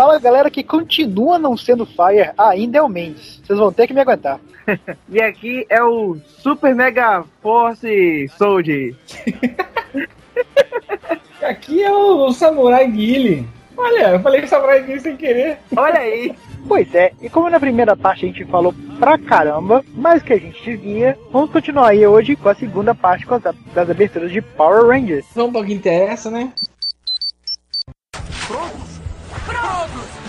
fala 0.00 0.16
a 0.16 0.18
galera 0.18 0.50
que 0.50 0.64
continua 0.64 1.38
não 1.38 1.58
sendo 1.58 1.84
Fire 1.84 2.32
ainda 2.38 2.78
é 2.78 2.82
o 2.82 2.88
Mendes. 2.88 3.38
Vocês 3.44 3.58
vão 3.58 3.70
ter 3.70 3.86
que 3.86 3.92
me 3.92 4.00
aguentar. 4.00 4.40
e 5.10 5.20
aqui 5.20 5.66
é 5.68 5.84
o 5.84 6.16
Super 6.38 6.74
Mega 6.74 7.22
Force 7.42 8.26
Soldier. 8.38 8.96
aqui 11.42 11.82
é 11.82 11.92
o 11.92 12.32
Samurai 12.32 12.90
Guile. 12.90 13.46
Olha, 13.76 14.12
eu 14.12 14.20
falei 14.20 14.46
Samurai 14.46 14.82
Guile 14.82 15.00
sem 15.00 15.18
querer. 15.18 15.58
Olha 15.76 15.98
aí. 15.98 16.34
Pois 16.68 16.94
é, 16.94 17.12
e 17.22 17.30
como 17.30 17.48
na 17.48 17.58
primeira 17.58 17.96
parte 17.96 18.26
a 18.26 18.28
gente 18.28 18.44
falou 18.44 18.74
pra 18.98 19.16
caramba, 19.16 19.82
mais 19.94 20.22
que 20.22 20.34
a 20.34 20.38
gente 20.38 20.62
devia, 20.62 21.16
vamos 21.32 21.50
continuar 21.50 21.88
aí 21.88 22.06
hoje 22.06 22.36
com 22.36 22.50
a 22.50 22.54
segunda 22.54 22.94
parte 22.94 23.24
com 23.24 23.34
as, 23.34 23.42
das 23.42 23.88
aberturas 23.88 24.30
de 24.30 24.42
Power 24.42 24.86
Rangers. 24.86 25.24
Vamos 25.34 25.52
para 25.52 25.62
o 25.62 25.64
que 25.64 25.72
interessa, 25.72 26.30
né? 26.30 26.52
Prontos? 28.46 28.79
oldu? 29.70 30.19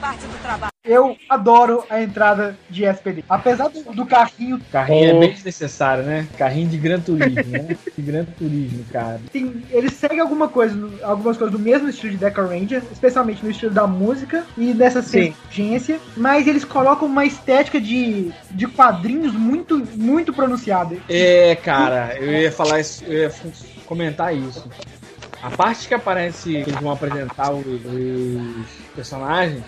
Parte 0.00 0.26
do 0.26 0.42
trabalho. 0.42 0.72
Eu 0.84 1.16
adoro 1.28 1.84
a 1.90 2.02
entrada 2.02 2.56
de 2.70 2.84
SPD. 2.84 3.22
Apesar 3.28 3.68
do, 3.68 3.82
do 3.92 4.06
carrinho. 4.06 4.58
Carrinho 4.72 5.16
é 5.16 5.20
bem 5.20 5.32
desnecessário, 5.32 6.02
né? 6.02 6.26
Carrinho 6.38 6.68
de 6.68 6.78
Gran 6.78 7.00
Turismo, 7.00 7.44
né? 7.44 7.76
De 7.96 8.02
Gran 8.02 8.24
Turismo, 8.24 8.84
cara. 8.90 9.20
Tem, 9.30 9.62
ele 9.70 9.90
segue 9.90 10.18
alguma 10.18 10.48
coisa, 10.48 10.74
algumas 11.02 11.36
coisas 11.36 11.52
do 11.52 11.62
mesmo 11.62 11.88
estilo 11.88 12.12
de 12.12 12.18
Deca 12.18 12.42
Ranger, 12.42 12.82
especialmente 12.90 13.44
no 13.44 13.50
estilo 13.50 13.72
da 13.72 13.86
música 13.86 14.44
e 14.56 14.72
nessa 14.72 15.00
urgência, 15.00 16.00
mas 16.16 16.46
eles 16.46 16.64
colocam 16.64 17.06
uma 17.06 17.26
estética 17.26 17.78
de, 17.78 18.32
de 18.50 18.66
quadrinhos 18.66 19.34
muito, 19.34 19.86
muito 19.94 20.32
pronunciada. 20.32 20.96
É, 21.08 21.54
cara, 21.56 22.16
eu 22.18 22.32
ia 22.32 22.52
falar 22.52 22.80
isso, 22.80 23.04
eu 23.04 23.24
ia 23.24 23.34
comentar 23.84 24.34
isso. 24.34 24.66
A 25.42 25.50
parte 25.50 25.86
que 25.86 25.94
aparece, 25.94 26.50
que 26.50 26.70
eles 26.70 26.80
vão 26.80 26.90
apresentar 26.90 27.52
os, 27.52 27.64
os 27.64 28.66
personagens, 28.94 29.62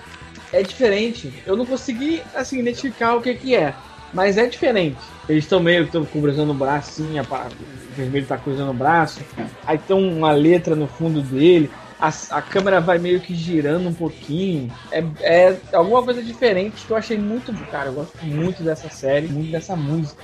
é 0.52 0.62
diferente. 0.62 1.32
Eu 1.46 1.56
não 1.56 1.66
consegui, 1.66 2.22
assim, 2.34 2.58
identificar 2.58 3.14
o 3.14 3.22
que 3.22 3.34
que 3.34 3.54
é. 3.54 3.74
Mas 4.12 4.36
é 4.36 4.46
diferente. 4.46 4.98
Eles 5.28 5.44
estão 5.44 5.60
meio 5.60 5.86
que 5.86 6.06
cruzando 6.06 6.50
o 6.50 6.54
braço, 6.54 7.02
assim, 7.02 7.18
a, 7.18 7.22
o 7.22 7.94
vermelho 7.96 8.26
tá 8.26 8.36
cruzando 8.36 8.70
o 8.70 8.74
braço. 8.74 9.20
Aí 9.64 9.78
tem 9.78 9.96
uma 9.96 10.32
letra 10.32 10.74
no 10.74 10.88
fundo 10.88 11.22
dele. 11.22 11.70
A, 12.00 12.12
a 12.30 12.42
câmera 12.42 12.80
vai 12.80 12.98
meio 12.98 13.20
que 13.20 13.34
girando 13.34 13.88
um 13.88 13.94
pouquinho. 13.94 14.72
É, 14.90 15.04
é 15.20 15.56
alguma 15.72 16.02
coisa 16.02 16.22
diferente 16.22 16.84
que 16.84 16.90
eu 16.90 16.96
achei 16.96 17.18
muito. 17.18 17.52
Cara, 17.70 17.90
eu 17.90 17.92
gosto 17.92 18.24
muito 18.24 18.62
dessa 18.64 18.88
série, 18.88 19.28
muito 19.28 19.52
dessa 19.52 19.76
música 19.76 20.22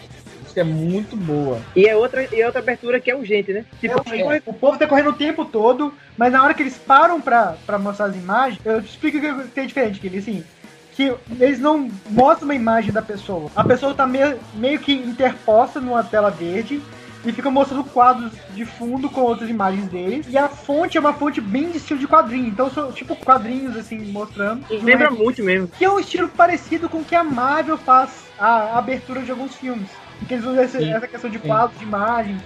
é 0.60 0.64
muito 0.64 1.16
boa. 1.16 1.60
E 1.74 1.86
é 1.86 1.96
outra, 1.96 2.26
e 2.34 2.40
é 2.40 2.46
outra 2.46 2.60
abertura 2.60 3.00
que 3.00 3.10
é 3.10 3.16
urgente, 3.16 3.52
né? 3.52 3.64
Tipo, 3.80 4.02
é, 4.12 4.36
é. 4.36 4.42
o 4.46 4.52
povo 4.52 4.78
tá 4.78 4.86
correndo 4.86 5.10
o 5.10 5.14
tempo 5.14 5.44
todo, 5.44 5.92
mas 6.16 6.32
na 6.32 6.42
hora 6.42 6.54
que 6.54 6.62
eles 6.62 6.76
param 6.76 7.20
pra, 7.20 7.56
pra 7.66 7.78
mostrar 7.78 8.06
as 8.06 8.16
imagens, 8.16 8.60
eu 8.64 8.82
te 8.82 8.90
explico 8.90 9.18
o 9.18 9.20
que 9.20 9.48
tem 9.48 9.66
diferente, 9.66 10.00
que 10.00 10.06
ele 10.06 10.18
assim. 10.18 10.44
Que 10.92 11.14
eles 11.38 11.58
não 11.58 11.90
mostram 12.08 12.48
uma 12.48 12.54
imagem 12.54 12.90
da 12.90 13.02
pessoa. 13.02 13.50
A 13.54 13.62
pessoa 13.62 13.92
tá 13.92 14.06
meio, 14.06 14.38
meio 14.54 14.78
que 14.78 14.94
interposta 14.94 15.78
numa 15.78 16.02
tela 16.02 16.30
verde 16.30 16.80
e 17.28 17.32
fica 17.32 17.50
mostrando 17.50 17.84
quadros 17.84 18.32
de 18.54 18.64
fundo 18.64 19.10
com 19.10 19.20
outras 19.20 19.50
imagens 19.50 19.88
deles. 19.88 20.26
E 20.30 20.38
a 20.38 20.48
fonte 20.48 20.96
é 20.96 21.00
uma 21.00 21.12
fonte 21.12 21.40
bem 21.40 21.70
de 21.70 21.78
estilo 21.78 22.00
de 22.00 22.06
quadrinho. 22.06 22.46
Então 22.46 22.70
são 22.70 22.92
tipo 22.92 23.16
quadrinhos 23.16 23.76
assim 23.76 23.98
mostrando. 24.10 24.64
Lembra 24.70 25.10
muito 25.10 25.42
mesmo. 25.42 25.68
Que 25.68 25.84
é 25.84 25.90
um 25.90 26.00
estilo 26.00 26.28
parecido 26.28 26.88
com 26.88 26.98
o 26.98 27.04
que 27.04 27.14
a 27.14 27.24
Marvel 27.24 27.76
faz 27.76 28.24
a 28.38 28.78
abertura 28.78 29.22
de 29.22 29.30
alguns 29.30 29.54
filmes. 29.54 29.88
Porque 30.18 30.34
eles 30.34 30.44
usam 30.44 30.62
essa, 30.62 30.82
essa 30.82 31.08
questão 31.08 31.30
de 31.30 31.38
quadros, 31.38 31.78
de 31.78 31.84
imagem, 31.84 32.38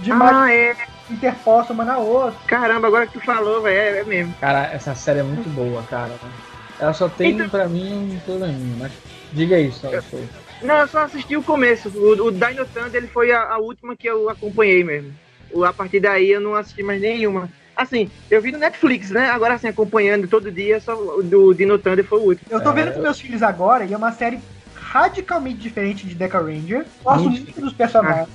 de 0.00 0.12
ah, 0.12 0.14
imagem 0.14 0.54
é. 0.54 0.76
interposta 1.10 1.72
uma 1.72 1.84
na 1.84 1.98
outra. 1.98 2.38
Caramba, 2.46 2.86
agora 2.86 3.06
que 3.06 3.18
tu 3.18 3.24
falou, 3.24 3.62
velho, 3.62 3.96
é, 3.96 4.00
é, 4.00 4.04
mesmo. 4.04 4.34
Cara, 4.40 4.66
essa 4.72 4.94
série 4.94 5.20
é 5.20 5.22
muito 5.22 5.48
boa, 5.50 5.82
cara. 5.84 6.12
Ela 6.78 6.92
só 6.92 7.08
tem 7.08 7.32
então... 7.32 7.48
pra 7.48 7.68
mim 7.68 8.14
um 8.14 8.18
probleminha, 8.20 8.76
mas 8.78 8.92
diga 9.32 9.58
isso, 9.58 9.86
eu... 9.86 10.02
Não, 10.62 10.76
eu 10.76 10.88
só 10.88 11.00
assisti 11.00 11.36
o 11.36 11.42
começo. 11.42 11.88
O, 11.88 12.26
o 12.26 12.32
Dino 12.32 12.64
Thunder 12.66 12.94
ele 12.94 13.06
foi 13.06 13.32
a, 13.32 13.42
a, 13.42 13.58
última 13.58 13.94
que 13.94 14.08
eu 14.08 14.30
acompanhei 14.30 14.82
mesmo. 14.82 15.12
O, 15.52 15.64
a 15.64 15.72
partir 15.72 16.00
daí 16.00 16.30
eu 16.30 16.40
não 16.40 16.54
assisti 16.54 16.82
mais 16.82 17.00
nenhuma. 17.00 17.50
Assim, 17.76 18.10
eu 18.30 18.40
vi 18.40 18.52
no 18.52 18.58
Netflix, 18.58 19.10
né? 19.10 19.28
Agora 19.30 19.54
assim, 19.54 19.68
acompanhando 19.68 20.28
todo 20.28 20.50
dia, 20.50 20.80
só 20.80 20.96
o 20.96 21.22
do 21.22 21.52
Dino 21.52 21.78
Thunder 21.78 22.04
foi 22.04 22.18
o 22.18 22.22
último. 22.22 22.48
Eu 22.48 22.62
tô 22.62 22.72
vendo 22.72 22.88
é, 22.88 22.92
com 22.92 23.00
meus 23.00 23.20
filhos 23.20 23.42
agora 23.42 23.84
e 23.84 23.92
é 23.92 23.96
uma 23.96 24.12
série 24.12 24.38
radicalmente 24.94 25.58
diferente 25.58 26.06
de 26.06 26.14
Deca 26.14 26.38
Ranger. 26.38 26.86
Gosto 27.02 27.28
muito 27.28 27.60
dos 27.60 27.72
personagens. 27.72 28.28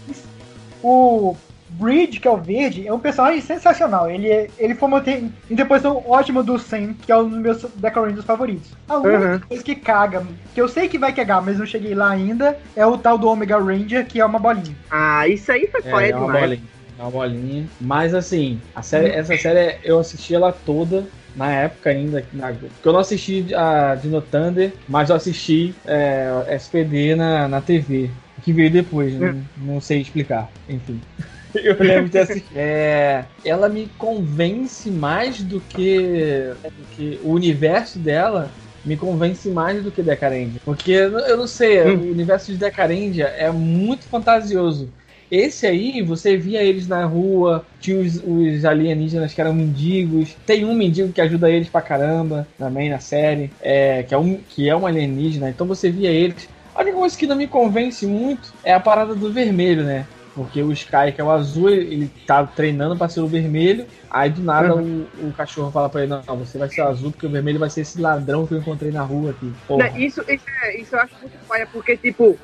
O 0.83 1.37
Bridge, 1.69 2.19
que 2.19 2.27
é 2.27 2.31
o 2.31 2.35
verde, 2.35 2.85
é 2.85 2.93
um 2.93 2.99
personagem 2.99 3.39
sensacional. 3.39 4.11
Ele, 4.11 4.29
é, 4.29 4.49
ele 4.57 4.75
foi 4.75 4.89
uma 4.89 4.99
tem, 4.99 5.33
interposição 5.49 6.03
ótima 6.05 6.43
do 6.43 6.59
Sam, 6.59 6.95
que 7.01 7.13
é 7.13 7.17
um 7.17 7.29
dos 7.29 7.39
meus 7.39 7.63
Deca 7.75 8.01
Rangers 8.01 8.25
favoritos. 8.25 8.71
A 8.89 8.97
única 8.97 9.19
uhum. 9.19 9.39
coisa 9.39 9.63
que 9.63 9.75
caga, 9.75 10.27
que 10.53 10.59
eu 10.59 10.67
sei 10.67 10.89
que 10.89 10.97
vai 10.97 11.13
cagar, 11.13 11.41
mas 11.41 11.57
não 11.57 11.65
cheguei 11.65 11.95
lá 11.95 12.09
ainda, 12.09 12.59
é 12.75 12.85
o 12.85 12.97
tal 12.97 13.17
do 13.17 13.29
Omega 13.29 13.57
Ranger, 13.57 14.05
que 14.05 14.19
é 14.19 14.25
uma 14.25 14.39
bolinha. 14.39 14.75
Ah, 14.91 15.25
isso 15.29 15.49
aí 15.53 15.65
foi 15.67 15.81
é, 15.85 16.09
é 16.09 16.15
uma 16.15 16.33
bolinha. 16.33 16.63
É 16.97 17.01
uma 17.01 17.11
bolinha. 17.11 17.69
Mas 17.79 18.13
assim, 18.13 18.59
a 18.75 18.81
série, 18.81 19.11
essa 19.11 19.37
série 19.37 19.77
eu 19.85 19.97
assisti 19.97 20.35
ela 20.35 20.51
toda 20.51 21.07
na 21.39 21.53
época 21.53 21.89
ainda, 21.89 22.23
na, 22.33 22.51
porque 22.51 22.85
eu 22.85 22.91
não 22.91 22.99
assisti 22.99 23.55
a 23.55 23.95
Dino 23.95 24.21
Thunder, 24.21 24.73
mas 24.89 25.09
eu 25.09 25.15
assisti 25.15 25.73
é, 25.87 26.45
SPD 26.49 27.15
na, 27.15 27.47
na 27.47 27.61
TV, 27.61 28.09
que 28.43 28.51
veio 28.51 28.69
depois, 28.69 29.13
não, 29.13 29.31
né? 29.31 29.43
não 29.57 29.79
sei 29.79 30.01
explicar, 30.01 30.49
enfim. 30.67 30.99
Eu 31.55 31.75
lembro 31.79 32.09
de 32.09 32.19
assistir. 32.19 32.55
É, 32.55 33.25
ela 33.43 33.67
me 33.67 33.89
convence 33.97 34.91
mais 34.91 35.41
do 35.41 35.59
que, 35.59 36.53
do 36.63 36.85
que 36.95 37.19
o 37.23 37.31
universo 37.31 37.97
dela 37.97 38.51
me 38.85 38.95
convence 38.95 39.49
mais 39.49 39.81
do 39.83 39.89
que 39.89 40.03
Decarendia. 40.03 40.61
Porque 40.63 40.91
eu 40.91 41.37
não 41.37 41.47
sei, 41.47 41.81
hum. 41.81 42.01
o 42.01 42.11
universo 42.11 42.51
de 42.51 42.57
Decarendia 42.57 43.25
é 43.25 43.49
muito 43.51 44.05
fantasioso. 44.05 44.89
Esse 45.31 45.67
aí, 45.67 46.01
você 46.01 46.35
via 46.35 46.63
eles 46.63 46.87
na 46.87 47.05
rua, 47.05 47.65
tinha 47.79 47.99
os, 47.99 48.21
os, 48.25 48.65
alienígenas 48.65 49.33
que 49.33 49.39
eram 49.39 49.53
mendigos. 49.53 50.35
Tem 50.45 50.65
um 50.65 50.73
mendigo 50.73 51.13
que 51.13 51.21
ajuda 51.21 51.49
eles 51.49 51.69
pra 51.69 51.81
caramba 51.81 52.47
também 52.57 52.89
na 52.89 52.99
série, 52.99 53.51
é, 53.61 54.03
que, 54.03 54.13
é 54.13 54.17
um, 54.17 54.37
que 54.37 54.67
é 54.67 54.75
um 54.75 54.87
alienígena. 54.87 55.49
Então 55.49 55.67
você 55.67 55.91
via 55.91 56.09
eles. 56.09 56.49
A 56.73 56.81
única 56.81 56.97
coisa 56.97 57.17
que 57.17 57.27
não 57.27 57.35
me 57.35 57.47
convence 57.47 58.07
muito 58.07 58.53
é 58.63 58.73
a 58.73 58.79
parada 58.79 59.13
do 59.13 59.31
vermelho, 59.31 59.83
né? 59.83 60.05
Porque 60.33 60.61
o 60.61 60.71
Sky, 60.71 61.11
que 61.13 61.19
é 61.19 61.23
o 61.23 61.29
azul, 61.29 61.69
ele 61.69 62.09
tá 62.25 62.45
treinando 62.45 62.95
pra 62.95 63.09
ser 63.09 63.19
o 63.19 63.27
vermelho. 63.27 63.85
Aí 64.09 64.29
do 64.29 64.41
nada 64.41 64.73
uhum. 64.73 65.05
o, 65.21 65.27
o, 65.27 65.33
cachorro 65.33 65.71
fala 65.71 65.89
pra 65.89 66.03
ele: 66.03 66.09
Não, 66.11 66.37
você 66.37 66.57
vai 66.57 66.69
ser 66.69 66.81
o 66.81 66.87
azul, 66.87 67.11
porque 67.11 67.25
o 67.25 67.29
vermelho 67.29 67.59
vai 67.59 67.69
ser 67.69 67.81
esse 67.81 67.99
ladrão 67.99 68.47
que 68.47 68.53
eu 68.53 68.59
encontrei 68.59 68.91
na 68.91 69.01
rua 69.01 69.31
aqui. 69.31 69.51
Isso, 69.97 70.23
isso, 70.29 70.45
é, 70.63 70.79
isso 70.79 70.95
eu 70.95 70.99
acho 71.01 71.13
muito 71.19 71.37
paia, 71.47 71.67
porque, 71.67 71.97
tipo, 71.97 72.37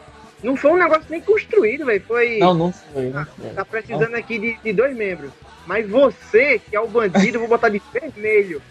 não 0.44 0.56
foi 0.56 0.72
um 0.72 0.78
negócio 0.78 1.06
nem 1.10 1.22
construído, 1.22 1.86
velho. 1.86 2.04
Foi. 2.08 2.38
Não, 2.38 2.54
não 2.54 2.72
foi. 2.72 3.10
Não 3.10 3.26
foi. 3.26 3.50
Tá, 3.50 3.56
tá 3.56 3.66
precisando 3.66 4.12
não. 4.12 4.20
aqui 4.20 4.38
de, 4.38 4.58
de, 4.64 4.74
dois 4.74 4.96
membros. 4.96 5.32
Mas 5.66 5.90
você, 5.90 6.60
que 6.60 6.76
é 6.76 6.80
o 6.80 6.88
bandido, 6.88 7.40
vou 7.40 7.48
botar 7.48 7.70
de 7.70 7.82
vermelho. 7.92 8.62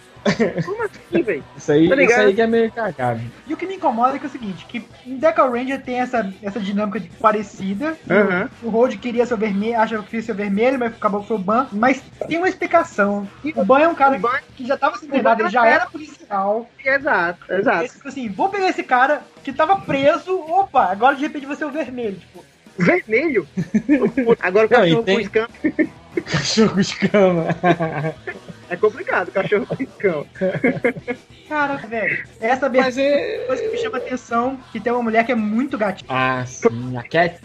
Como 0.64 0.82
assim, 0.84 1.22
velho? 1.22 1.44
Isso 1.56 1.72
aí, 1.72 1.88
tá 1.88 2.02
isso 2.02 2.20
aí 2.20 2.34
que 2.34 2.40
é 2.40 2.46
meio 2.46 2.72
cagado. 2.72 3.20
E 3.46 3.52
o 3.52 3.56
que 3.56 3.66
me 3.66 3.76
incomoda 3.76 4.16
é, 4.16 4.18
que 4.18 4.24
é 4.24 4.28
o 4.28 4.32
seguinte, 4.32 4.64
que 4.66 4.84
em 5.06 5.16
Deca 5.16 5.46
Ranger 5.46 5.82
tem 5.82 6.00
essa, 6.00 6.32
essa 6.42 6.58
dinâmica 6.58 6.98
de 6.98 7.08
parecida. 7.10 7.96
Uhum. 8.08 8.49
O 8.62 8.70
Road 8.70 8.96
queria 8.96 9.26
ser 9.26 9.37
vermelho, 9.37 9.78
achava 9.78 10.02
que 10.02 10.10
queria 10.10 10.25
ser 10.25 10.34
vermelho, 10.34 10.78
mas 10.78 10.94
acabou 10.94 11.20
que 11.20 11.28
foi 11.28 11.37
o 11.37 11.40
Ban. 11.40 11.66
Mas 11.72 12.02
tem 12.26 12.38
uma 12.38 12.49
explicação. 12.49 13.28
E 13.44 13.52
o 13.54 13.64
Ban 13.64 13.81
é 13.81 13.88
um 13.88 13.94
cara 13.94 14.19
Ban, 14.19 14.38
que 14.56 14.66
já 14.66 14.76
tava 14.76 14.96
se 14.96 15.06
treinado, 15.06 15.43
ele 15.43 15.50
já 15.50 15.66
era 15.66 15.87
policial. 15.87 16.69
Exato, 16.84 17.52
exato. 17.52 17.88
Tipo 17.88 18.08
assim, 18.08 18.28
vou 18.28 18.49
pegar 18.49 18.69
esse 18.69 18.82
cara 18.82 19.22
que 19.43 19.52
tava 19.52 19.76
preso, 19.81 20.38
opa, 20.40 20.90
agora 20.90 21.14
de 21.14 21.22
repente 21.22 21.46
vai 21.46 21.56
ser 21.56 21.66
o 21.66 21.70
vermelho, 21.70 22.16
tipo. 22.16 22.44
Vermelho? 22.78 23.46
agora 24.40 24.66
o 24.66 24.69
cachorro 24.69 25.02
tem... 25.02 25.14
com 25.16 25.20
escama. 25.20 25.49
Cachorro 26.25 26.75
com 26.75 26.81
escama. 26.81 27.46
É 28.69 28.76
complicado, 28.76 29.31
cachorro 29.31 29.66
com 29.66 29.87
cão. 29.87 30.26
Cara, 31.49 31.76
velho, 31.76 32.25
essa 32.40 32.69
Mas 32.69 32.96
é... 32.96 33.44
coisa 33.46 33.62
que 33.62 33.69
me 33.69 33.78
chama 33.78 33.99
atenção 33.99 34.58
que 34.72 34.81
tem 34.81 34.93
uma 34.93 35.02
mulher 35.02 35.25
que 35.25 35.32
é 35.32 35.34
muito 35.34 35.76
gatinha. 35.76 36.08
Ah, 36.11 36.44
sim, 36.46 36.96
a 36.96 37.02
Cat. 37.02 37.38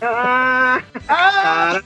Ah! 0.00 0.82
ah! 1.08 1.80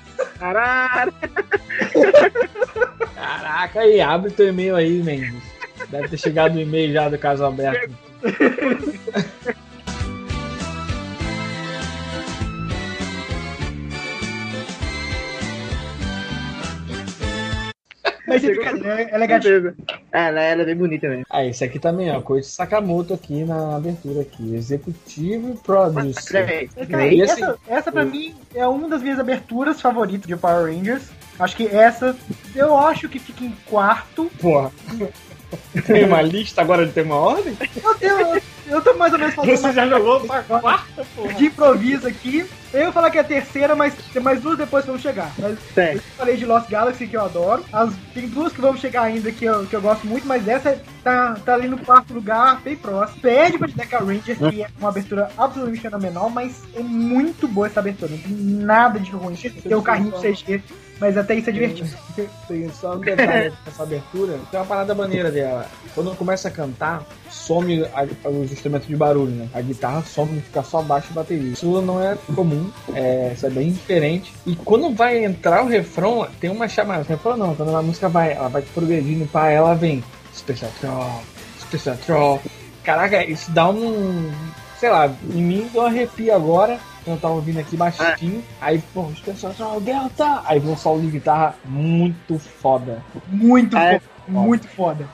Caraca, 3.14 3.80
aí, 3.80 4.00
abre 4.00 4.30
teu 4.30 4.48
e-mail 4.48 4.76
aí, 4.76 5.02
Mendes. 5.02 5.42
Deve 5.88 6.08
ter 6.08 6.18
chegado 6.18 6.56
o 6.56 6.60
e-mail 6.60 6.92
já 6.92 7.08
do 7.08 7.18
caso 7.18 7.44
aberto. 7.44 7.92
Mas 18.30 18.42
sem 18.42 18.54
brincadeira, 18.54 19.02
ela 19.10 19.24
é 19.24 19.26
gatinha. 19.26 19.74
É, 20.12 20.28
ela, 20.28 20.40
ela 20.40 20.62
é 20.62 20.64
bem 20.64 20.76
bonita 20.76 21.08
mesmo. 21.08 21.24
Ah, 21.28 21.44
esse 21.44 21.64
aqui 21.64 21.78
também, 21.78 22.10
ó. 22.10 22.20
Coisa 22.20 22.48
Sakamoto 22.48 23.12
aqui 23.12 23.44
na 23.44 23.76
abertura 23.76 24.20
aqui. 24.22 24.54
Executivo 24.54 25.56
Producer. 25.62 26.68
Cara, 26.88 27.06
E 27.06 27.20
essa, 27.20 27.32
assim, 27.52 27.58
essa 27.68 27.92
pra 27.92 28.04
mim 28.04 28.34
é 28.54 28.66
uma 28.66 28.88
das 28.88 29.02
minhas 29.02 29.18
aberturas 29.18 29.80
favoritas 29.80 30.26
de 30.26 30.36
Power 30.36 30.72
Rangers. 30.72 31.10
Acho 31.38 31.56
que 31.56 31.66
essa, 31.66 32.16
eu 32.54 32.76
acho 32.76 33.08
que 33.08 33.18
fica 33.18 33.44
em 33.44 33.54
quarto. 33.66 34.30
Porra. 34.40 34.70
Tem 35.86 36.04
uma 36.04 36.22
lista 36.22 36.60
agora 36.60 36.86
de 36.86 36.92
ter 36.92 37.02
uma 37.02 37.16
ordem? 37.16 37.56
Eu, 37.82 37.94
tenho, 37.96 38.42
eu 38.68 38.80
tô 38.82 38.94
mais 38.94 39.12
ou 39.12 39.18
menos 39.18 39.34
fazendo 39.34 39.56
Você 39.56 39.72
já 39.72 39.86
jogou 39.88 40.20
pra 40.20 40.42
quarta, 40.42 41.04
porra? 41.16 41.34
de 41.34 41.46
improviso 41.46 42.06
aqui. 42.06 42.46
Eu 42.72 42.82
ia 42.82 42.92
falar 42.92 43.10
que 43.10 43.18
é 43.18 43.20
a 43.20 43.24
terceira, 43.24 43.74
mas 43.74 43.94
tem 44.12 44.22
mais 44.22 44.40
duas 44.40 44.56
depois 44.56 44.84
que 44.84 44.90
vão 44.90 44.98
chegar. 45.00 45.32
Mas 45.38 45.58
Certo. 45.74 45.96
eu 45.96 46.02
falei 46.16 46.36
de 46.36 46.46
Lost 46.46 46.70
Galaxy, 46.70 47.06
que 47.06 47.16
eu 47.16 47.24
adoro. 47.24 47.64
As, 47.72 47.92
tem 48.14 48.28
duas 48.28 48.52
que 48.52 48.60
vão 48.60 48.76
chegar 48.76 49.02
ainda 49.02 49.32
que 49.32 49.44
eu, 49.44 49.66
que 49.66 49.74
eu 49.74 49.80
gosto 49.80 50.06
muito, 50.06 50.26
mas 50.26 50.46
essa 50.46 50.80
tá, 51.02 51.34
tá 51.44 51.54
ali 51.54 51.66
no 51.66 51.78
quarto 51.78 52.14
lugar, 52.14 52.60
bem 52.60 52.76
próximo. 52.76 53.20
Perde 53.20 53.58
pra 53.58 53.66
Deca 53.66 53.98
Ranger, 53.98 54.38
que 54.38 54.62
é 54.62 54.68
uma 54.78 54.88
abertura 54.88 55.30
absolutamente 55.36 55.82
fenomenal, 55.82 56.30
mas 56.30 56.62
é 56.74 56.80
muito 56.80 57.48
boa 57.48 57.66
essa 57.66 57.80
abertura. 57.80 58.12
Não 58.12 58.18
tem 58.18 58.36
nada 58.36 59.00
de 59.00 59.10
ruim. 59.10 59.34
Tem 59.34 59.74
o 59.74 59.82
carrinho 59.82 60.12
CG, 60.12 60.62
mas 61.00 61.16
até 61.16 61.34
isso 61.34 61.48
é 61.50 61.52
divertido. 61.52 61.88
Tem 62.46 62.68
só 62.70 62.94
um 62.94 62.98
detalhe 63.00 63.52
dessa 63.64 63.82
abertura. 63.82 64.38
Tem 64.50 64.60
uma 64.60 64.66
parada 64.66 64.94
maneira 64.94 65.30
dela. 65.30 65.66
Quando 65.94 66.14
começa 66.16 66.48
a 66.48 66.50
cantar, 66.50 67.02
some 67.30 67.84
a- 67.94 68.28
os 68.28 68.52
instrumentos 68.52 68.86
de 68.86 68.94
barulho, 68.94 69.30
né? 69.32 69.48
A 69.54 69.60
guitarra 69.60 70.02
some 70.02 70.40
fica 70.40 70.62
só 70.62 70.82
baixo 70.82 71.08
e 71.10 71.14
bateria. 71.14 71.52
Isso 71.52 71.80
não 71.80 72.02
é 72.02 72.16
comum, 72.34 72.70
é, 72.94 73.32
isso 73.34 73.46
é 73.46 73.50
bem 73.50 73.72
diferente. 73.72 74.32
E 74.46 74.54
quando 74.54 74.94
vai 74.94 75.24
entrar 75.24 75.64
o 75.64 75.68
refrão, 75.68 76.28
tem 76.38 76.50
uma 76.50 76.68
chamada. 76.68 77.02
Refrão 77.08 77.36
não, 77.36 77.54
quando 77.54 77.74
a 77.74 77.82
música 77.82 78.08
vai, 78.08 78.32
ela 78.32 78.48
vai 78.48 78.62
progredindo 78.62 79.26
para 79.26 79.50
ela 79.50 79.74
vem 79.74 80.04
Special 80.34 80.70
Troll, 80.80 81.22
Special 81.60 81.96
Troll. 82.04 82.40
Caraca, 82.84 83.24
isso 83.24 83.50
dá 83.50 83.68
um. 83.68 84.30
Sei 84.78 84.88
lá, 84.88 85.12
em 85.34 85.42
mim 85.42 85.68
deu 85.72 85.82
um 85.82 85.86
arrepio 85.86 86.34
agora. 86.34 86.78
Eu 87.06 87.16
tava 87.16 87.34
ouvindo 87.34 87.58
aqui 87.58 87.76
baixinho, 87.76 88.44
aí, 88.60 88.78
pô, 88.92 89.10
Special 89.16 89.54
Troll, 89.54 89.80
Delta! 89.80 90.42
Aí 90.44 90.58
vem 90.60 90.70
um 90.70 90.76
solo 90.76 91.00
de 91.00 91.10
guitarra 91.10 91.54
muito 91.64 92.38
foda. 92.38 93.02
Muito 93.26 93.76
é? 93.76 93.98
foda. 93.98 94.10
Muito 94.28 94.68
foda. 94.68 95.08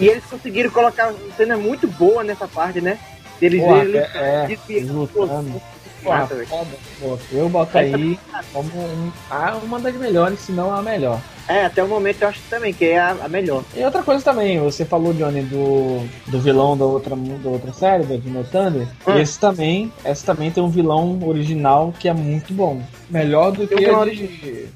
E 0.00 0.08
eles 0.08 0.24
conseguiram 0.24 0.70
colocar 0.70 1.08
uma 1.08 1.32
cena 1.36 1.56
muito 1.58 1.86
boa 1.86 2.24
nessa 2.24 2.48
parte, 2.48 2.80
né? 2.80 2.98
Eles 3.40 3.62
Pô, 3.62 3.76
eles 3.76 4.02
até- 4.02 4.44
é, 4.44 4.46
desviando. 4.46 4.70
eles 4.70 4.90
lutando. 4.90 5.62
Foda. 6.02 6.46
Pô, 7.00 7.18
eu 7.32 7.48
boto 7.48 7.76
aí 7.78 8.18
como 8.52 8.68
um- 8.78 9.12
ah, 9.30 9.58
uma 9.62 9.78
das 9.78 9.94
melhores, 9.94 10.40
se 10.40 10.52
não 10.52 10.72
a 10.74 10.82
melhor. 10.82 11.20
É, 11.48 11.64
até 11.64 11.82
o 11.82 11.88
momento 11.88 12.22
eu 12.22 12.28
acho 12.28 12.40
também 12.48 12.72
que 12.72 12.84
é 12.84 12.98
a, 12.98 13.10
a 13.24 13.28
melhor. 13.28 13.64
E 13.74 13.84
outra 13.84 14.02
coisa 14.02 14.22
também, 14.24 14.60
você 14.60 14.84
falou, 14.84 15.12
Johnny, 15.12 15.42
do, 15.42 16.06
do 16.28 16.38
vilão 16.40 16.76
da 16.76 16.84
outra, 16.84 17.16
da 17.16 17.48
outra 17.48 17.72
série, 17.72 18.04
da 18.04 18.16
Dino 18.16 18.44
Thunder. 18.44 18.86
Hum. 19.06 19.18
Esse 19.18 19.38
também, 19.38 19.92
esse 20.04 20.24
também 20.24 20.50
tem 20.50 20.62
um 20.62 20.68
vilão 20.68 21.18
original 21.26 21.92
que 21.98 22.08
é 22.08 22.12
muito 22.12 22.52
bom. 22.54 22.80
Melhor 23.08 23.50
do 23.52 23.66
que 23.66 23.74
um 23.90 24.00
a 24.00 24.04
de, 24.04 24.68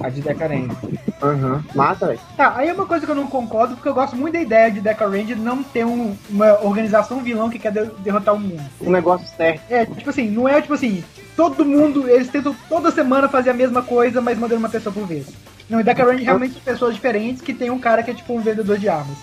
a 0.00 0.08
de 0.08 0.20
Decarente. 0.20 0.74
Uhum. 1.22 1.62
Massa, 1.74 2.06
velho. 2.06 2.20
Tá, 2.36 2.54
aí 2.56 2.68
é 2.68 2.72
uma 2.72 2.86
coisa 2.86 3.04
que 3.06 3.10
eu 3.12 3.16
não 3.16 3.26
concordo, 3.26 3.74
porque 3.74 3.88
eu 3.88 3.94
gosto 3.94 4.16
muito 4.16 4.34
da 4.34 4.40
ideia 4.40 4.70
de 4.70 4.80
Deca 4.80 5.06
Ranger 5.06 5.36
não 5.38 5.62
ter 5.62 5.84
um- 5.84 6.16
uma 6.28 6.60
organização 6.64 7.20
vilão 7.22 7.48
que 7.50 7.58
quer 7.58 7.72
de- 7.72 7.90
derrotar 8.00 8.34
o 8.34 8.40
mundo. 8.40 8.62
Um 8.80 8.90
negócio 8.90 9.26
certo. 9.36 9.62
É, 9.70 9.84
tipo 9.86 10.10
assim, 10.10 10.28
não 10.30 10.48
é 10.48 10.60
tipo 10.60 10.74
assim, 10.74 11.02
todo 11.36 11.64
mundo, 11.64 12.08
eles 12.08 12.28
tentam 12.28 12.54
toda 12.68 12.90
semana 12.90 13.28
fazer 13.28 13.50
a 13.50 13.54
mesma 13.54 13.82
coisa, 13.82 14.20
mas 14.20 14.38
mandando 14.38 14.58
uma 14.60 14.68
pessoa 14.68 14.92
por 14.92 15.06
vez. 15.06 15.26
Não, 15.70 15.80
e 15.80 15.84
Deca 15.84 16.04
Ranger 16.04 16.24
realmente 16.24 16.54
são 16.54 16.62
pessoas 16.62 16.94
diferentes 16.94 17.40
que 17.40 17.54
tem 17.54 17.70
um 17.70 17.78
cara 17.78 18.02
que 18.02 18.10
é 18.10 18.14
tipo 18.14 18.34
um 18.34 18.40
vendedor 18.40 18.76
de 18.78 18.88
armas. 18.88 19.16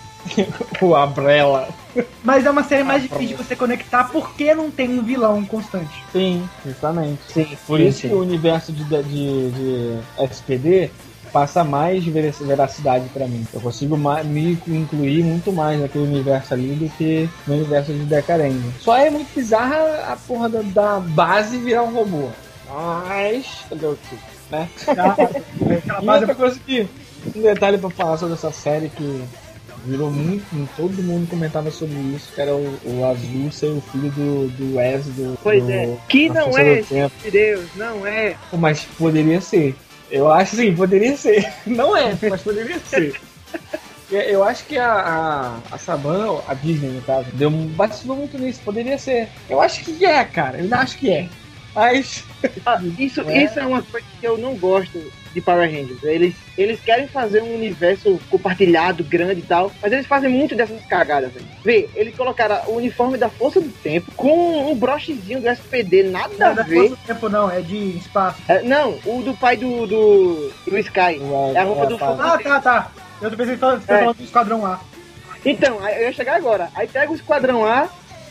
O 0.80 0.94
Umbrella. 0.96 1.68
Mas 2.22 2.46
é 2.46 2.50
uma 2.50 2.62
série 2.64 2.84
mais 2.84 3.02
difícil 3.02 3.36
de 3.36 3.44
você 3.44 3.56
conectar 3.56 4.04
porque 4.04 4.54
não 4.54 4.70
tem 4.70 4.98
um 4.98 5.02
vilão 5.02 5.44
constante. 5.44 6.04
Sim, 6.12 6.48
justamente. 6.64 7.20
Sim. 7.28 7.56
Por 7.66 7.78
sim, 7.78 7.86
isso 7.86 8.00
sim. 8.00 8.08
que 8.08 8.14
o 8.14 8.20
universo 8.20 8.72
de, 8.72 8.84
de, 8.84 9.50
de 9.50 9.98
SPD 10.30 10.90
passa 11.32 11.62
mais 11.64 12.04
verac- 12.04 12.42
veracidade 12.42 13.08
pra 13.10 13.26
mim. 13.26 13.46
Eu 13.52 13.60
consigo 13.60 13.96
me 13.96 14.58
incluir 14.66 15.22
muito 15.22 15.52
mais 15.52 15.80
naquele 15.80 16.04
universo 16.04 16.54
ali 16.54 16.74
do 16.74 16.88
que 16.96 17.28
no 17.46 17.54
universo 17.54 17.92
de 17.92 18.04
Decarenga. 18.04 18.68
Só 18.80 18.96
é 18.96 19.10
muito 19.10 19.32
bizarra 19.34 19.76
a 20.12 20.16
porra 20.16 20.48
da, 20.48 20.62
da 20.62 21.00
base 21.00 21.58
virar 21.58 21.82
um 21.84 21.92
robô. 21.94 22.28
Mas, 22.68 23.46
quê? 23.68 24.16
Né? 24.50 24.68
Tá? 24.84 25.12
Aquela 25.12 26.02
E 26.02 26.08
outra 26.20 26.34
coisa 26.34 26.58
que, 26.64 26.88
um 27.34 27.42
detalhe 27.42 27.78
pra 27.78 27.90
falar 27.90 28.16
sobre 28.16 28.34
essa 28.34 28.50
série 28.52 28.88
que 28.88 29.22
virou 29.84 30.10
muito, 30.10 30.44
todo 30.76 31.02
mundo 31.02 31.28
comentava 31.28 31.70
sobre 31.70 31.96
isso, 32.14 32.32
que 32.34 32.40
era 32.40 32.54
o, 32.54 32.78
o 32.84 33.04
Azul 33.10 33.50
ser 33.52 33.66
o 33.66 33.80
filho 33.92 34.10
do, 34.12 34.48
do 34.56 34.76
Wes 34.76 35.06
do. 35.06 35.38
Pois 35.42 35.62
do- 35.64 35.70
é. 35.70 35.96
Que 36.08 36.28
não 36.28 36.56
é, 36.58 36.76
do 36.76 36.86
Tempo. 36.86 37.14
de 37.22 37.30
Deus, 37.30 37.64
não 37.76 38.06
é. 38.06 38.36
Mas 38.52 38.82
poderia 38.98 39.40
ser. 39.40 39.74
Eu 40.10 40.30
acho 40.30 40.56
sim, 40.56 40.74
poderia 40.74 41.16
ser. 41.16 41.50
Não 41.66 41.96
é, 41.96 42.16
mas 42.28 42.42
poderia 42.42 42.78
ser. 42.80 43.14
É, 44.12 44.34
Eu 44.34 44.42
acho 44.42 44.64
que 44.64 44.76
a, 44.76 44.92
a, 44.92 45.74
a 45.74 45.78
Saban, 45.78 46.40
a 46.48 46.54
Disney 46.54 46.90
no 46.90 47.00
caso, 47.02 47.26
deu 47.34 47.48
um 47.48 47.68
vacilou 47.68 48.16
muito 48.16 48.36
nisso. 48.38 48.60
Poderia 48.64 48.98
ser. 48.98 49.28
Eu 49.48 49.60
acho 49.60 49.84
que 49.84 50.04
é, 50.04 50.24
cara. 50.24 50.58
Eu 50.58 50.64
ainda 50.64 50.78
acho 50.78 50.98
que 50.98 51.10
é. 51.10 51.28
Mas. 51.74 52.24
Ah, 52.64 52.80
isso, 52.98 53.20
É. 53.22 53.44
isso 53.44 53.58
é 53.60 53.66
uma 53.66 53.82
coisa 53.82 54.06
que 54.18 54.26
eu 54.26 54.38
não 54.38 54.54
gosto 54.56 55.00
de 55.32 55.40
Power 55.40 55.70
Rangers. 55.70 56.02
Eles, 56.02 56.34
eles 56.56 56.80
querem 56.80 57.06
fazer 57.06 57.42
um 57.42 57.54
universo 57.54 58.18
compartilhado, 58.30 59.04
grande 59.04 59.40
e 59.40 59.44
tal, 59.44 59.70
mas 59.80 59.92
eles 59.92 60.06
fazem 60.06 60.28
muito 60.30 60.56
dessas 60.56 60.84
cagadas, 60.86 61.30
velho. 61.32 61.46
Vê, 61.64 61.88
eles 61.94 62.16
colocaram 62.16 62.58
o 62.66 62.76
uniforme 62.76 63.16
da 63.18 63.28
Força 63.28 63.60
do 63.60 63.68
Tempo 63.68 64.10
com 64.16 64.70
um 64.72 64.74
brochezinho 64.74 65.40
do 65.40 65.48
SPD, 65.48 66.02
nada 66.04 66.30
Não, 66.38 66.46
a 66.48 66.54
não 66.54 66.62
é 66.62 66.64
ver. 66.64 66.74
força 66.88 66.96
do 66.96 67.06
tempo 67.06 67.28
não, 67.28 67.50
é 67.50 67.60
de 67.60 67.76
espaço. 67.98 68.40
É, 68.48 68.62
não, 68.62 68.98
o 69.04 69.22
do 69.22 69.34
pai 69.36 69.56
do, 69.56 69.86
do, 69.86 70.50
do 70.66 70.78
Sky. 70.78 71.20
É 71.54 71.58
a 71.58 71.64
roupa 71.64 71.86
do 71.86 71.98
pá. 71.98 72.06
fogo. 72.08 72.22
Ah, 72.22 72.38
tá, 72.38 72.60
tá. 72.60 72.90
Eu 73.22 73.30
pensando 73.30 73.54
que 73.54 73.56
você 73.80 73.86
tá 73.86 73.94
É. 73.96 73.98
falando 74.00 74.16
do 74.16 74.24
Esquadrão 74.24 74.64
A. 74.66 74.80
Então, 75.44 75.86
eu 75.88 76.02
ia 76.04 76.12
chegar 76.12 76.36
agora. 76.36 76.68
Aí 76.74 76.88
pega 76.88 77.12
o 77.12 77.14
Esquadrão 77.14 77.64
A 77.64 77.88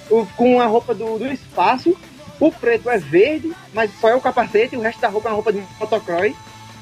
o- 0.10 0.26
com 0.36 0.60
a 0.60 0.66
roupa 0.66 0.94
do, 0.94 1.18
do 1.18 1.28
espaço. 1.28 1.96
O 2.40 2.52
preto 2.52 2.90
é 2.90 2.98
verde, 2.98 3.52
mas 3.74 3.92
só 4.00 4.10
é 4.10 4.16
o 4.16 4.22
capacete. 4.22 4.76
O 4.78 4.82
resto 4.82 5.02
da 5.02 5.10
roupa 5.10 5.28
é 5.28 5.32
uma 5.32 5.36
roupa 5.36 5.52
de 5.54 5.62
motocross. 5.80 6.34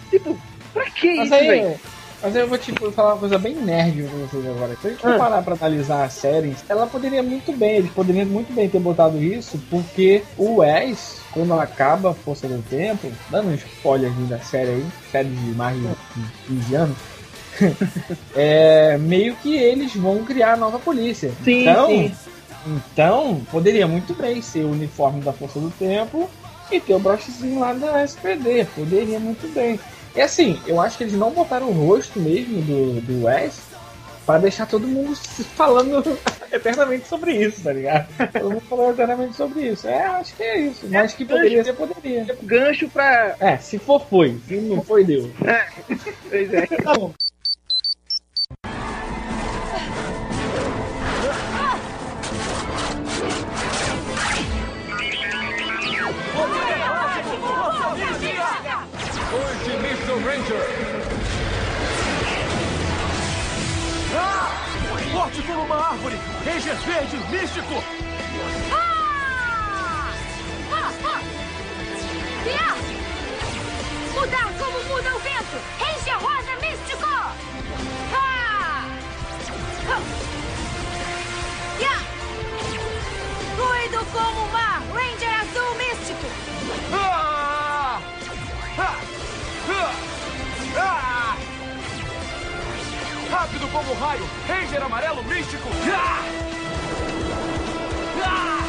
Tipo, 0.10 0.38
pra 0.74 0.86
que 0.92 1.16
Mas 1.16 1.26
isso, 1.26 1.36
aí, 1.36 1.48
velho? 1.48 1.80
mas 2.22 2.36
eu 2.36 2.48
vou 2.48 2.58
te 2.58 2.72
falar 2.92 3.14
uma 3.14 3.20
coisa 3.20 3.38
bem 3.40 3.56
nerd 3.56 4.04
pra 4.04 4.18
vocês 4.20 4.46
agora. 4.46 4.78
Se 4.80 4.88
a 4.88 4.90
gente 4.92 5.02
for 5.02 5.14
Ah. 5.14 5.18
parar 5.18 5.42
pra 5.42 5.56
analisar 5.56 6.04
a 6.04 6.10
série, 6.10 6.56
ela 6.70 6.86
poderia 6.88 7.24
muito 7.24 7.52
bem, 7.54 7.78
eles 7.78 7.92
poderiam 7.92 8.26
muito 8.28 8.54
bem 8.54 8.70
ter 8.70 8.80
botado 8.80 9.22
isso, 9.22 9.60
porque 9.70 10.24
o 10.38 10.58
Wes, 10.58 11.20
quando 11.32 11.54
acaba 11.60 12.12
a 12.12 12.14
Força 12.14 12.48
do 12.48 12.62
Tempo, 12.70 13.12
dando 13.30 13.50
um 13.50 13.56
spoiler 13.56 14.12
da 14.30 14.40
série 14.40 14.70
aí, 14.72 14.86
série 15.12 15.30
de 15.30 15.52
mais 15.56 15.76
de 15.76 15.88
15 16.48 16.76
anos, 16.76 16.98
é 18.36 18.98
meio 19.00 19.36
que 19.38 19.56
eles 19.56 19.96
vão 19.96 20.24
criar 20.24 20.54
a 20.54 20.58
nova 20.58 20.80
polícia. 20.80 21.32
Sim, 21.44 21.62
então, 21.62 21.88
sim. 21.88 22.12
Então, 22.68 23.42
poderia 23.52 23.88
muito 23.88 24.14
bem 24.14 24.42
ser 24.42 24.64
o 24.64 24.72
uniforme 24.72 25.22
da 25.22 25.32
Força 25.32 25.60
do 25.60 25.72
Tempo 25.72 26.30
e 26.72 26.80
ter 26.80 26.94
o 26.94 27.00
brochezinho 27.00 27.60
lá 27.60 27.74
da 27.74 28.04
SPD. 28.04 28.66
Poderia 28.66 29.20
muito 29.20 29.48
bem. 29.54 29.80
E 30.16 30.22
assim, 30.22 30.60
eu 30.66 30.82
acho 30.82 30.98
que 30.98 31.04
eles 31.04 31.14
não 31.14 31.32
botaram 31.32 31.70
o 31.70 31.88
rosto 31.88 32.20
mesmo 32.20 32.62
do, 32.62 33.02
do 33.02 33.26
Wes 33.26 33.62
pra 34.26 34.38
deixar 34.40 34.66
todo 34.66 34.86
mundo 34.86 35.16
falando 35.56 36.20
eternamente 36.52 37.08
sobre 37.08 37.32
isso, 37.34 37.64
tá 37.64 37.72
ligado? 37.72 38.08
Todo 38.34 38.50
mundo 38.50 38.64
falando 38.70 38.94
eternamente 38.94 39.36
sobre 39.36 39.62
isso. 39.70 39.88
É, 39.88 40.06
acho 40.06 40.36
que 40.36 40.44
é 40.44 40.60
isso. 40.60 40.86
Mas 40.90 41.14
que 41.14 41.24
poderia 41.24 41.64
ser, 41.64 41.74
poderia. 41.74 42.26
Gancho 42.44 42.90
pra. 42.90 43.36
É, 43.40 43.58
se 43.58 43.80
for, 43.80 44.02
foi. 44.02 44.38
Se 44.48 44.56
não 44.56 44.84
foi, 44.84 45.06
deu. 45.06 45.32
Pois 46.30 46.54
é. 46.54 46.66
Tá 46.66 46.94
bom. 46.94 47.14
forte 65.28 65.42
como 65.42 65.64
uma 65.64 65.76
árvore! 65.76 66.18
Ranger 66.46 66.76
verde, 66.76 67.18
místico! 67.30 67.84
Ah! 68.72 70.14
Ah, 70.72 70.92
ah! 71.04 71.22
Viar! 72.44 72.78
Mudar 74.14 74.54
como 74.58 74.84
muda 74.86 75.16
o 75.16 75.20
vento! 75.20 75.58
Ranger 75.80 76.18
rosa, 76.20 76.56
místico! 76.62 77.06
Ah! 78.14 78.86
Ah! 79.90 80.02
Yeah! 81.80 82.02
Como 84.14 84.42
uma 84.44 84.52
mar! 84.54 84.82
Ranger 84.94 85.34
azul, 85.42 85.76
místico! 85.76 86.28
Ah! 86.94 88.02
Ah! 88.78 88.96
Ah! 89.70 89.92
ah! 90.78 91.27
Raio, 94.00 94.30
Ranger 94.48 94.82
amarelo 94.84 95.24
místico. 95.24 95.70
Ah! 95.92 96.24
Ah! 98.24 98.64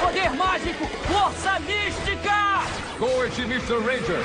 Poder 0.00 0.30
mágico, 0.30 0.86
força 1.06 1.58
mística! 1.60 2.62
Coet 2.98 3.40
Mr. 3.42 3.78
Ranger. 3.84 4.22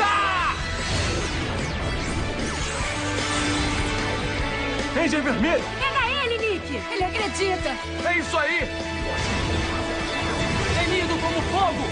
Ah! 0.00 0.54
Ranger 4.94 5.22
vermelho, 5.22 5.64
Pega 5.78 6.24
ele, 6.24 6.38
Nick! 6.38 6.82
Ele 6.92 7.04
acredita! 7.04 7.70
é 8.04 8.18
isso 8.18 8.36
aí. 8.38 9.01
Fogo! 11.62 11.84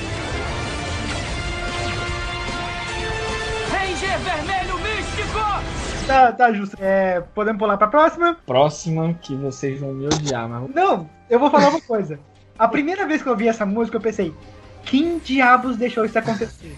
Ranger 3.71 4.19
vermelho 4.19 4.79
místico! 4.79 6.07
Tá, 6.09 6.33
tá 6.33 6.53
justo. 6.53 6.77
É, 6.81 7.21
podemos 7.35 7.61
pular 7.61 7.77
pra 7.77 7.87
próxima? 7.87 8.37
Próxima 8.45 9.15
que 9.15 9.37
vocês 9.37 9.79
vão 9.79 9.93
me 9.93 10.07
odiar, 10.07 10.49
mas 10.49 10.75
Não, 10.75 11.09
eu 11.29 11.39
vou 11.39 11.51
falar 11.51 11.69
uma 11.69 11.81
coisa. 11.81 12.19
A 12.59 12.67
primeira 12.67 13.07
vez 13.07 13.23
que 13.23 13.29
eu 13.29 13.33
ouvi 13.33 13.47
essa 13.47 13.65
música, 13.65 13.97
eu 13.97 14.01
pensei, 14.01 14.35
quem 14.83 15.19
diabos 15.19 15.77
deixou 15.77 16.05
isso 16.05 16.19
acontecer? 16.19 16.75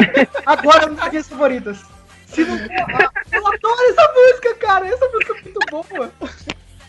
Agora 0.44 0.84
é 0.84 0.86
uma 0.86 0.96
das 0.96 1.10
minhas 1.10 1.28
favoritas. 1.28 1.82
Se 2.26 2.44
não 2.44 2.58
for, 2.58 3.12
eu 3.32 3.46
adoro 3.46 3.90
essa 3.90 4.12
música, 4.12 4.54
cara. 4.56 4.86
Essa 4.86 5.08
música 5.08 5.32
é 5.38 5.42
muito 5.42 5.60
boa. 5.70 6.12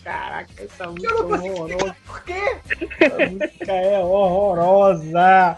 Caraca, 0.05 0.50
essa 0.63 0.85
música 0.88 1.12
Eu 1.13 1.27
não 1.27 1.35
é 1.35 1.39
horrorosa. 1.50 1.95
por 2.05 2.24
quê. 2.24 2.57
Essa 3.00 3.25
música 3.27 3.71
é 3.74 4.00
horrorosa. 4.00 5.57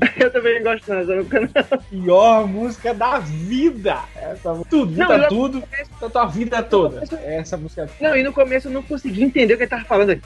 Eu 0.16 0.32
também 0.32 0.62
não 0.62 0.72
gosto 0.72 0.88
não, 0.88 1.00
essa 1.00 1.14
música 1.16 1.40
não. 1.40 1.78
Pior 1.90 2.46
música 2.46 2.94
da 2.94 3.18
vida. 3.18 3.98
Essa 4.16 4.50
música. 4.54 4.70
Tudo, 4.70 4.96
Não, 4.96 5.12
eu- 5.12 5.28
tudo. 5.28 5.62
Da 6.00 6.08
tua 6.08 6.26
vida 6.26 6.62
toda. 6.62 7.02
Essa 7.22 7.56
música. 7.58 7.90
Não, 8.00 8.16
e 8.16 8.22
no 8.22 8.32
começo 8.32 8.68
eu 8.68 8.72
não 8.72 8.82
consegui 8.82 9.22
entender 9.24 9.52
o 9.52 9.56
que 9.58 9.64
ele 9.64 9.70
tava 9.70 9.84
falando. 9.84 10.18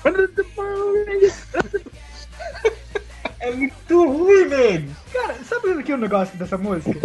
É 3.41 3.51
muito 3.51 4.07
ruim, 4.13 4.47
velho. 4.49 4.89
Cara, 5.13 5.35
sabe 5.45 5.69
o 5.71 5.83
que 5.83 5.91
é 5.91 5.95
o 5.95 5.99
negócio 5.99 6.37
dessa 6.39 6.57
música? 6.57 7.01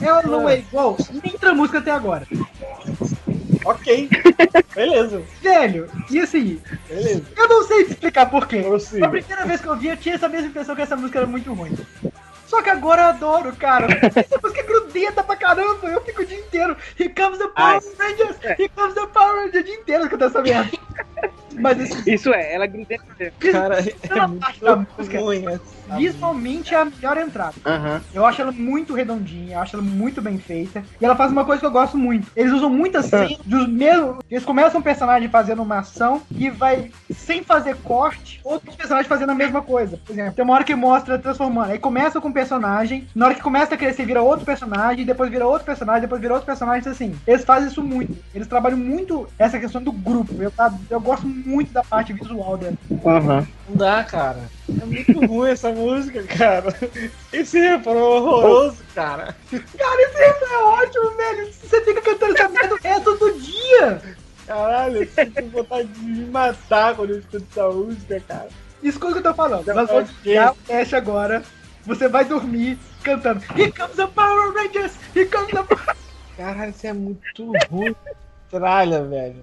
Ela 0.00 0.22
não 0.22 0.48
é 0.48 0.58
igual 0.60 0.96
nem 1.22 1.32
outra 1.32 1.54
música 1.54 1.78
até 1.78 1.90
agora. 1.90 2.26
Ok. 3.64 4.08
Beleza. 4.74 5.22
Velho, 5.40 5.88
e 6.10 6.20
assim, 6.20 6.60
Beleza. 6.88 7.22
eu 7.36 7.48
não 7.48 7.62
sei 7.64 7.84
te 7.84 7.92
explicar 7.92 8.30
por 8.30 8.46
quê. 8.46 8.62
Prossiga. 8.62 9.06
A 9.06 9.08
primeira 9.10 9.44
vez 9.44 9.60
que 9.60 9.66
eu 9.66 9.76
vi, 9.76 9.88
eu 9.88 9.96
tinha 9.96 10.14
essa 10.14 10.28
mesma 10.28 10.48
impressão 10.48 10.74
que 10.74 10.82
essa 10.82 10.96
música 10.96 11.18
era 11.18 11.26
muito 11.26 11.52
ruim. 11.52 11.76
Só 12.46 12.60
que 12.60 12.68
agora 12.68 13.02
eu 13.02 13.06
adoro, 13.06 13.56
cara. 13.56 13.86
Essa 14.14 14.38
música 14.42 14.60
é 14.60 14.64
grudenta 14.64 15.22
pra 15.24 15.36
caramba. 15.36 15.88
Eu 15.88 16.02
fico 16.02 16.20
o 16.20 16.26
dia 16.26 16.38
inteiro. 16.38 16.76
Here 17.00 17.08
comes 17.14 17.38
the 17.38 17.48
Power 17.48 17.80
Rangers! 17.98 18.36
Here 18.58 18.68
comes 18.68 18.94
the 18.94 19.06
Power 19.06 19.36
Rangers! 19.36 19.62
O 19.62 19.64
dia 19.64 19.74
inteiro 19.74 20.02
escutando 20.04 20.30
essa 20.30 20.42
merda. 20.42 20.70
Mas 21.54 21.78
isso, 21.78 22.10
Isso 22.10 22.34
é, 22.34 22.54
ela 22.54 22.66
grudenta 22.66 23.04
mesmo. 23.18 23.38
Cara, 23.38 23.80
é 23.80 23.90
pela 24.06 24.28
parte 24.28 24.60
da 24.60 24.76
música, 24.76 25.18
ruim 25.18 25.46
essa 25.46 25.60
visualmente 25.96 26.74
é 26.74 26.78
a 26.78 26.84
melhor 26.84 27.16
entrada. 27.16 27.54
Aham. 27.64 28.00
Eu 28.12 28.24
acho 28.26 28.40
ela 28.42 28.52
muito 28.52 28.94
redondinha, 28.94 29.56
eu 29.56 29.60
acho 29.60 29.76
ela 29.76 29.84
muito 29.84 30.20
bem 30.20 30.38
feita. 30.38 30.82
E 31.00 31.04
ela 31.04 31.16
faz 31.16 31.32
uma 31.32 31.44
coisa 31.44 31.60
que 31.60 31.66
eu 31.66 31.70
gosto 31.70 31.96
muito. 31.96 32.28
Eles 32.36 32.52
usam 32.52 32.70
muitas 32.70 33.06
cenas 33.06 33.36
dos 33.44 33.68
mesmos. 33.68 34.18
Eles 34.30 34.44
começam 34.44 34.80
um 34.80 34.82
personagem 34.82 35.28
fazendo 35.28 35.62
uma 35.62 35.78
ação 35.78 36.22
e 36.30 36.50
vai, 36.50 36.90
sem 37.10 37.42
fazer 37.42 37.76
corte, 37.76 38.40
outros 38.44 38.74
personagens 38.76 39.08
fazendo 39.08 39.30
a 39.30 39.34
mesma 39.34 39.62
coisa. 39.62 39.98
Por 40.04 40.12
exemplo, 40.12 40.32
tem 40.32 40.44
uma 40.44 40.54
hora 40.54 40.64
que 40.64 40.74
mostra 40.74 41.18
transformando. 41.18 41.70
Aí 41.72 41.78
começa 41.78 42.20
com 42.20 42.28
um 42.28 42.32
personagem, 42.32 43.06
na 43.14 43.26
hora 43.26 43.34
que 43.34 43.42
começa 43.42 43.74
a 43.74 43.78
crescer, 43.78 44.04
vira 44.04 44.22
outro 44.22 44.44
personagem, 44.44 45.04
depois 45.04 45.30
vira 45.30 45.46
outro 45.46 45.64
personagem, 45.64 46.02
depois 46.02 46.20
vira 46.20 46.34
outro 46.34 46.46
personagem, 46.46 46.90
assim. 46.90 47.14
Eles 47.26 47.44
fazem 47.44 47.68
isso 47.68 47.82
muito. 47.82 48.16
Eles 48.34 48.46
trabalham 48.48 48.78
muito 48.78 49.28
essa 49.38 49.58
questão 49.58 49.82
do 49.82 49.92
grupo. 49.92 50.34
Eu, 50.42 50.52
eu 50.90 51.00
gosto 51.00 51.26
muito 51.26 51.72
da 51.72 51.82
parte 51.82 52.12
visual 52.12 52.56
dela. 52.56 52.74
Aham. 53.04 53.46
Não 53.68 53.76
dá, 53.76 54.02
cara. 54.04 54.50
É 54.68 54.84
muito 54.84 55.26
ruim 55.26 55.50
essa 55.50 55.70
música, 55.82 56.22
cara. 56.24 56.74
Esse 57.32 57.58
refrão 57.58 57.98
é 57.98 58.02
horroroso, 58.02 58.82
cara. 58.94 59.36
Cara, 59.50 60.02
esse 60.02 60.18
refrão 60.18 60.52
é 60.52 60.62
ótimo, 60.62 61.10
velho. 61.16 61.52
Você 61.52 61.84
fica 61.84 62.00
cantando 62.00 62.34
essa 62.34 62.48
merda 62.48 62.74
o 62.74 62.78
resto 62.78 63.14
do 63.16 63.40
dia. 63.40 64.02
Caralho, 64.46 65.02
eu 65.02 65.06
sinto 65.06 65.50
vontade 65.50 65.88
de 65.88 66.00
me 66.00 66.26
matar 66.26 66.96
quando 66.96 67.10
eu 67.10 67.18
escuto 67.18 67.46
essa 67.50 67.68
música, 67.68 68.20
cara. 68.20 68.48
Escuta 68.82 69.10
o 69.10 69.12
que 69.12 69.18
eu 69.18 69.30
tô 69.30 69.34
falando. 69.34 69.66
Nós 69.66 69.88
é 69.88 69.92
vamos 69.92 70.10
desligar 70.10 70.52
o 70.52 70.56
teste 70.66 70.96
agora. 70.96 71.42
Você 71.84 72.08
vai 72.08 72.24
dormir 72.24 72.78
cantando 73.02 73.42
Here 73.56 73.72
comes 73.72 73.96
the 73.96 74.06
Power 74.06 74.52
Rangers! 74.52 74.92
Here 75.14 75.28
comes 75.28 75.50
the 75.50 75.62
Power 75.62 75.96
Caralho, 76.36 76.70
isso 76.70 76.86
é 76.86 76.92
muito 76.92 77.52
ruim. 77.68 77.94
Tralha, 78.50 79.02
velho. 79.02 79.42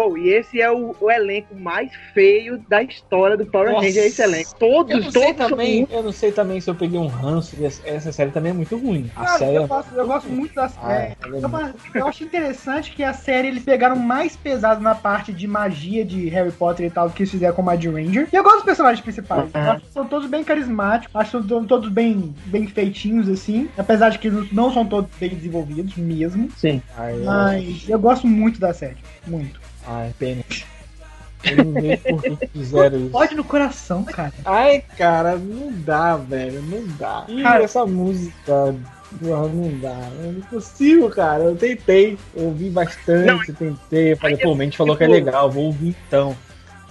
Oh, 0.00 0.16
e 0.16 0.28
esse 0.28 0.60
é 0.60 0.70
o, 0.70 0.94
o 1.00 1.10
elenco 1.10 1.56
mais 1.56 1.90
feio 2.14 2.62
da 2.68 2.80
história 2.84 3.36
do 3.36 3.44
Power 3.44 3.72
Nossa. 3.72 3.84
Ranger, 3.86 4.04
esse 4.04 4.22
elenco. 4.22 4.54
Todos, 4.56 4.92
Eu 4.92 5.00
não 5.02 5.10
sei 5.10 5.22
todos 5.22 5.36
são 5.38 5.48
também, 5.50 5.78
muito- 5.78 5.92
eu 5.92 6.02
não 6.04 6.12
sei 6.12 6.30
também 6.30 6.60
se 6.60 6.70
eu 6.70 6.74
peguei 6.76 7.00
um 7.00 7.08
ranço. 7.08 7.56
e 7.58 7.64
Essa 7.64 8.12
série 8.12 8.30
também 8.30 8.50
é 8.52 8.54
muito 8.54 8.76
ruim. 8.78 9.10
A 9.16 9.24
Cara, 9.24 9.38
série 9.38 9.56
eu, 9.56 9.64
é- 9.64 9.66
gosto, 9.66 9.94
eu 9.96 10.06
gosto 10.06 10.28
muito 10.28 10.54
da 10.54 10.66
Ah, 10.66 10.68
série. 10.68 11.16
ela 11.20 11.36
é 11.36 11.44
Eu, 11.44 11.48
fa- 11.48 11.74
eu 11.96 12.06
acho 12.06 12.22
interessante 12.22 12.92
que 12.92 13.02
a 13.02 13.12
série 13.12 13.48
eles 13.48 13.64
pegaram 13.64 13.96
mais 13.96 14.36
pesado 14.36 14.80
na 14.80 14.94
parte 14.94 15.32
de 15.32 15.48
magia 15.48 16.04
de 16.04 16.28
Harry 16.28 16.52
Potter 16.52 16.86
e 16.86 16.90
tal 16.90 17.08
do 17.08 17.14
que 17.14 17.22
eles 17.22 17.30
fizeram 17.32 17.56
com 17.56 17.62
Mad 17.62 17.84
Ranger. 17.84 18.28
E 18.32 18.36
eu 18.36 18.44
gosto 18.44 18.58
dos 18.58 18.64
personagens 18.66 19.00
principais. 19.02 19.50
Eu 19.52 19.60
acho 19.72 19.80
que 19.84 19.92
são 19.92 20.06
todos 20.06 20.28
bem 20.28 20.44
carismáticos, 20.44 21.10
acho 21.12 21.40
que 21.42 21.48
são 21.48 21.64
todos 21.64 21.88
bem, 21.90 22.32
bem 22.46 22.68
feitinhos, 22.68 23.28
assim. 23.28 23.68
Apesar 23.76 24.10
de 24.10 24.20
que 24.20 24.30
não- 24.30 24.72
são 24.72 24.86
todos 24.86 25.10
bem 25.18 25.30
desenvolvidos 25.30 25.96
mesmo. 25.96 26.48
Sim. 26.56 26.80
Eu- 26.96 27.24
Mas 27.24 27.88
eu 27.88 27.98
gosto 27.98 28.28
muito 28.28 28.60
da 28.60 28.72
série. 28.72 28.96
Muito. 29.26 29.66
Ai, 29.88 30.12
pena. 30.18 30.42
Eu 31.44 31.64
não 31.64 31.72
vejo 31.72 32.02
por 32.02 32.22
que 32.22 32.46
fizeram 32.48 32.98
isso. 32.98 33.10
Pode 33.10 33.34
no 33.34 33.44
coração, 33.44 34.04
cara. 34.04 34.32
Ai, 34.44 34.82
cara, 34.96 35.36
não 35.36 35.72
dá, 35.72 36.16
velho, 36.16 36.60
não 36.62 36.84
dá. 36.98 37.24
E 37.28 37.42
Cara- 37.42 37.62
essa 37.62 37.86
música, 37.86 38.74
porra, 39.20 39.48
não 39.48 39.78
dá. 39.80 39.94
Não 40.20 40.40
consigo, 40.42 41.08
cara. 41.08 41.44
Eu 41.44 41.56
tentei, 41.56 42.18
eu 42.34 42.44
ouvi 42.46 42.68
bastante, 42.68 43.52
tentei. 43.52 44.16
Falei, 44.16 44.36
pô, 44.36 44.48
é 44.48 44.52
o 44.52 44.54
Mente 44.56 44.76
falou 44.76 44.96
que 44.96 45.04
é 45.04 45.06
tipo- 45.06 45.16
legal, 45.24 45.50
vou 45.50 45.64
ouvir 45.66 45.96
então. 46.08 46.36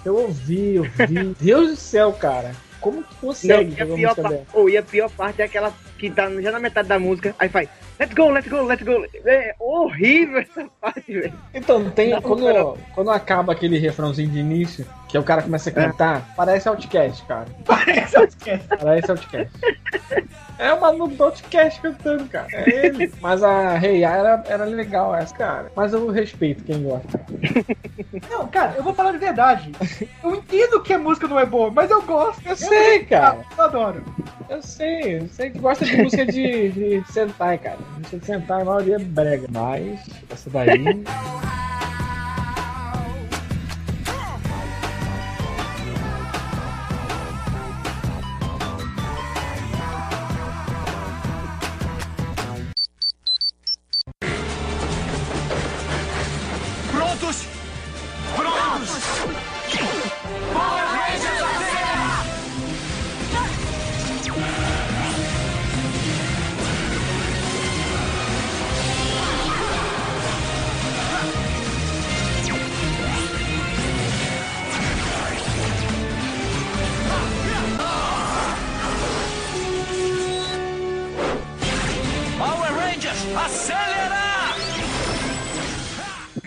Eu 0.05 0.15
ouvi, 0.17 0.75
eu 0.75 0.83
vi. 0.83 1.35
Deus 1.39 1.69
do 1.71 1.75
céu, 1.75 2.13
cara. 2.13 2.51
Como 2.79 3.03
que 3.03 3.13
Não, 3.15 3.19
consegue 3.29 3.75
e, 3.77 3.81
a 3.81 3.85
pior 3.85 3.97
música 3.97 4.21
pa- 4.21 4.29
dessa? 4.29 4.45
oh, 4.53 4.69
e 4.69 4.77
a 4.77 4.83
pior 4.83 5.09
parte 5.09 5.41
é 5.41 5.45
aquela 5.45 5.73
que 5.97 6.09
tá 6.09 6.29
já 6.41 6.51
na 6.51 6.59
metade 6.59 6.87
da 6.87 6.99
música, 6.99 7.35
aí 7.39 7.49
faz 7.49 7.69
Let's 7.99 8.13
go, 8.13 8.29
let's 8.29 8.47
go, 8.47 8.61
let's 8.61 8.83
go. 8.83 9.05
É 9.25 9.55
horrível 9.59 10.37
essa 10.37 10.69
parte, 10.79 11.11
velho. 11.11 11.33
Então, 11.51 11.89
tem, 11.89 12.11
Não, 12.11 12.21
quando, 12.21 12.45
cara. 12.45 12.73
quando 12.93 13.09
acaba 13.09 13.53
aquele 13.53 13.79
refrãozinho 13.79 14.29
de 14.29 14.37
início, 14.37 14.85
que 15.09 15.17
o 15.17 15.23
cara 15.23 15.41
começa 15.41 15.71
a 15.71 15.73
cantar, 15.73 16.33
parece 16.35 16.69
Outcast, 16.69 17.25
cara. 17.25 17.47
Parece 17.65 18.17
Outcast. 18.17 18.67
Parece 18.67 19.11
Outcast. 19.11 19.51
É 20.59 20.73
o 20.73 20.81
maluco 20.81 21.15
do 21.15 21.23
Outcast 21.23 21.81
cantando, 21.81 22.25
cara. 22.25 22.47
É 22.51 22.85
ele. 22.85 23.11
Mas 23.19 23.41
a 23.41 23.77
Rei 23.77 23.97
hey, 23.97 24.03
era, 24.03 24.43
era 24.47 24.65
legal 24.65 25.15
essa, 25.15 25.33
cara. 25.33 25.71
Mas 25.75 25.93
eu 25.93 26.07
respeito 26.09 26.63
quem 26.63 26.83
gosta. 26.83 27.19
Não, 28.29 28.47
cara, 28.47 28.73
eu 28.75 28.83
vou 28.83 28.93
falar 28.93 29.11
de 29.11 29.19
verdade. 29.19 29.71
Eu 30.23 30.35
entendo 30.35 30.81
que 30.81 30.93
a 30.93 30.99
música 30.99 31.27
não 31.27 31.39
é 31.39 31.45
boa, 31.45 31.71
mas 31.71 31.89
eu 31.89 32.01
gosto. 32.01 32.41
Eu 32.47 32.55
sei, 32.55 33.05
cara. 33.05 33.39
Eu 33.57 33.63
adoro. 33.63 34.03
Eu 34.49 34.61
sei. 34.61 35.19
Eu 35.19 35.27
sei 35.29 35.49
que 35.49 35.59
gosta 35.59 35.85
de 35.89 36.03
música 36.03 36.25
de, 36.25 36.69
de 36.69 37.03
Sentai, 37.11 37.57
cara. 37.57 37.79
Música 37.97 38.17
de 38.17 38.25
Sentai, 38.25 38.61
a 38.61 38.65
maioria 38.65 38.95
é 38.95 38.99
brega. 38.99 39.47
Mas 39.51 39.99
essa 40.29 40.49
daí. 40.49 40.83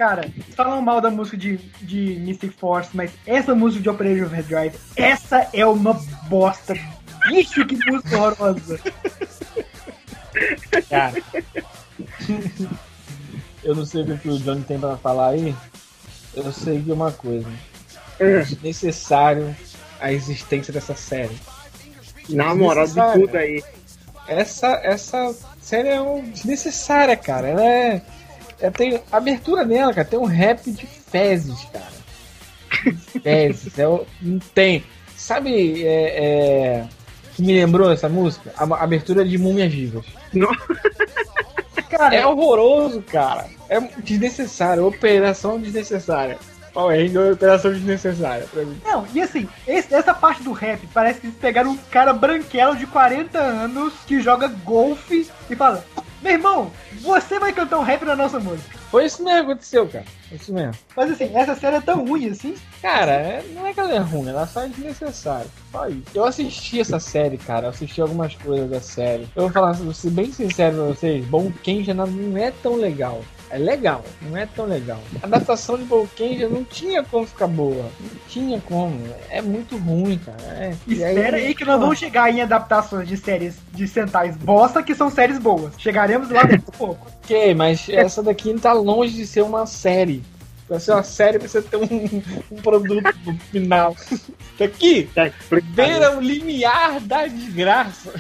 Cara, 0.01 0.33
falam 0.57 0.81
mal 0.81 0.99
da 0.99 1.11
música 1.11 1.37
de, 1.37 1.59
de 1.83 2.17
Mystic 2.21 2.53
Force, 2.53 2.89
mas 2.95 3.13
essa 3.27 3.55
música 3.55 3.83
de 3.83 3.91
Operation 3.91 4.25
Overdrive, 4.25 4.75
essa 4.97 5.47
é 5.53 5.67
uma 5.67 5.93
bosta 6.27 6.73
Bicho, 7.29 7.67
que 7.67 7.77
música 7.85 8.17
horrorosa. 8.17 8.81
Cara. 10.89 11.23
Eu 13.63 13.75
não 13.75 13.85
sei 13.85 14.05
o 14.05 14.17
que 14.17 14.31
o 14.31 14.39
Johnny 14.39 14.63
tem 14.63 14.81
pra 14.81 14.97
falar 14.97 15.33
aí. 15.33 15.55
Eu 16.35 16.51
sei 16.51 16.81
de 16.81 16.91
uma 16.93 17.13
coisa. 17.13 17.47
É 18.19 18.39
desnecessário 18.39 19.55
a 20.01 20.11
existência 20.11 20.73
dessa 20.73 20.95
série. 20.95 21.39
Na 22.31 22.55
moral 22.55 22.87
de 22.87 22.95
tudo 22.95 23.37
aí. 23.37 23.63
Essa, 24.27 24.81
essa 24.83 25.37
série 25.61 25.91
é 25.91 26.01
um 26.01 26.23
desnecessária, 26.23 27.19
cara. 27.19 27.49
Ela 27.49 27.67
é. 27.67 28.03
Ela 28.61 28.73
tem, 28.73 29.01
a 29.11 29.17
abertura 29.17 29.65
dela, 29.65 29.93
cara, 29.95 30.07
tem 30.07 30.19
um 30.19 30.25
rap 30.27 30.71
de 30.71 30.87
fezes, 30.87 31.65
cara. 31.73 32.01
Fezes. 33.23 33.79
É, 33.79 33.85
não 34.23 34.39
tem. 34.55 34.85
Sabe, 35.17 35.85
é, 35.85 36.25
é, 36.25 36.87
que 37.35 37.43
me 37.43 37.53
lembrou 37.53 37.91
essa 37.93 38.09
música? 38.09 38.53
A, 38.57 38.65
a 38.65 38.83
abertura 38.85 39.25
de 39.25 39.37
Múmias 39.39 39.73
Vivas. 39.73 40.05
Cara, 41.91 42.15
É 42.15 42.27
horroroso, 42.27 43.03
cara. 43.03 43.47
É 43.69 43.81
desnecessário. 44.03 44.87
Operação 44.87 45.59
desnecessária. 45.61 46.39
Power 46.73 46.97
Ranger 46.97 47.21
é 47.31 47.33
operação 47.33 47.73
desnecessária 47.73 48.47
pra 48.53 48.65
mim. 48.65 48.81
Não, 48.85 49.05
e 49.13 49.21
assim, 49.21 49.49
esse- 49.67 49.93
essa 49.93 50.15
parte 50.15 50.41
do 50.45 50.53
rap 50.53 50.87
parece 50.95 51.19
que 51.21 51.27
eles 51.27 51.37
pegaram 51.37 51.73
um 51.73 51.77
cara 51.91 52.13
branquelo 52.13 52.77
de 52.77 52.87
40 52.87 53.39
anos 53.39 53.93
que 54.07 54.21
joga 54.21 54.47
golfe 54.47 55.29
e 55.51 55.57
fala: 55.57 55.85
Meu 56.23 56.33
irmão, 56.33 56.71
você 57.01 57.39
vai 57.39 57.53
cantar 57.53 57.79
um 57.79 57.83
rap 57.83 58.05
na 58.05 58.15
nossa 58.17 58.39
música. 58.39 58.79
Foi 58.91 59.07
isso 59.07 59.23
mesmo 59.23 59.47
que 59.47 59.51
aconteceu, 59.53 59.89
cara. 59.89 60.05
Foi 60.29 60.37
isso 60.37 60.53
mesmo. 60.53 60.75
Mas 60.97 61.11
assim, 61.13 61.31
essa 61.37 61.55
série 61.55 61.77
é 61.77 61.81
tão 61.81 62.05
ruim 62.05 62.29
assim. 62.29 62.55
Cara, 62.83 63.13
é- 63.13 63.45
não 63.55 63.67
é 63.67 63.73
que 63.73 63.81
ela 63.81 63.93
é 63.95 63.99
ruim, 63.99 64.29
ela 64.29 64.47
só 64.47 64.63
é 64.63 64.69
desnecessária. 64.69 65.47
Só 65.73 65.89
isso. 65.89 66.03
Eu 66.15 66.25
assisti 66.25 66.81
essa 66.81 66.99
série, 67.01 67.39
cara. 67.39 67.67
Eu 67.67 67.71
assisti 67.71 68.01
algumas 68.01 68.35
coisas 68.37 68.69
da 68.69 68.81
série. 68.81 69.29
Eu 69.35 69.43
vou 69.45 69.51
falar, 69.51 69.73
vou 69.73 69.95
ser 69.95 70.11
bem 70.11 70.33
sincero 70.33 70.77
pra 70.77 70.85
vocês, 70.87 71.25
Bom 71.27 71.51
Kenja 71.63 71.95
não 71.95 72.37
é 72.37 72.51
tão 72.63 72.77
legal. 72.77 73.21
É 73.53 73.59
legal, 73.59 74.05
não 74.23 74.37
é 74.37 74.47
tão 74.47 74.65
legal. 74.65 75.01
A 75.21 75.27
adaptação 75.27 75.77
de 75.77 75.83
Bom 75.85 76.07
Kenja 76.15 76.49
não 76.49 76.63
tinha 76.63 77.03
como 77.03 77.27
ficar 77.27 77.49
boa. 77.49 77.91
Não 78.01 78.11
tinha 78.29 78.61
como. 78.61 78.97
É 79.29 79.43
muito 79.43 79.77
ruim, 79.77 80.19
cara. 80.19 80.39
É. 80.43 80.75
E 80.87 80.93
Espera 80.95 81.37
aí 81.37 81.53
que 81.55 81.65
nós 81.65 81.81
vamos 81.81 81.99
chegar 81.99 82.33
em 82.33 82.41
adaptações 82.43 83.09
de 83.09 83.17
séries 83.17 83.57
de 83.73 83.89
centais 83.89 84.37
bosta 84.37 84.83
que 84.85 84.95
são 84.95 85.11
séries 85.11 85.39
boas. 85.39 85.73
Chegaremos 85.79 86.31
lá 86.31 86.45
daqui 86.45 86.65
a 86.69 86.73
pouco. 86.73 87.07
Ok, 87.31 87.55
mas 87.55 87.89
essa 87.89 88.25
daqui 88.25 88.53
tá 88.59 88.73
longe 88.73 89.15
de 89.15 89.25
ser 89.25 89.43
uma 89.43 89.65
série. 89.65 90.21
Pra 90.67 90.81
ser 90.81 90.91
uma 90.93 91.03
série, 91.05 91.39
precisa 91.39 91.63
ter 91.63 91.77
um, 91.77 92.23
um 92.51 92.57
produto 92.61 93.15
no 93.25 93.39
final. 93.53 93.95
Isso 94.11 94.65
aqui 94.65 95.09
Tá 95.15 95.29
explicado. 95.29 95.73
beira 95.73 96.17
o 96.17 96.21
limiar 96.21 96.99
da 97.01 97.27
desgraça. 97.29 98.13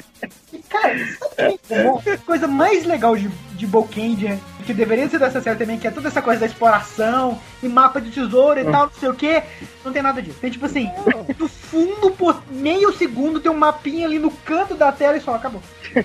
Cara, 0.82 0.96
é. 1.38 2.14
A 2.14 2.18
coisa 2.18 2.48
mais 2.48 2.86
legal 2.86 3.16
de, 3.16 3.28
de 3.28 3.68
Bokendia, 3.68 4.40
que 4.66 4.74
deveria 4.74 5.08
ser 5.10 5.20
dessa 5.20 5.42
série 5.42 5.58
também, 5.58 5.80
que 5.80 5.88
é 5.88 5.92
toda 5.92 6.08
essa 6.08 6.22
coisa 6.22 6.40
da 6.42 6.46
exploração 6.46 7.40
e 7.62 7.68
mapa 7.68 8.00
de 8.00 8.12
tesouro 8.12 8.60
e 8.60 8.64
tal, 8.66 8.88
não 8.88 8.94
sei 8.94 9.10
o 9.10 9.14
que, 9.14 9.42
não 9.84 9.92
tem 9.94 10.02
nada 10.02 10.22
disso. 10.22 10.38
Tem 10.40 10.52
tipo 10.52 10.66
assim, 10.66 10.90
no 11.38 11.48
fundo, 11.48 12.12
por 12.12 12.42
meio 12.52 12.94
segundo, 12.94 13.40
tem 13.40 13.52
um 13.52 13.58
mapinha 13.58 14.06
ali 14.06 14.20
no 14.20 14.32
canto 14.32 14.76
da 14.76 14.92
tela 14.92 15.18
e 15.18 15.22
só 15.22 15.36
acabou. 15.36 15.62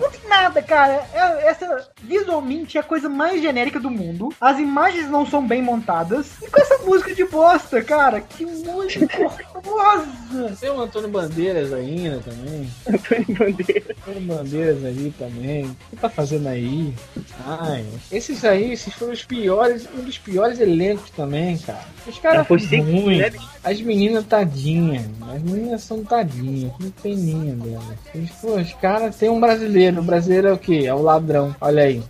Não 0.00 0.10
tem 0.10 0.20
nada, 0.28 0.62
cara. 0.62 1.06
É- 1.12 1.48
Essa 1.48 1.88
visualmente 2.02 2.76
é 2.76 2.80
a 2.80 2.84
coisa 2.84 3.08
mais 3.08 3.40
genérica 3.40 3.78
do 3.80 3.90
mundo. 3.90 4.30
As 4.40 4.58
imagens 4.58 5.08
não 5.08 5.26
são 5.26 5.46
bem 5.46 5.62
montadas. 5.62 6.26
E 6.42 6.48
com 6.50 6.60
essa 6.60 6.78
música 6.78 7.14
de 7.14 7.24
bosta, 7.24 7.82
cara. 7.82 8.20
Que 8.20 8.44
música 8.44 9.06
horrorosa. 9.54 10.56
Tem 10.60 10.70
o 10.70 10.80
Antônio 10.80 11.08
Bandeiras 11.08 11.72
ainda 11.72 12.20
também. 12.20 12.70
Antônio 12.86 13.38
Bandeira. 13.38 13.96
Antônio 14.06 14.20
Bandeiras 14.36 14.84
aí 14.84 15.14
também. 15.18 15.64
O 15.66 15.76
que 15.90 15.96
tá 15.96 16.08
fazendo 16.08 16.48
aí? 16.48 16.94
Ai, 17.46 17.84
esses 18.10 18.44
aí, 18.44 18.72
esses 18.72 18.92
foram 18.94 19.12
os 19.12 19.24
piores, 19.24 19.88
um 19.94 20.02
dos 20.02 20.18
piores 20.18 20.51
elencos 20.60 21.10
também, 21.10 21.58
cara. 21.58 21.84
Os 22.06 22.18
caras 22.18 22.46
sim, 22.62 22.80
ruins. 22.80 23.18
né? 23.18 23.32
As 23.62 23.80
meninas 23.80 24.24
tadinhas. 24.26 25.04
As 25.34 25.42
meninas 25.42 25.82
são 25.82 26.04
tadinhas. 26.04 26.72
Que 26.76 26.90
peninha 27.02 27.54
delas. 27.54 27.98
Eles, 28.14 28.30
pô, 28.32 28.56
os 28.56 28.72
caras 28.74 29.16
tem 29.16 29.28
um 29.28 29.40
brasileiro. 29.40 30.00
O 30.00 30.04
brasileiro 30.04 30.48
é 30.48 30.52
o 30.52 30.58
quê? 30.58 30.84
É 30.86 30.94
o 30.94 31.02
ladrão. 31.02 31.54
Olha 31.60 31.84
aí. 31.84 32.02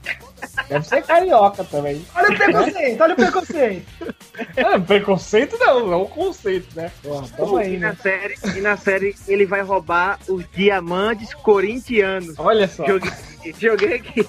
Deve 0.69 0.87
ser 0.87 1.03
carioca 1.03 1.65
também. 1.65 2.05
Olha 2.15 2.31
o 2.31 2.37
preconceito, 2.37 3.01
olha 3.01 3.13
o 3.13 3.17
preconceito. 3.17 4.15
É, 4.57 4.79
preconceito 4.81 5.59
não, 5.59 5.93
é 5.93 5.97
um 5.97 6.07
conceito, 6.07 6.69
né? 6.75 6.91
Porra, 7.03 7.29
tamo 7.37 7.57
aí, 7.57 7.75
e, 7.75 7.79
né? 7.79 7.89
na 7.89 7.97
série, 7.97 8.35
e 8.57 8.61
na 8.61 8.77
série 8.77 9.15
ele 9.29 9.47
vai 9.47 9.63
roubar 9.63 10.19
os 10.29 10.45
diamantes 10.53 11.33
corintianos. 11.35 12.35
Olha 12.39 12.67
só. 12.67 12.87
Joguei, 12.87 13.13
joguei 13.59 13.95
aqui. 13.95 14.27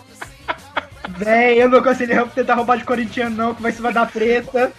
Véi, 1.10 1.62
eu 1.62 1.70
não 1.70 1.80
aconselho 1.80 2.28
tentar 2.30 2.56
roubar 2.56 2.78
de 2.78 2.86
corintiano, 2.86 3.36
não, 3.36 3.54
que 3.54 3.62
vai 3.62 3.72
se 3.72 3.82
vai 3.82 3.92
dar 3.94 4.10
treta. 4.10 4.72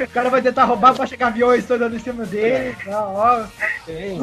O 0.00 0.08
cara 0.08 0.30
vai 0.30 0.40
tentar 0.40 0.64
roubar 0.64 0.94
pra 0.94 1.06
chegar 1.06 1.26
aviões 1.28 1.66
todos 1.66 1.92
em 1.92 1.98
cima 1.98 2.24
dele. 2.24 2.74
Tá, 2.84 3.04
ó. 3.06 3.44
Tem, 3.84 4.18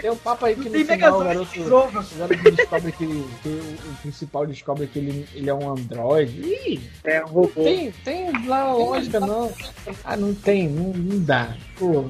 tem 0.00 0.10
um 0.10 0.16
papo 0.16 0.46
aí 0.46 0.54
que 0.54 0.64
no 0.64 0.70
Tem 0.70 0.84
final 0.84 1.20
o 1.20 1.24
garoto, 1.24 1.60
o 1.60 1.70
garoto 2.18 2.50
descobre 2.52 2.92
que, 2.92 3.06
que 3.42 3.48
o, 3.48 3.90
o 3.90 3.94
principal 4.02 4.46
descobre 4.46 4.86
que 4.86 4.98
ele, 4.98 5.28
ele 5.34 5.50
é 5.50 5.54
um 5.54 5.70
androide. 5.70 6.40
Ih, 6.40 6.80
É 7.04 7.22
um 7.24 7.28
robô. 7.28 7.62
tem, 7.62 7.92
tem 8.04 8.46
lá 8.46 8.72
lógica, 8.72 9.20
não. 9.20 9.52
Ah, 10.04 10.16
não 10.16 10.34
tem, 10.34 10.68
não, 10.68 10.92
não 10.94 11.22
dá. 11.22 11.50
Pô, 11.78 12.06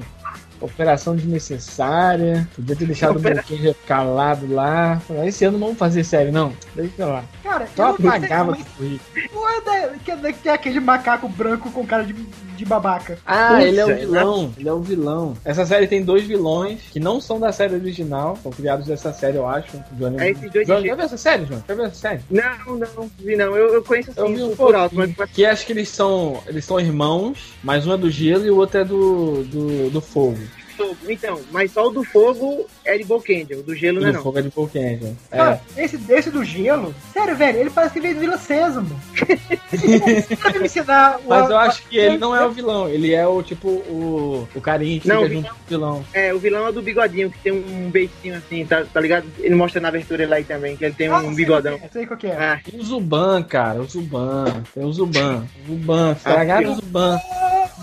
operação 0.61 1.15
desnecessária. 1.15 2.47
Podia 2.55 2.75
ter 2.75 2.85
deixado 2.85 3.17
o 3.17 3.19
Boquinha 3.19 3.75
calado 3.87 4.51
lá. 4.53 5.01
Esse 5.25 5.45
ano 5.45 5.57
não 5.57 5.67
vamos 5.67 5.79
fazer 5.79 6.03
série, 6.03 6.31
não. 6.31 6.53
Deixa 6.75 7.05
lá. 7.05 7.23
Cara, 7.43 7.67
Só 7.75 7.89
eu 7.89 7.95
apagava 8.09 8.53
como 8.53 8.63
do 8.63 8.69
currículo. 8.71 9.01
é 9.15 9.27
porra 9.29 9.61
da- 9.61 9.89
que, 10.03 10.11
é- 10.11 10.33
que 10.33 10.49
é 10.49 10.53
aquele 10.53 10.79
macaco 10.79 11.27
branco 11.29 11.71
com 11.71 11.85
cara 11.85 12.03
de, 12.03 12.13
de 12.57 12.65
babaca. 12.65 13.17
Ah, 13.25 13.63
ele 13.63 13.79
é 13.79 13.85
o 13.85 13.91
é, 13.91 13.95
vilão. 13.95 14.53
Ele 14.57 14.67
é 14.67 14.73
o 14.73 14.81
vilão. 14.81 15.33
Essa 15.45 15.65
série 15.65 15.87
tem 15.87 16.03
dois 16.03 16.23
vilões 16.23 16.81
que 16.91 16.99
não 16.99 17.21
são 17.21 17.39
da 17.39 17.51
série 17.51 17.75
original. 17.75 18.37
São 18.41 18.51
criados 18.51 18.87
dessa 18.87 19.13
série, 19.13 19.37
eu 19.37 19.47
acho. 19.47 19.77
Johnny, 19.93 20.17
É 20.19 20.31
esses 20.31 20.51
dois 20.51 20.67
Johnny, 20.67 20.81
de- 20.81 20.87
já 20.89 20.95
viu 20.95 21.05
essa 21.05 21.17
série, 21.17 21.45
João? 21.45 21.63
Já 21.67 21.75
viu 21.75 21.85
essa 21.85 21.95
série? 21.95 22.21
Não, 22.29 22.75
não, 22.75 23.11
vi 23.19 23.35
não. 23.35 23.55
Eu, 23.55 23.73
eu 23.75 23.83
conheço 23.83 24.11
Eu 24.15 24.25
assim 24.25 24.35
vi 24.35 24.43
um 24.43 24.55
por 24.55 24.75
alto, 24.75 24.95
mas 24.95 25.13
Que 25.31 25.45
acho 25.45 25.65
que 25.65 25.73
eles 25.73 25.89
são. 25.89 26.41
Eles 26.47 26.65
são 26.65 26.79
irmãos, 26.79 27.53
mas 27.63 27.85
um 27.85 27.93
é 27.93 27.97
do 27.97 28.09
gelo 28.09 28.45
e 28.45 28.51
o 28.51 28.57
outro 28.57 28.79
é 28.79 28.83
do, 28.83 29.43
do, 29.43 29.89
do 29.89 30.01
fogo. 30.01 30.39
Fogo. 30.77 30.97
Então, 31.09 31.41
mas 31.51 31.71
só 31.71 31.87
o 31.87 31.89
do 31.89 32.03
fogo 32.03 32.65
é 32.85 32.97
de 32.97 33.03
Bokendia, 33.03 33.57
o 33.59 33.63
do 33.63 33.75
gelo 33.75 33.97
O 33.97 34.01
não 34.01 34.07
é 34.09 34.11
do 34.11 34.15
não. 34.17 34.23
fogo 34.23 34.39
é 34.39 34.41
de 34.43 34.49
Pokémon. 34.49 35.13
É. 35.31 35.59
Esse, 35.75 35.99
esse 36.09 36.29
do 36.31 36.43
gelo, 36.43 36.93
sério, 37.11 37.35
velho, 37.35 37.59
ele 37.59 37.69
parece 37.69 37.93
que 37.93 37.99
veio 37.99 38.13
do 38.15 38.19
Vila 38.21 38.37
Sésamo. 38.37 38.99
Me 40.59 40.65
ensinar 40.65 41.17
o- 41.25 41.29
Mas 41.29 41.49
eu 41.49 41.57
acho 41.57 41.83
que 41.87 41.97
ele 41.97 42.17
não 42.17 42.35
é 42.35 42.45
o 42.45 42.51
vilão, 42.51 42.87
ele 42.87 43.13
é 43.13 43.27
o 43.27 43.41
tipo 43.43 43.67
o, 43.69 44.47
o 44.55 44.61
carinha 44.61 44.99
que 44.99 45.07
Não, 45.07 45.23
fica 45.23 45.29
o 45.29 45.33
junto 45.35 45.49
com 45.49 45.55
o 45.55 45.67
vilão. 45.69 46.05
É, 46.13 46.33
o 46.33 46.39
vilão 46.39 46.65
é 46.65 46.69
o 46.69 46.73
do 46.73 46.81
bigodinho, 46.81 47.29
que 47.29 47.39
tem 47.39 47.51
um 47.51 47.89
beicinho 47.89 48.35
assim, 48.37 48.65
tá, 48.65 48.85
tá 48.85 48.99
ligado? 48.99 49.25
Ele 49.39 49.55
mostra 49.55 49.81
na 49.81 49.89
abertura 49.89 50.27
lá 50.27 50.37
aí 50.37 50.43
também, 50.43 50.77
que 50.77 50.85
ele 50.85 50.93
tem 50.93 51.07
Ah, 51.07 51.17
um 51.17 51.25
sei 51.27 51.35
bigodão. 51.35 51.77
que 51.79 51.85
é, 51.85 51.89
Sei 51.89 52.05
qual 52.05 52.17
que 52.17 52.27
é. 52.27 52.35
Ah, 52.37 52.59
E 52.71 52.77
o 52.77 52.83
Zuban, 52.83 53.43
cara, 53.43 53.81
o 53.81 53.85
Zuban. 53.85 54.63
Tem 54.73 54.83
o 54.85 54.91
Zuban. 54.93 55.45
O 55.63 55.71
Zuban, 55.71 56.11
estragaram 56.13 56.71
o 56.71 56.75
Zuban. 56.75 57.19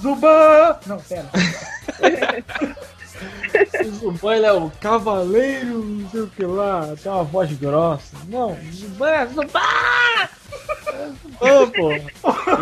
Zuban! 0.02 0.76
Não, 0.87 0.98
pera. 0.98 1.24
Zuban 4.01 4.37
ele 4.37 4.47
é 4.47 4.53
o 4.53 4.70
cavaleiro, 4.81 5.85
não 5.85 6.11
sei 6.11 6.20
o 6.23 6.27
que 6.29 6.44
lá, 6.44 6.94
tem 7.03 7.11
uma 7.11 7.23
voz 7.25 7.53
grossa. 7.53 8.16
Não, 8.29 8.57
Zuban, 8.73 9.27
Zuban! 9.29 10.29
É 10.92 11.09
Zuban, 11.09 11.70
pô. 11.70 11.92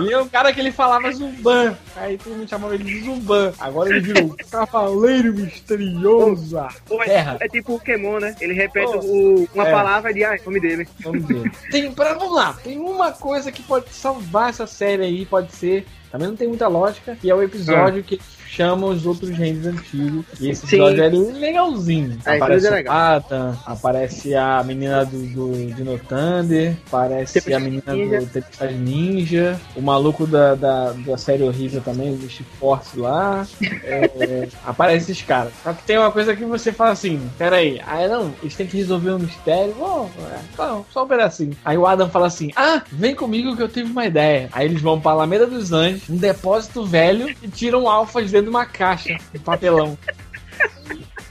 Ele 0.01 0.13
é 0.13 0.19
o 0.19 0.27
cara 0.29 0.53
que 0.53 0.61
ele 0.61 0.73
falava 0.73 1.11
Zuban. 1.13 1.77
Aí 1.97 2.17
todo 2.19 2.35
mundo 2.35 2.49
chamava 2.49 2.75
ele 2.75 2.85
de 2.85 3.01
Zuban. 3.05 3.53
Agora 3.59 3.91
ele 3.91 4.01
virou 4.01 4.37
Cavaleiro 4.51 5.35
Misterioso. 5.35 6.57
pô, 6.87 7.03
é, 7.03 7.37
é 7.41 7.49
tipo 7.49 7.79
Pokémon, 7.79 8.19
né? 8.19 8.35
Ele 8.41 8.53
repete 8.55 8.93
o- 8.97 9.49
uma 9.55 9.69
É. 9.69 9.73
palavra 9.73 10.13
de 10.13 10.25
ah, 10.25 10.35
é 10.35 10.41
nome 10.45 10.61
dele. 10.61 10.87
Vamos 11.01 11.25
ver. 11.27 11.51
Tem, 11.71 11.91
pra, 11.93 12.15
vamos 12.15 12.35
lá, 12.35 12.55
tem 12.63 12.79
uma 12.79 13.13
coisa 13.13 13.51
que 13.51 13.63
pode 13.63 13.93
salvar 13.95 14.51
essa 14.51 14.67
série 14.67 15.03
aí, 15.05 15.27
pode 15.27 15.53
ser. 15.55 15.87
Também 16.11 16.29
não 16.29 16.37
tem 16.37 16.49
muita 16.49 16.69
lógica, 16.69 17.17
que 17.21 17.31
é 17.31 17.35
o 17.35 17.43
episódio 17.43 18.03
que 18.05 18.21
chama 18.53 18.87
os 18.87 19.07
outros 19.07 19.31
reis 19.31 19.67
antigos. 19.67 20.25
E 20.39 20.51
esse 20.51 20.67
Sim. 20.67 20.77
episódio 20.77 21.03
é 21.05 21.39
legalzinho. 21.39 22.19
Ah, 22.25 22.35
esse 22.35 22.43
aparece 22.43 22.67
é 22.67 22.71
o 22.71 22.75
legal. 22.75 22.95
Pata, 22.95 23.59
aparece 23.65 24.35
a 24.35 24.63
menina 24.63 25.05
do, 25.05 25.19
do 25.27 25.75
Dino 25.75 25.99
Thunder, 25.99 26.77
aparece 26.87 27.55
a 27.55 27.61
menina 27.61 27.93
Ninja. 27.95 28.21
do 28.21 28.27
Tempestade 28.27 28.75
Ninja, 28.75 29.61
o 29.75 29.81
maluco 29.81 30.27
da, 30.27 30.55
da, 30.55 30.93
da 30.93 31.17
série 31.17 31.43
horrível 31.43 31.81
também, 31.81 32.13
o 32.13 32.17
Bicho 32.17 32.45
Force 32.61 32.99
lá. 32.99 33.47
É, 33.85 34.49
aparece 34.67 35.13
esses 35.13 35.25
caras. 35.25 35.53
Só 35.63 35.73
que 35.73 35.83
tem 35.85 35.99
uma 35.99 36.13
coisa 36.13 36.37
que 36.37 36.45
você 36.45 36.73
fala 36.73 36.91
assim, 36.91 37.21
peraí, 37.39 37.81
aí 37.87 38.07
não, 38.07 38.33
eles 38.43 38.55
têm 38.55 38.67
que 38.67 38.77
resolver 38.77 39.13
um 39.13 39.19
mistério, 39.19 39.75
bom, 39.79 40.11
é, 40.31 40.39
não, 40.59 40.85
só 40.93 41.05
um 41.05 41.09
pedacinho. 41.09 41.57
Aí 41.65 41.79
o 41.79 41.87
Adam 41.87 42.11
fala 42.11 42.27
assim, 42.27 42.51
ah, 42.55 42.83
vem 42.91 43.15
comigo 43.15 43.57
que 43.57 43.63
eu 43.63 43.69
tive 43.69 43.91
uma 43.91 44.05
ideia. 44.05 44.49
Aí 44.53 44.67
eles 44.67 44.83
vão 44.83 45.01
pra 45.01 45.13
Alameda 45.13 45.47
dos 45.47 45.73
Anjos, 45.73 46.09
um 46.11 46.17
depósito 46.17 46.85
velho, 46.85 47.35
e 47.43 47.49
tiram 47.49 47.89
alfas 47.89 48.31
dentro 48.31 48.42
de 48.43 48.49
uma 48.49 48.67
caixa 48.67 49.17
de 49.33 49.39
papelão. 49.39 49.97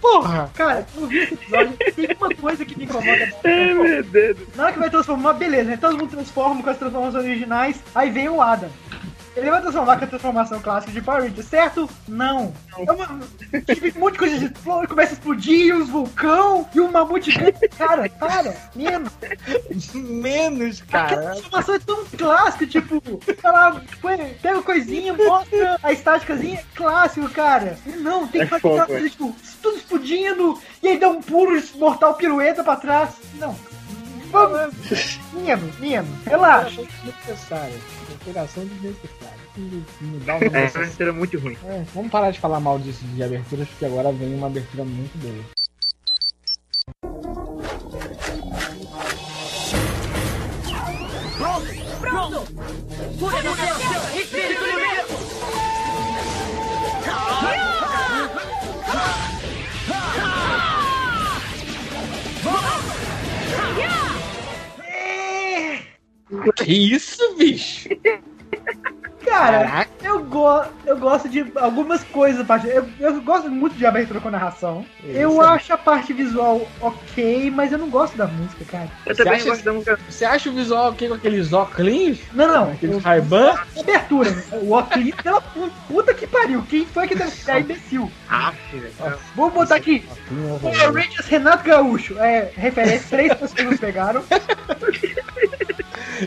Porra! 0.02 0.50
Cara, 0.56 0.86
eu 0.98 1.08
vi 1.08 1.20
esse 1.20 1.34
episódio, 1.36 1.78
tem 1.96 2.18
uma 2.20 2.36
coisa 2.36 2.66
que 2.66 2.78
me 2.78 2.86
incomoda 2.86 3.32
Ai, 3.44 3.74
meu 3.74 4.04
Deus. 4.04 4.38
Na 4.56 4.64
hora 4.64 4.74
que 4.74 4.80
vai 4.80 4.90
transformar, 4.90 5.34
beleza, 5.34 5.70
né? 5.70 5.78
todo 5.78 5.98
mundo 5.98 6.10
transforma 6.10 6.64
com 6.64 6.70
as 6.70 6.78
transformações 6.78 7.24
originais, 7.24 7.84
aí 7.94 8.10
vem 8.10 8.28
o 8.28 8.42
Adam. 8.42 8.70
Ele 9.36 9.50
vai 9.50 9.62
transformar 9.62 9.98
com 9.98 10.04
a 10.04 10.08
transformação 10.08 10.60
clássica 10.60 10.92
de 10.92 11.02
Power 11.02 11.24
Rangers, 11.24 11.46
certo? 11.48 11.90
Não. 12.08 12.54
É 12.86 12.92
uma, 12.92 13.08
tipo, 13.74 13.98
um 13.98 14.02
monte 14.02 14.14
de 14.14 14.20
coisa 14.20 14.38
de 14.40 14.46
explode, 14.46 14.88
começa 14.88 15.12
a 15.12 15.14
explodir, 15.14 15.76
os 15.78 15.90
vulcão 15.90 16.68
e 16.76 16.82
um 16.82 16.92
mamute 16.92 17.32
grande. 17.32 17.68
Cara, 17.70 18.10
para, 18.10 18.54
menos. 18.76 19.12
Menos, 19.94 20.82
Aquela 20.82 21.08
cara. 21.08 21.22
transformação 21.32 21.76
é 21.76 21.80
tão 21.80 22.06
clássica, 22.18 22.68
tipo, 22.68 23.02
põe- 24.02 24.34
pega 24.42 24.60
a 24.60 24.64
coisinha, 24.64 25.14
mostra 25.14 25.78
a 25.82 25.92
estáticazinha, 25.94 26.60
é 26.60 26.64
clássico, 26.76 27.30
cara. 27.30 27.78
Não, 27.86 28.28
tem 28.28 28.42
que 28.42 28.46
É 28.46 28.48
fazer 28.48 28.62
fogo, 28.62 28.74
aquela 28.82 28.88
coisa, 29.00 29.10
tipo, 29.10 29.36
tudo 29.62 29.78
explodindo, 29.78 30.60
e 30.84 30.88
aí 30.90 30.98
dá 31.00 31.08
um 31.10 31.22
pulo 31.22 31.52
mortal 31.76 32.16
pirueta 32.16 32.64
pra 32.64 32.76
trás. 32.76 33.12
Não. 33.36 33.56
Vamos. 34.32 34.74
Menos, 35.34 35.80
menos. 35.80 36.24
Relaxa. 36.26 36.82
Desnecessário. 37.04 37.80
Operação 38.22 38.66
desnecessária. 38.66 39.42
Mudar 40.02 40.34
o 40.36 40.38
É, 40.38 40.40
negócio 40.50 40.60
essa 40.82 40.84
história 40.84 41.12
é 41.12 41.14
muito 41.14 41.38
ruim. 41.40 41.58
É, 41.66 41.84
vamos 41.94 42.12
parar 42.12 42.32
de 42.32 42.40
falar 42.40 42.60
mal 42.60 42.80
disso 42.80 43.04
de 43.04 43.24
aberturas, 43.24 43.68
porque 43.68 43.86
agora 43.86 44.12
vem 44.12 44.34
uma 44.36 44.48
abertura 44.48 44.84
muito 44.86 45.18
boa. 45.18 45.44
Espírito 54.16 54.66
limite! 54.66 55.01
Que 66.56 66.94
isso, 66.94 67.36
bicho? 67.38 67.90
Cara, 69.26 69.86
eu, 70.04 70.24
go 70.26 70.64
eu 70.86 70.98
gosto 70.98 71.30
de 71.30 71.46
algumas 71.56 72.04
coisas. 72.06 72.46
Eu, 72.66 72.90
eu 73.00 73.22
gosto 73.22 73.50
muito 73.50 73.76
de 73.78 73.86
abertura 73.86 74.20
com 74.20 74.30
narração. 74.32 74.84
Eu 75.04 75.32
Isso. 75.34 75.42
acho 75.42 75.74
a 75.74 75.78
parte 75.78 76.12
visual 76.12 76.68
ok, 76.82 77.52
mas 77.52 77.72
eu 77.72 77.78
não 77.78 77.90
gosto 77.90 78.18
da 78.18 78.26
música, 78.26 78.66
cara. 78.66 78.90
Eu 79.06 79.16
Você 79.16 79.24
também 79.24 79.40
acha 79.40 79.50
gosto 79.50 79.64
da 79.64 79.74
música. 79.74 80.00
Você 80.10 80.26
acha 80.26 80.50
o 80.50 80.54
visual 80.54 80.90
ok 80.90 81.08
com 81.08 81.14
aqueles 81.14 81.54
óculos? 81.54 82.20
Não, 82.34 82.48
não. 82.48 82.72
Aqueles 82.72 82.96
eu- 82.96 83.02
Ray-Ban? 83.02 83.56
Abertura. 83.80 84.44
O 84.54 84.74
ok 84.74 85.14
pela 85.24 85.40
pu- 85.40 85.72
puta 85.88 86.14
que 86.16 86.26
pariu. 86.26 86.64
Quem 86.68 86.86
foi 86.88 87.08
que 87.08 87.16
deve 87.16 87.32
ser 87.32 87.60
imbecil? 87.60 88.12
Velho. 88.72 89.18
Vou 89.36 89.52
botar 89.52 89.76
aqui. 89.76 90.04
Power 90.62 90.94
Rangers 90.94 91.28
Renato 91.28 91.64
Gaúcho. 91.64 92.18
É, 92.20 92.52
referência, 92.56 93.08
três 93.08 93.34
pessoas 93.36 93.66
nos 93.70 93.80
pegaram. 93.80 94.24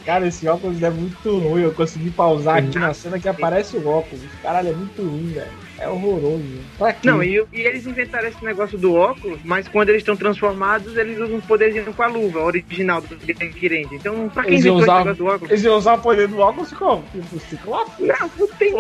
Cara, 0.01 0.27
esse 0.27 0.47
óculos 0.49 0.83
é 0.83 0.91
muito 0.91 1.39
ruim. 1.39 1.63
Eu 1.63 1.73
consegui 1.73 2.11
pausar 2.11 2.59
aqui 2.59 2.79
na 2.79 2.93
cena 2.95 3.19
que 3.19 3.29
aparece 3.29 3.77
o 3.77 3.89
óculos. 3.89 4.25
Caralho, 4.43 4.69
é 4.69 4.73
muito 4.73 5.03
ruim, 5.03 5.33
velho. 5.33 5.65
É 5.79 5.89
horroroso. 5.89 6.45
Pra 6.79 6.93
quê? 6.93 7.09
Não, 7.09 7.23
e, 7.23 7.45
e 7.53 7.61
eles 7.61 7.87
inventaram 7.87 8.29
esse 8.29 8.43
negócio 8.45 8.79
do 8.79 8.95
óculos, 8.95 9.41
mas 9.45 9.67
quando 9.67 9.89
eles 9.89 10.03
estão 10.03 10.17
transformados, 10.17 10.97
eles 10.97 11.19
usam 11.19 11.37
os 11.37 11.45
poderzinhos 11.45 11.95
com 11.95 12.03
a 12.03 12.07
luva 12.07 12.41
original 12.45 13.01
do 13.01 13.19
Genki 13.27 13.89
Então, 13.93 14.29
pra 14.29 14.45
quem 14.45 14.53
Eles 14.55 14.65
iam 14.65 14.77
inventou 14.77 14.83
esse 14.83 14.91
usar, 14.91 14.99
negócio 14.99 15.25
do 15.25 15.27
óculos? 15.27 15.51
eles 15.51 15.65
iam 15.65 15.77
usar 15.77 15.95
o 15.95 15.99
poder 15.99 16.29
do 16.29 16.39
óculos 16.39 16.73
como? 16.73 17.05
Tipo, 17.13 17.41
ciclope? 17.41 18.03
Não, 18.03 18.31
não 18.39 18.47
tem. 18.49 18.73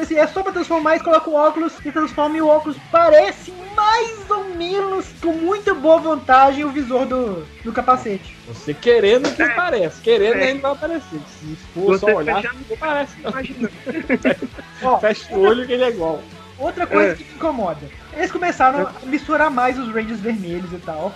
Assim, 0.00 0.16
é 0.16 0.26
só 0.26 0.42
pra 0.42 0.52
transformar, 0.52 0.92
eles 0.92 1.02
colocam 1.02 1.32
o 1.32 1.36
óculos 1.36 1.72
e 1.84 1.90
transforma 1.90 2.36
e 2.36 2.42
o 2.42 2.48
óculos 2.48 2.76
parece 2.90 3.52
mais 3.74 4.30
ou 4.30 4.44
menos, 4.54 5.06
com 5.20 5.32
muita 5.32 5.72
boa 5.74 5.98
vantagem, 5.98 6.64
o 6.64 6.70
visor 6.70 7.06
do, 7.06 7.42
do 7.64 7.72
capacete. 7.72 8.36
Você 8.48 8.74
querendo 8.74 9.30
que 9.34 9.44
parece. 9.54 10.00
Querendo 10.00 10.36
É. 10.36 10.48
ainda 10.48 10.60
vai 10.62 10.72
aparecer. 10.72 11.20
Se 11.40 11.56
for 11.74 11.84
Você 11.98 11.98
só 12.10 12.16
olhar, 12.16 12.42
não 12.42 12.76
parece. 12.76 13.12
não. 13.22 13.30
Imagina. 13.30 13.70
Ó, 14.82 14.98
Fecha 14.98 15.34
o 15.34 15.40
olho 15.40 15.66
que 15.66 15.72
ele 15.72 15.84
é 15.84 15.88
igual. 15.90 16.20
outra 16.58 16.86
coisa 16.86 17.12
É. 17.12 17.14
que 17.14 17.24
me 17.24 17.34
incomoda. 17.34 17.80
Eles 18.14 18.30
começaram 18.30 18.86
a 18.86 19.06
misturar 19.06 19.50
mais 19.50 19.78
os 19.78 19.88
Rangers 19.92 20.20
vermelhos 20.20 20.72
e 20.72 20.78
tal. 20.78 21.12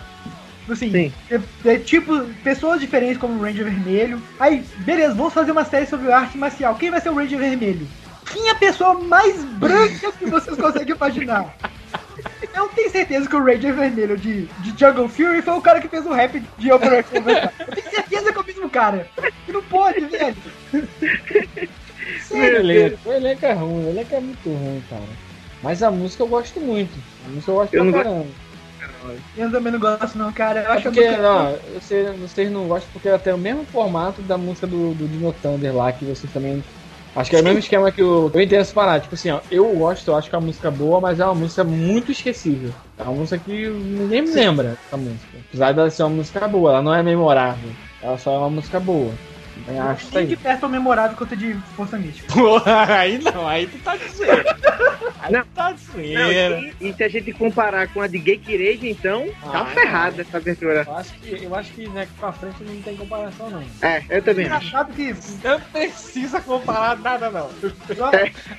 Assim, 0.68 0.90
Sim. 0.90 1.12
é- 1.30 1.40
é 1.74 1.78
tipo, 1.78 2.24
pessoas 2.42 2.80
diferentes 2.80 3.18
como 3.18 3.38
o 3.38 3.42
Ranger 3.42 3.64
Vermelho. 3.64 4.20
Aí, 4.40 4.64
beleza, 4.78 5.14
vamos 5.14 5.32
fazer 5.32 5.52
uma 5.52 5.64
série 5.64 5.87
sobre 5.87 6.11
arte 6.11 6.37
marcial. 6.37 6.74
Quem 6.74 6.90
vai 6.90 7.00
ser 7.00 7.11
o 7.11 7.14
Ranger 7.14 7.38
Vermelho? 7.38 7.87
Quem 8.32 8.48
é 8.48 8.50
a 8.50 8.56
pessoa 8.56 8.94
mais 8.94 9.44
branca 9.44 10.11
que 10.12 10.26
vocês 10.26 10.56
conseguem 10.56 10.96
imaginar? 10.96 11.54
Eu 12.55 12.68
tenho 12.68 12.90
certeza 12.90 13.29
que 13.29 13.37
o 13.37 13.44
Ranger 13.44 13.74
Vermelho 13.74 14.16
de, 14.16 14.46
de 14.46 14.70
Jungle 14.79 15.09
Fury 15.09 15.42
foi 15.42 15.55
o 15.55 15.61
cara 15.61 15.81
que 15.81 15.88
fez 15.88 16.07
o 16.07 16.12
rap 16.12 16.42
de 16.59 16.72
Overtime. 16.72 17.24
Eu 17.59 17.66
tenho 17.74 17.90
certeza 17.90 18.33
que 18.33 18.38
é 18.38 18.40
o 18.40 18.46
mesmo 18.46 18.70
cara. 18.70 19.07
E 19.46 19.52
não 19.52 19.62
pode, 19.62 20.00
velho. 20.07 20.37
O 22.31 22.37
elenco, 22.37 22.98
o 23.09 23.12
elenco 23.12 23.46
é 23.46 23.52
ruim, 23.52 23.85
o 23.87 23.88
elenco 23.90 24.14
é 24.14 24.20
muito 24.20 24.48
ruim, 24.48 24.83
cara. 24.88 25.02
Mas 25.62 25.83
a 25.83 25.90
música 25.90 26.22
eu 26.22 26.29
gosto 26.29 26.61
muito. 26.61 26.92
A 27.26 27.29
música 27.31 27.50
eu 27.50 27.55
gosto 27.57 27.74
Eu 27.74 27.85
pra 27.85 27.85
não 27.85 27.92
gosto- 27.92 28.05
caramba. 28.05 28.26
Eu 29.37 29.50
também 29.52 29.72
não 29.72 29.79
gosto, 29.81 30.18
não, 30.18 30.33
cara. 30.33 30.61
Eu 30.62 30.70
É 30.70 30.74
acho 30.74 30.83
porque, 30.85 31.00
música- 31.05 31.22
não, 31.22 31.59
vocês, 31.81 32.18
vocês 32.20 32.50
não 32.50 32.66
gostam 32.68 32.90
porque 32.92 33.09
ela 33.09 33.18
tem 33.18 33.33
o 33.33 33.38
mesmo 33.38 33.64
formato 33.66 34.22
da 34.22 34.37
música 34.38 34.66
do, 34.66 34.94
do 34.94 35.09
Dino 35.09 35.33
Thunder 35.42 35.74
lá, 35.74 35.92
que 35.92 36.05
vocês 36.05 36.33
também. 36.33 36.62
Acho 37.16 37.31
que 37.31 37.37
é 37.37 37.40
o 37.40 37.44
mesmo 37.44 37.59
esquema 37.61 37.90
que 37.90 38.02
o. 38.02 38.31
Eu 38.33 38.40
entendo 38.42 38.61
essa 38.61 38.74
parada. 38.74 39.00
Tipo 39.00 39.14
assim, 39.14 39.31
ó, 39.31 39.40
eu 39.50 39.66
gosto, 39.74 40.09
eu 40.09 40.16
acho 40.16 40.29
que 40.29 40.35
é 40.35 40.38
uma 40.38 40.46
música 40.46 40.70
boa, 40.70 41.00
mas 41.00 41.18
é 41.18 41.24
uma 41.24 41.35
música 41.35 41.64
muito 41.64 42.12
esquecível. 42.12 42.70
É 42.98 43.02
uma 43.05 43.12
música 43.12 43.38
que 43.42 43.68
ninguém 43.70 44.20
me 44.20 44.31
lembra 44.33 44.76
essa 44.87 44.98
música. 44.98 45.38
Apesar 45.48 45.72
dela 45.72 45.88
ser 45.88 46.02
uma 46.02 46.16
música 46.16 46.46
boa, 46.46 46.72
ela 46.72 46.83
não 46.83 46.94
é 46.94 47.02
memorável. 47.02 47.70
Ela 48.02 48.18
só 48.18 48.35
é 48.35 48.38
uma 48.38 48.50
música 48.50 48.79
boa. 48.79 49.12
Eu 49.66 49.83
acho 49.83 50.07
Nem 50.11 50.19
aí. 50.19 50.27
de 50.27 50.37
perto 50.37 50.61
tão 50.61 50.69
memorável 50.69 51.16
quanto 51.16 51.35
a 51.35 51.37
de 51.37 51.55
Força 51.77 51.99
Mística. 51.99 52.33
Porra, 52.33 52.87
aí 53.01 53.19
não, 53.19 53.47
aí 53.49 53.66
tu 53.66 53.79
tá 53.79 53.97
de 53.97 54.09
zoeira. 54.11 54.57
Aí 55.23 55.33
Não. 55.33 55.42
tu 55.42 55.49
tá 55.55 55.73
de 55.73 56.14
Não, 56.14 56.23
zoeira. 56.27 56.61
e, 56.81 56.88
e 56.88 56.92
se 56.95 57.03
a 57.05 57.09
gente 57.09 57.33
comparar 57.33 57.88
com 57.88 58.01
a 58.01 58.07
de 58.07 58.19
Gekireja, 58.19 58.87
então, 58.87 59.27
tá 59.40 59.61
Ah, 59.62 59.66
ferrada 59.66 60.23
essa 60.23 60.37
abertura. 60.37 60.85
Eu 60.87 60.95
acho 60.97 61.12
que, 61.14 61.45
eu 61.45 61.55
acho 61.55 61.73
que 61.73 61.88
daqui 61.88 62.12
pra 62.19 62.33
frente 62.33 62.57
não 62.62 62.83
tem 62.83 62.97
comparação, 62.97 63.51
não. 63.51 63.62
É, 63.83 64.03
eu 64.11 64.23
também 64.23 64.47
acho. 64.47 64.66
Engraçado 64.66 64.92
que 64.92 65.14
Não 65.42 65.61
precisa 65.61 66.40
comparar 66.40 66.99
nada, 66.99 67.31
não. 67.31 67.49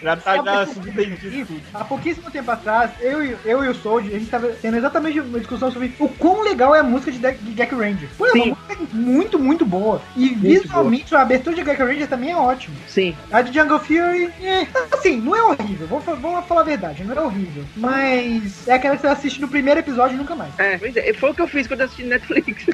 Já 0.02 0.16
tá 0.18 0.44
já 0.44 0.66
subentendido 0.68 1.62
há 1.74 1.84
pouquíssimo 1.84 2.30
tempo 2.32 2.50
atrás, 2.52 2.92
eu, 3.00 3.24
e- 3.24 3.38
eu 3.46 3.64
e 3.64 3.70
o 3.70 3.74
Soldier, 3.76 4.16
a 4.16 4.20
gente 4.20 4.30
tava 4.30 4.48
tendo 4.62 4.78
exatamente 4.78 5.20
uma 5.20 5.40
discussão 5.40 5.72
sobre 5.72 5.94
o 6.00 6.10
quão 6.10 6.44
legal 6.44 6.74
é 6.76 6.80
a 6.80 6.84
música 6.84 7.12
de, 7.12 7.20
de 7.20 7.54
Jack 7.54 7.74
Ranger. 7.76 8.10
Pô, 8.18 8.26
é 8.26 8.32
uma 8.34 8.44
Sim. 8.44 8.50
música 8.68 8.88
muito, 8.94 9.40
muito 9.40 9.66
boa. 9.66 10.02
E 10.16 10.30
visualmente 10.30 10.87
a 11.16 11.22
abertura 11.22 11.56
de 11.56 11.64
Jack 11.64 11.82
Ranger 11.82 12.08
também 12.08 12.32
é 12.32 12.36
ótima. 12.36 12.76
Sim. 12.88 13.16
A 13.32 13.42
de 13.42 13.54
Jungle 13.54 13.80
Fury, 13.80 14.32
é, 14.42 14.68
assim, 14.92 15.18
não 15.18 15.36
é 15.36 15.42
horrível, 15.44 15.88
vamos, 15.88 16.06
vamos 16.06 16.46
falar 16.46 16.62
a 16.62 16.66
verdade, 16.66 17.04
não 17.04 17.16
é 17.16 17.22
horrível. 17.22 17.64
Mas 17.76 18.68
é 18.68 18.74
aquela 18.74 18.96
que 18.96 19.02
você 19.02 19.08
assiste 19.08 19.42
no 19.42 19.48
primeiro 19.48 19.80
episódio 19.80 20.16
e 20.16 20.18
nunca 20.18 20.36
mais. 20.36 20.58
É, 20.60 20.78
pois 20.78 20.96
é, 20.96 21.14
foi 21.14 21.32
o 21.32 21.34
que 21.34 21.42
eu 21.42 21.48
fiz 21.48 21.68
quando 21.68 21.82
eu 21.82 21.86
assisti 21.86 22.04
Netflix. 22.04 22.66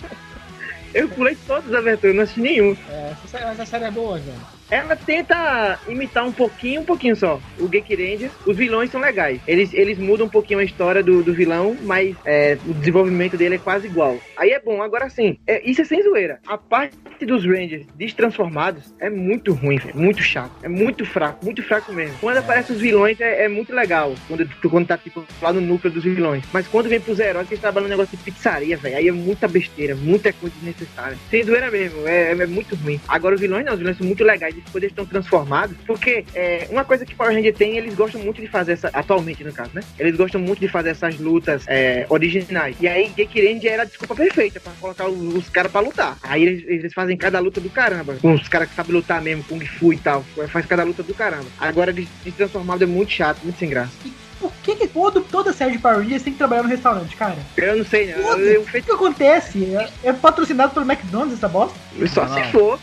eu 0.93 1.09
pulei 1.09 1.37
todas 1.47 1.71
as 1.73 1.79
aberturas, 1.79 2.15
não 2.15 2.23
assisti 2.23 2.41
nenhum. 2.41 2.75
É, 2.89 3.11
essa, 3.11 3.65
série- 3.65 3.85
é 3.85 3.91
boa, 3.91 4.19
João. 4.19 4.56
Ela 4.69 4.95
tenta 4.95 5.79
imitar 5.87 6.25
um 6.25 6.31
pouquinho, 6.31 6.81
um 6.81 6.85
pouquinho 6.85 7.15
só, 7.15 7.39
o 7.59 7.67
Geek 7.67 7.95
Ranger. 7.95 8.29
Os 8.45 8.57
vilões 8.57 8.91
são 8.91 8.99
legais. 8.99 9.39
Eles, 9.47 9.73
eles 9.73 9.97
mudam 9.97 10.27
um 10.27 10.29
pouquinho 10.29 10.59
a 10.59 10.63
história 10.63 11.01
do, 11.01 11.23
do 11.23 11.33
vilão, 11.33 11.75
mas 11.83 12.15
é, 12.25 12.57
o 12.67 12.73
desenvolvimento 12.73 13.37
dele 13.37 13.55
é 13.55 13.57
quase 13.57 13.87
igual. 13.87 14.17
Aí 14.35 14.51
é 14.51 14.59
bom, 14.59 14.81
agora 14.81 15.09
sim, 15.09 15.37
é, 15.47 15.67
isso 15.69 15.81
é 15.81 15.85
sem 15.85 16.03
zoeira. 16.03 16.39
A 16.45 16.57
parte 16.57 17.25
dos 17.25 17.45
Rangers 17.45 17.85
destransformados 17.95 18.93
é 18.99 19.09
muito 19.09 19.53
ruim, 19.53 19.79
muito 19.93 20.21
chato. 20.21 20.51
É 20.61 20.67
muito 20.67 21.05
fraco, 21.05 21.43
muito 21.45 21.63
fraco 21.63 21.93
mesmo. 21.93 22.17
Quando 22.19 22.37
aparecem 22.37 22.75
os 22.75 22.81
vilões 22.81 23.19
é, 23.21 23.45
é 23.45 23.47
muito 23.47 23.73
legal, 23.73 24.13
quando, 24.27 24.47
quando 24.69 24.87
tá 24.87 24.97
tipo 24.97 25.25
lá 25.41 25.53
no 25.53 25.61
núcleo 25.61 25.93
dos 25.93 26.03
vilões. 26.03 26.43
Mas 26.51 26.67
quando 26.67 26.89
vem 26.89 26.99
pros 26.99 27.19
heróis, 27.19 27.47
eles 27.49 27.61
trabalham 27.61 27.87
um 27.87 27.89
negócio 27.89 28.17
de 28.17 28.23
pizzaria, 28.23 28.75
velho, 28.77 28.97
aí 28.97 29.07
é 29.07 29.11
muita 29.11 29.47
besteira, 29.47 29.95
muita 29.95 30.33
coisa 30.33 30.55
desnecessária. 30.55 31.17
Sem 31.29 31.43
zoeira 31.43 31.71
mesmo, 31.71 32.07
é, 32.07 32.31
é 32.31 32.45
muito 32.45 32.75
ruim. 32.75 32.99
Agora 33.07 33.35
os 33.35 33.41
vilões 33.41 33.65
não, 33.65 33.73
os 33.73 33.79
vilões 33.79 33.97
são 33.97 34.05
muito 34.05 34.23
legais, 34.23 34.56
eles 34.57 34.69
poderes 34.69 34.91
estão 34.91 35.05
transformados, 35.05 35.75
porque 35.85 36.25
é, 36.33 36.67
uma 36.69 36.83
coisa 36.83 37.05
que 37.05 37.15
Power 37.15 37.33
Ranger 37.33 37.53
tem, 37.53 37.77
eles 37.77 37.93
gostam 37.95 38.21
muito 38.21 38.41
de 38.41 38.47
fazer 38.47 38.73
essa, 38.73 38.89
atualmente 38.93 39.43
no 39.43 39.51
caso, 39.53 39.71
né? 39.73 39.81
Eles 39.99 40.15
gostam 40.15 40.41
muito 40.41 40.59
de 40.59 40.67
fazer 40.67 40.89
essas 40.89 41.19
lutas 41.19 41.63
é, 41.67 42.05
originais. 42.09 42.75
E 42.79 42.87
aí 42.87 43.09
Geek 43.15 43.39
Ranger 43.41 43.71
era 43.71 43.83
a 43.83 43.85
desculpa 43.85 44.15
perfeita 44.15 44.59
pra 44.59 44.71
colocar 44.79 45.07
os, 45.07 45.35
os 45.35 45.49
caras 45.49 45.71
pra 45.71 45.81
lutar. 45.81 46.17
Aí 46.23 46.43
eles, 46.43 46.63
eles 46.67 46.93
fazem 46.93 47.15
cada 47.15 47.39
luta 47.39 47.61
do 47.61 47.69
caramba, 47.69 48.15
com 48.21 48.33
os 48.33 48.47
caras 48.47 48.69
que 48.69 48.75
sabem 48.75 48.93
lutar 48.93 49.21
mesmo, 49.21 49.43
Kung 49.43 49.63
Fu 49.65 49.93
e 49.93 49.97
tal. 49.97 50.23
Faz 50.49 50.65
cada 50.65 50.83
luta 50.83 51.03
do 51.03 51.13
caramba. 51.13 51.45
Agora 51.59 51.93
de, 51.93 52.07
de 52.23 52.31
transformado 52.31 52.83
é 52.83 52.87
muito 52.87 53.11
chato, 53.11 53.39
muito 53.43 53.59
sem 53.59 53.69
graça. 53.69 53.91
Por 54.39 54.51
que, 54.61 54.75
que 54.75 54.87
todo, 54.87 55.21
toda 55.21 55.51
série 55.51 55.71
de 55.71 55.79
Power 55.79 55.97
Rangers 55.97 56.21
tem 56.21 56.31
que 56.31 56.37
trabalhar 56.37 56.61
no 56.61 56.69
restaurante, 56.69 57.15
cara? 57.15 57.35
Eu 57.57 57.77
não 57.77 57.85
sei, 57.85 58.05
né? 58.05 58.13
Eu, 58.17 58.21
Foda-se. 58.23 58.53
eu, 58.53 58.61
O 58.61 58.65
que, 58.65 58.81
que 58.83 58.91
acontece? 58.91 59.75
É, 60.03 60.09
é 60.09 60.13
patrocinado 60.13 60.73
pelo 60.73 60.85
McDonald's 60.85 61.33
essa 61.37 61.47
bosta? 61.47 61.75
eu 61.97 62.07
só 62.07 62.25
Não, 62.25 62.33
se 62.35 62.39
não. 62.41 62.51
for. 62.51 62.79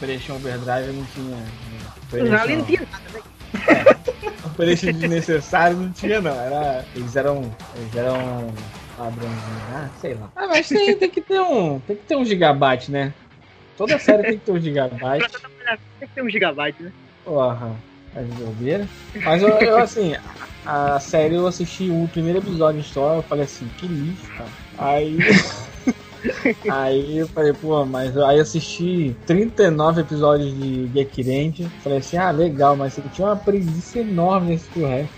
Não, 0.00 0.08
Operation 0.08 0.34
Overdrive 0.34 0.92
não 0.92 1.04
tinha. 1.06 2.40
Ali 2.40 2.56
não 2.56 2.64
tinha 2.64 2.86
nada, 2.90 3.04
né? 3.12 3.22
preço 4.56 4.92
desnecessário 4.92 5.76
não 5.76 5.92
tinha, 5.92 6.20
não. 6.20 6.34
Era, 6.34 6.84
eles 6.94 7.14
eram. 7.14 7.54
Eles 7.76 7.94
eram 7.94 8.52
padrãozinho, 8.96 9.62
ah, 9.74 9.88
sei 10.00 10.14
lá. 10.14 10.30
Ah, 10.34 10.46
mas 10.48 10.68
tem, 10.68 10.96
tem 10.96 11.10
que 11.10 11.20
ter 11.20 11.40
um. 11.40 11.78
Tem 11.80 11.96
que 11.96 12.02
ter 12.04 12.16
um 12.16 12.24
gigabyte, 12.24 12.90
né? 12.90 13.12
Toda 13.76 13.98
série 13.98 14.22
tem 14.22 14.38
que 14.38 14.46
ter 14.46 14.52
um 14.52 14.60
gigabyte. 14.60 15.30
Tem 15.98 16.08
que 16.08 16.14
ter 16.14 16.22
um 16.22 16.30
gigabyte, 16.30 16.82
né? 16.82 16.92
Porra, 17.24 17.76
é 18.14 18.22
bobeira. 18.22 18.88
Mas 19.22 19.42
eu, 19.42 19.48
eu, 19.48 19.78
assim, 19.78 20.16
a 20.64 20.98
série 20.98 21.34
eu 21.34 21.46
assisti 21.46 21.90
o 21.90 22.08
primeiro 22.10 22.38
episódio 22.38 22.82
só, 22.82 23.16
eu 23.16 23.22
falei 23.22 23.44
assim, 23.44 23.68
que 23.76 23.86
lixo, 23.86 24.30
cara. 24.32 24.50
Aí. 24.78 25.18
Aí 26.68 27.18
eu 27.18 27.28
falei, 27.28 27.52
pô, 27.52 27.84
mas 27.84 28.16
aí 28.18 28.40
assisti 28.40 29.16
39 29.26 30.00
episódios 30.02 30.54
de 30.58 30.88
Gekirente. 30.92 31.64
Falei 31.82 31.98
assim, 31.98 32.16
ah, 32.16 32.30
legal, 32.30 32.76
mas 32.76 32.98
tinha 33.12 33.28
uma 33.28 33.36
preguiça 33.36 34.00
enorme 34.00 34.50
nesse 34.50 34.68
que 34.68 34.80
o 34.80 34.86
resto. 34.86 35.12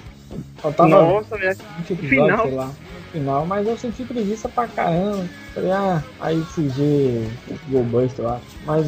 Faltava 0.58 0.88
Nossa, 0.88 1.36
né? 1.36 1.56
20 1.78 1.92
episódios, 1.92 2.08
final. 2.08 2.46
sei 2.46 2.54
lá. 2.54 2.66
No 2.66 3.12
final, 3.12 3.46
mas 3.46 3.66
eu 3.66 3.76
senti 3.76 4.04
preguiça 4.04 4.48
pra 4.48 4.66
caramba. 4.68 5.24
Falei, 5.54 5.70
ah, 5.70 6.02
aí 6.20 6.40
fui 6.42 6.68
ver 6.68 7.30
Goldbuster 7.68 8.24
lá. 8.24 8.40
Mas. 8.66 8.86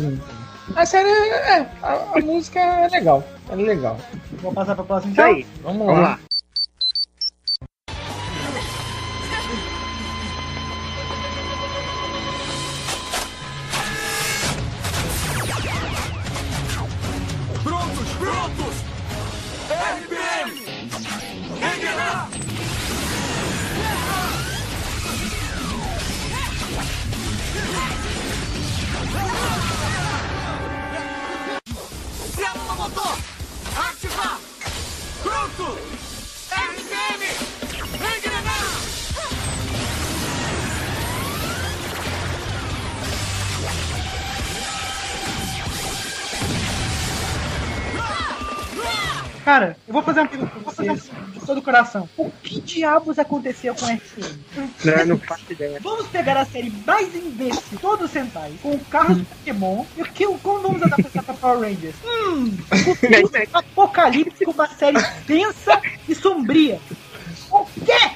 A 0.77 0.87
série 0.87 1.09
é. 1.09 1.59
é, 1.59 1.67
a, 1.83 2.07
a 2.15 2.21
música 2.21 2.61
é 2.61 2.89
legal. 2.89 3.25
É 3.49 3.57
legal. 3.57 3.99
Vou 4.41 4.53
passar 4.53 4.75
pra 4.75 4.85
próxima 4.85 5.13
então. 5.13 5.25
aí. 5.25 5.47
Vamos, 5.63 5.87
Vamos 5.87 6.03
lá. 6.03 6.09
lá. 6.11 6.21
Diabos 52.81 53.19
aconteceu 53.19 53.75
com 53.75 53.85
a 53.85 53.97
FM? 53.97 54.39
Não, 54.85 55.07
não 55.07 55.19
faço 55.19 55.53
ideia. 55.53 55.79
Vamos 55.83 56.07
pegar 56.07 56.37
a 56.39 56.47
série 56.47 56.71
mais 56.87 57.15
imbecil, 57.15 57.79
todo 57.79 58.09
Sentai, 58.09 58.55
com 58.63 58.79
carros 58.79 59.19
de 59.19 59.25
Pokémon, 59.25 59.85
e 59.99 60.03
o 60.03 60.05
que, 60.07 60.27
como 60.39 60.61
vamos 60.61 60.83
adaptar 60.83 61.23
pra 61.23 61.35
Power 61.35 61.61
Rangers? 61.61 61.95
Hum, 62.03 62.57
futuro 62.85 63.31
apocalíptico, 63.53 64.51
uma 64.53 64.67
série 64.69 64.99
densa 65.27 65.81
e 66.09 66.15
sombria. 66.15 66.81
O 67.51 67.67
quê? 67.67 68.11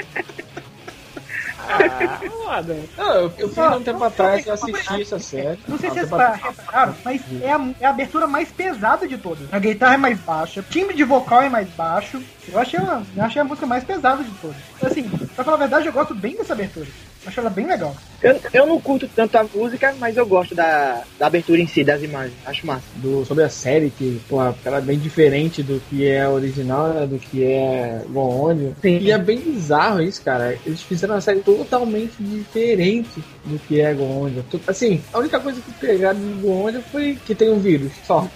Ah, 1.69 2.21
foda. 2.47 2.79
Eu, 2.97 3.33
eu 3.37 3.49
fiz 3.49 3.57
um 3.57 3.83
tempo 3.83 4.03
atrás 4.03 4.47
eu 4.47 4.53
assisti 4.53 5.01
essa 5.01 5.19
série. 5.19 5.59
Não 5.67 5.77
sei 5.77 5.89
se 5.89 5.95
vocês 5.95 6.09
repararam, 6.09 6.95
mas 7.03 7.21
é 7.41 7.51
a, 7.51 7.73
é 7.81 7.85
a 7.85 7.89
abertura 7.89 8.25
mais 8.25 8.49
pesada 8.49 9.07
de 9.07 9.17
todas. 9.17 9.51
A 9.51 9.59
guitarra 9.59 9.95
é 9.95 9.97
mais 9.97 10.19
baixa, 10.19 10.61
o 10.61 10.63
timbre 10.63 10.95
de 10.95 11.03
vocal 11.03 11.41
é 11.41 11.49
mais 11.49 11.67
baixo. 11.69 12.21
Eu 12.47 12.59
achei, 12.59 12.79
uma, 12.79 13.03
eu 13.15 13.23
achei 13.23 13.41
a 13.41 13.45
música 13.45 13.67
mais 13.67 13.83
pesada 13.83 14.23
de 14.23 14.31
todas. 14.35 14.55
Assim, 14.81 15.03
pra 15.35 15.43
falar 15.43 15.57
a 15.57 15.59
verdade, 15.59 15.87
eu 15.87 15.93
gosto 15.93 16.15
bem 16.15 16.35
dessa 16.37 16.53
abertura. 16.53 16.87
Acho 17.27 17.39
ela 17.41 17.49
bem 17.49 17.67
legal. 17.67 17.95
Eu, 18.23 18.39
eu 18.51 18.65
não 18.65 18.81
curto 18.81 19.07
tanto 19.15 19.37
a 19.37 19.43
música, 19.43 19.93
mas 19.99 20.17
eu 20.17 20.25
gosto 20.25 20.55
da, 20.55 21.03
da 21.19 21.27
abertura 21.27 21.59
em 21.61 21.67
si, 21.67 21.83
das 21.83 22.01
imagens. 22.01 22.33
Acho 22.45 22.65
massa. 22.65 22.81
do, 22.95 23.23
sobre 23.25 23.43
a 23.43 23.49
série, 23.49 23.91
que, 23.91 24.19
porra, 24.27 24.55
ela 24.65 24.77
é 24.77 24.81
bem 24.81 24.97
diferente 24.97 25.61
do 25.61 25.79
que 25.87 26.07
é 26.07 26.23
a 26.23 26.29
original, 26.31 26.87
né, 26.89 27.05
do 27.05 27.19
que 27.19 27.43
é 27.43 28.01
Goondio. 28.09 28.75
Sim. 28.81 28.97
E 28.99 29.11
é 29.11 29.17
bem 29.19 29.37
bizarro 29.39 30.01
isso, 30.01 30.21
cara. 30.23 30.57
Eles 30.65 30.81
fizeram 30.81 31.13
uma 31.13 31.21
série 31.21 31.41
totalmente 31.41 32.13
diferente 32.19 33.23
do 33.45 33.59
que 33.59 33.81
é 33.81 33.93
Goondio. 33.93 34.43
Tu- 34.49 34.61
Assim, 34.65 35.01
a 35.13 35.19
única 35.19 35.39
coisa 35.39 35.61
que 35.61 35.71
pegaram 35.73 36.19
de 36.19 36.41
Goondio 36.41 36.81
foi 36.91 37.17
que 37.25 37.35
tem 37.35 37.51
um 37.51 37.59
vírus, 37.59 37.91
só. 38.05 38.27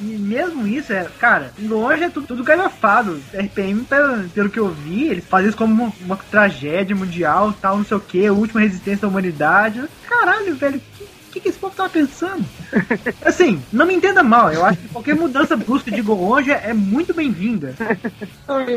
E 0.00 0.04
mesmo 0.04 0.66
isso, 0.66 0.92
é, 0.92 1.06
cara, 1.18 1.50
longe 1.60 2.04
é 2.04 2.08
tudo, 2.10 2.26
tudo 2.28 2.44
galhofado. 2.44 3.20
RPM, 3.34 3.84
pelo, 3.84 4.28
pelo 4.28 4.48
que 4.50 4.58
eu 4.60 4.68
vi, 4.68 5.08
eles 5.08 5.24
fazem 5.24 5.48
isso 5.48 5.56
como 5.58 5.72
uma, 5.84 5.92
uma 6.04 6.16
tragédia 6.30 6.94
mundial, 6.94 7.52
tal, 7.60 7.78
não 7.78 7.84
sei 7.84 7.96
o 7.96 8.00
que, 8.02 8.28
última 8.30 8.60
resistência 8.60 9.02
da 9.02 9.08
humanidade. 9.08 9.84
Caralho, 10.08 10.54
velho, 10.56 10.80
que, 11.32 11.40
que, 11.40 11.48
esse 11.48 11.58
povo 11.58 11.74
tava 11.74 11.88
pensando? 11.88 12.44
Assim, 13.24 13.60
não 13.72 13.86
me 13.86 13.94
entenda 13.94 14.22
mal, 14.22 14.52
eu 14.52 14.64
acho 14.64 14.78
que 14.78 14.88
qualquer 14.88 15.14
mudança 15.14 15.56
brusca 15.56 15.90
de 15.90 16.02
Goonja 16.02 16.54
é 16.54 16.74
muito 16.74 17.14
bem-vinda. 17.14 17.74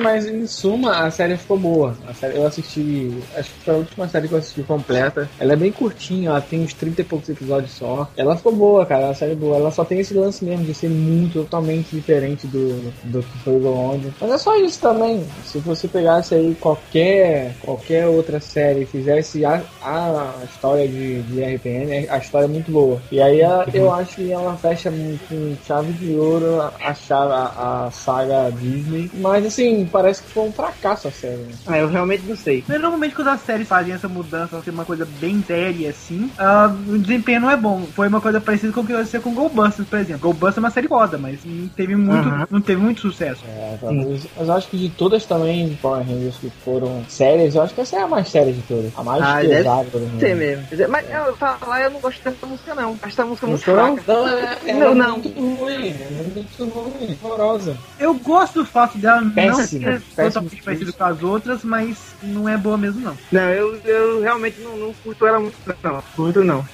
Mas 0.01 0.25
em 0.25 0.47
suma, 0.47 1.05
a 1.05 1.11
série 1.11 1.37
ficou 1.37 1.57
boa. 1.57 1.97
A 2.07 2.13
série, 2.13 2.37
eu 2.37 2.47
assisti, 2.47 3.13
acho 3.35 3.51
que 3.51 3.59
foi 3.65 3.73
a 3.73 3.77
última 3.77 4.07
série 4.07 4.27
que 4.27 4.33
eu 4.33 4.39
assisti 4.39 4.63
completa. 4.63 5.29
Ela 5.39 5.53
é 5.53 5.55
bem 5.55 5.71
curtinha, 5.71 6.29
ela 6.29 6.41
tem 6.41 6.61
uns 6.61 6.73
30 6.73 7.01
e 7.01 7.03
poucos 7.03 7.29
episódios 7.29 7.71
só. 7.71 8.09
Ela 8.15 8.37
ficou 8.37 8.53
boa, 8.53 8.85
cara, 8.85 9.09
a 9.09 9.13
série 9.13 9.33
é 9.33 9.35
boa. 9.35 9.57
Ela 9.57 9.71
só 9.71 9.83
tem 9.83 9.99
esse 9.99 10.13
lance 10.13 10.45
mesmo 10.45 10.65
de 10.65 10.73
ser 10.73 10.89
muito, 10.89 11.43
totalmente 11.43 11.95
diferente 11.95 12.47
do, 12.47 12.91
do 13.03 13.21
que 13.21 13.37
foi 13.39 13.55
o 13.57 13.59
Gold. 13.59 14.13
Mas 14.21 14.31
é 14.31 14.37
só 14.37 14.55
isso 14.57 14.79
também. 14.79 15.25
Se 15.45 15.59
você 15.59 15.87
pegasse 15.87 16.33
aí 16.33 16.55
qualquer, 16.59 17.55
qualquer 17.61 18.07
outra 18.07 18.39
série 18.39 18.83
e 18.83 18.85
fizesse 18.85 19.43
a, 19.43 19.61
a 19.83 20.33
história 20.45 20.87
de, 20.87 21.21
de 21.23 21.43
RPM, 21.43 22.07
a 22.09 22.17
história 22.17 22.44
é 22.45 22.47
muito 22.47 22.71
boa. 22.71 22.99
E 23.11 23.21
aí 23.21 23.43
a- 23.43 23.65
eu 23.73 23.91
acho 23.93 24.15
que 24.15 24.31
ela 24.31 24.55
fecha 24.57 24.91
com 24.91 25.55
chave 25.65 25.93
de 25.93 26.13
ouro 26.15 26.61
a, 26.61 26.93
chave, 26.93 27.33
a, 27.33 27.85
a 27.87 27.91
saga 27.91 28.51
Disney. 28.51 29.09
Mas 29.15 29.45
assim, 29.45 29.87
parece 29.91 30.23
que 30.23 30.29
foi 30.29 30.43
um 30.43 30.51
fracasso 30.51 31.07
a 31.07 31.11
série. 31.11 31.35
né? 31.37 31.53
Ah, 31.67 31.77
eu 31.77 31.87
realmente 31.89 32.23
não 32.27 32.35
sei. 32.35 32.63
Mas 32.67 32.79
normalmente 32.81 33.15
quando 33.15 33.29
as 33.29 33.41
séries 33.41 33.67
fazem 33.67 33.93
essa 33.93 34.07
mudança, 34.07 34.61
ser 34.61 34.71
uma 34.71 34.85
coisa 34.85 35.05
bem 35.19 35.43
séria 35.45 35.89
assim, 35.89 36.29
ah, 36.37 36.73
o 36.87 36.97
desempenho 36.97 37.41
não 37.41 37.51
é 37.51 37.57
bom. 37.57 37.81
Foi 37.95 38.07
uma 38.07 38.21
coisa 38.21 38.39
parecida 38.41 38.71
com 38.73 38.81
o 38.81 38.85
que 38.85 38.93
aconteceu 38.93 39.21
com 39.21 39.33
Goldbusters, 39.33 39.87
por 39.87 39.99
exemplo. 39.99 40.21
Goldbusters 40.21 40.57
é 40.57 40.59
uma 40.59 40.71
série 40.71 40.87
foda, 40.87 41.17
mas 41.17 41.39
não 41.45 41.67
teve 41.69 41.95
muito, 41.95 42.27
Aham. 42.27 42.47
não 42.49 42.61
teve 42.61 42.81
muito 42.81 43.01
sucesso. 43.01 43.43
É, 43.47 43.77
talvez- 43.79 44.27
mas 44.37 44.47
eu 44.47 44.53
acho 44.53 44.69
que 44.69 44.77
de 44.77 44.89
todas 44.89 45.25
também, 45.25 45.69
de 45.69 45.75
Power 45.75 46.05
Rangers 46.05 46.37
que 46.37 46.49
foram 46.63 47.03
sérias, 47.07 47.55
eu 47.55 47.61
acho 47.61 47.73
que 47.73 47.81
essa 47.81 47.97
é 47.97 48.01
a 48.01 48.07
mais 48.07 48.27
séria 48.29 48.53
de 48.53 48.61
todas. 48.61 48.91
A 48.97 49.03
mais 49.03 49.21
Ah, 49.23 49.41
deve 49.41 49.55
pesada. 49.55 49.85
menos. 49.93 50.19
Sei 50.19 50.35
mesmo. 50.35 50.63
Mas 50.89 51.05
eu 51.09 51.35
falar, 51.35 51.81
eu 51.83 51.91
não 51.91 51.99
gosto 51.99 52.21
dessa 52.35 52.45
música, 52.45 52.75
não. 52.75 52.91
Acho 53.01 53.07
essa 53.07 53.25
música 53.25 53.47
Não 53.47 53.51
muito 53.53 53.65
foi, 53.65 53.73
não? 53.75 53.97
fraca. 53.97 54.13
Não, 54.13 54.27
é, 54.27 54.57
é 54.67 54.73
Não, 54.73 54.95
não. 54.95 55.11
muito 55.17 55.39
ruim. 55.39 55.87
É 55.89 56.23
muito 56.35 56.65
ruim. 56.65 57.17
Horrorosa. 57.23 57.77
Eu 57.99 58.13
gosto 58.15 58.59
do 58.59 58.65
fato 58.65 58.97
dela 58.97 59.21
não 59.21 59.31
Péssima, 59.31 59.65
ser 59.65 60.01
péssimo 60.01 60.15
totalmente 60.27 60.63
parecida 60.63 60.91
com 60.91 61.03
as 61.03 61.23
outras, 61.23 61.63
mas 61.63 61.97
não 62.21 62.47
é 62.47 62.57
boa 62.57 62.77
mesmo 62.77 63.01
não. 63.01 63.17
Não, 63.31 63.49
eu, 63.49 63.75
eu 63.85 64.21
realmente 64.21 64.59
não, 64.61 64.77
não 64.77 64.93
curto 65.03 65.25
ela 65.25 65.39
muito, 65.39 65.55
não. 65.83 66.03
Muito 66.17 66.43
não. 66.43 66.65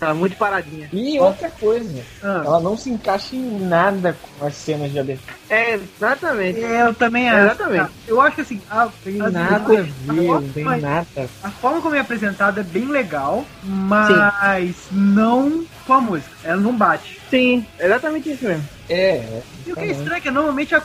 Ela 0.00 0.14
muito 0.14 0.36
paradinha. 0.36 0.88
E 0.92 1.18
outra 1.18 1.50
coisa, 1.50 2.02
Ah, 2.22 2.42
ela 2.44 2.60
não 2.60 2.76
se 2.76 2.90
encaixa 2.90 3.34
em 3.36 3.60
nada 3.60 4.16
com 4.38 4.46
as 4.46 4.54
cenas 4.54 4.90
de 4.92 4.98
abertura. 4.98 5.34
É, 5.48 5.74
exatamente. 5.74 6.62
é, 6.62 6.82
eu 6.82 6.94
também 6.94 7.28
acho. 7.28 7.46
Exatamente. 7.54 7.90
Eu 8.06 8.20
acho 8.20 8.34
que 8.36 8.40
assim, 8.42 8.60
a, 8.70 8.88
Tem 9.02 9.20
as- 9.20 9.32
nada 9.32 9.56
a 9.56 9.58
ver, 9.58 9.88
não 10.06 10.42
tem 10.48 10.64
nada. 10.64 11.06
a 11.42 11.50
forma 11.50 11.80
como 11.80 11.94
é 11.94 12.00
apresentada 12.00 12.60
é 12.60 12.64
bem 12.64 12.86
legal, 12.86 13.44
mas 13.62 14.76
não 15.10 15.64
com 15.86 15.92
a 15.92 16.00
música. 16.00 16.30
Ela 16.44 16.56
não 16.60 16.76
bate. 16.76 17.20
Sim, 17.30 17.66
exatamente 17.78 18.30
isso 18.30 18.44
mesmo. 18.44 18.64
É, 18.88 19.22
E 19.66 19.72
o 19.72 19.76
que 19.76 19.84
é 19.84 19.86
estranho 19.92 20.14
é 20.14 20.20
que 20.20 20.30
normalmente 20.32 20.74
a 20.74 20.82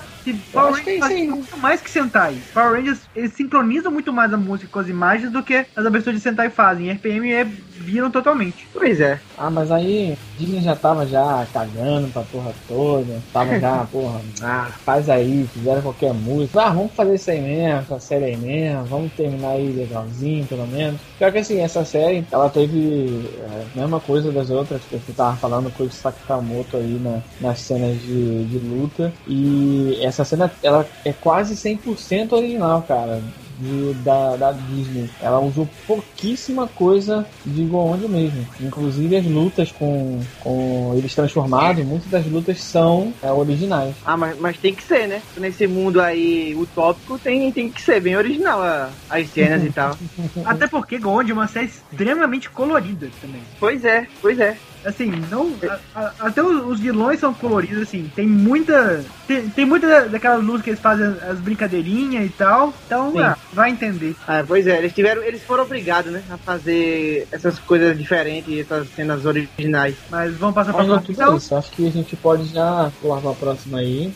Power 0.51 0.81
é 0.85 0.99
Rangers 0.99 1.29
muito 1.29 1.57
mais 1.57 1.81
que 1.81 1.89
Sentai. 1.89 2.37
Power 2.53 2.73
Rangers 2.73 2.99
eles 3.15 3.33
sincronizam 3.33 3.91
muito 3.91 4.13
mais 4.13 4.31
a 4.31 4.37
música 4.37 4.69
com 4.71 4.79
as 4.79 4.87
imagens 4.87 5.31
do 5.31 5.41
que 5.41 5.65
as 5.75 5.85
aberturas 5.85 6.19
de 6.19 6.23
Sentai 6.23 6.49
fazem. 6.49 6.91
RPM 6.91 7.31
é, 7.31 7.43
viram 7.43 8.11
totalmente. 8.11 8.67
Pois 8.71 8.99
é. 8.99 9.19
Ah, 9.37 9.49
mas 9.49 9.71
aí 9.71 10.17
Disney 10.37 10.61
já 10.61 10.75
tava 10.75 11.05
já 11.05 11.47
cagando 11.51 12.07
pra 12.09 12.21
porra 12.23 12.53
toda. 12.67 13.21
Tava 13.33 13.59
já, 13.59 13.85
porra, 13.91 14.21
ah, 14.41 14.67
faz 14.83 15.09
aí, 15.09 15.47
fizeram 15.53 15.81
qualquer 15.81 16.13
música. 16.13 16.61
Ah, 16.61 16.69
vamos 16.69 16.91
fazer 16.93 17.15
isso 17.15 17.31
aí 17.31 17.41
mesmo, 17.41 17.79
essa 17.79 17.99
série 17.99 18.25
aí 18.25 18.37
mesmo, 18.37 18.85
vamos 18.85 19.11
terminar 19.13 19.49
aí 19.49 19.71
legalzinho, 19.71 20.45
pelo 20.45 20.67
menos. 20.67 20.99
Pior 21.17 21.31
que 21.31 21.39
assim, 21.39 21.59
essa 21.61 21.83
série, 21.85 22.25
ela 22.31 22.49
teve 22.49 23.29
é, 23.39 23.65
a 23.75 23.79
mesma 23.81 23.99
coisa 23.99 24.31
das 24.31 24.49
outras, 24.49 24.81
que 24.83 24.97
você 24.97 25.11
tava 25.13 25.37
falando 25.45 25.71
com 25.71 25.83
o 25.83 25.91
Sakamoto 25.91 26.75
aí 26.77 26.99
na, 27.01 27.19
nas 27.39 27.59
cenas 27.59 28.01
de, 28.01 28.45
de 28.45 28.57
luta. 28.57 29.13
E 29.27 29.99
essa 30.01 30.25
cena, 30.25 30.51
ela 30.63 30.85
é 31.05 31.13
quase 31.13 31.55
100% 31.55 32.31
original, 32.33 32.81
cara. 32.87 33.21
de, 33.59 33.93
da, 34.03 34.35
da 34.35 34.51
Disney. 34.51 35.09
Ela 35.21 35.39
usou 35.39 35.69
pouquíssima 35.87 36.67
coisa 36.67 37.25
de 37.45 37.63
Goonde 37.63 38.07
mesmo. 38.07 38.45
Inclusive 38.59 39.15
as 39.15 39.25
lutas 39.25 39.71
com, 39.71 40.19
com 40.41 40.93
eles 40.97 41.13
transformados, 41.15 41.85
muitas 41.85 42.09
das 42.09 42.25
lutas 42.25 42.59
são 42.61 43.13
é, 43.21 43.31
originais. 43.31 43.95
Ah, 44.05 44.17
mas, 44.17 44.37
mas 44.39 44.57
tem 44.57 44.73
que 44.73 44.83
ser, 44.83 45.07
né? 45.07 45.21
Nesse 45.37 45.67
mundo 45.67 46.01
aí 46.01 46.53
utópico 46.55 47.17
tem, 47.19 47.51
tem 47.51 47.69
que 47.69 47.81
ser 47.81 48.01
bem 48.01 48.17
original 48.17 48.61
a- 48.61 48.89
as 49.09 49.29
cenas 49.29 49.63
e 49.63 49.69
tal. 49.71 49.95
Até 50.43 50.67
porque 50.67 50.97
Gond 50.97 51.29
é 51.29 51.33
uma 51.33 51.47
série 51.47 51.67
extremamente 51.67 52.49
colorida 52.49 53.09
também. 53.21 53.41
Pois 53.59 53.85
é, 53.85 54.07
pois 54.21 54.39
é. 54.39 54.57
Assim, 54.85 55.11
não. 55.31 55.51
a- 55.67 55.79
a- 55.99 56.13
até 56.27 56.43
os, 56.43 56.63
os 56.65 56.79
vilões 56.79 57.19
são 57.19 57.33
coloridos, 57.33 57.81
assim. 57.81 58.11
Tem 58.15 58.27
muita. 58.27 59.03
Tem, 59.27 59.49
tem 59.49 59.65
muita 59.65 59.87
da- 59.87 60.05
daquelas 60.07 60.43
luzes 60.43 60.61
que 60.61 60.69
eles 60.69 60.79
fazem 60.79 61.07
as 61.27 61.39
brincadeirinhas 61.39 62.25
e 62.25 62.29
tal. 62.29 62.73
Então, 62.85 63.13
ah, 63.19 63.35
vai 63.51 63.71
entender. 63.71 64.15
Ah, 64.27 64.43
pois 64.47 64.67
é, 64.67 64.77
eles 64.77 64.93
tiveram, 64.93 65.23
eles 65.23 65.43
foram 65.43 65.63
obrigados, 65.63 66.11
né, 66.11 66.23
a 66.29 66.37
fazer 66.37 67.27
essas 67.31 67.57
coisas 67.59 67.97
diferentes, 67.97 68.57
essas 68.59 68.87
cenas 68.89 69.25
originais. 69.25 69.95
Mas 70.09 70.35
vamos 70.35 70.53
passar 70.55 70.71
pra 70.73 70.83
Mas 70.83 70.87
não, 70.89 70.95
próxima. 70.97 71.15
tudo 71.15 71.21
é 71.21 71.23
Então, 71.25 71.37
isso. 71.37 71.55
Acho 71.55 71.71
que 71.71 71.87
a 71.87 71.91
gente 71.91 72.15
pode 72.15 72.45
já 72.45 72.91
pular 73.01 73.21
pra 73.21 73.33
próxima 73.33 73.79
aí. 73.79 74.13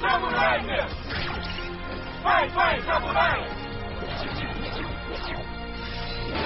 Samurai! 0.00 0.60
Vai, 2.22 2.48
vai, 2.50 2.82
samurai! 2.82 3.46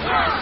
Ranger 0.03 0.40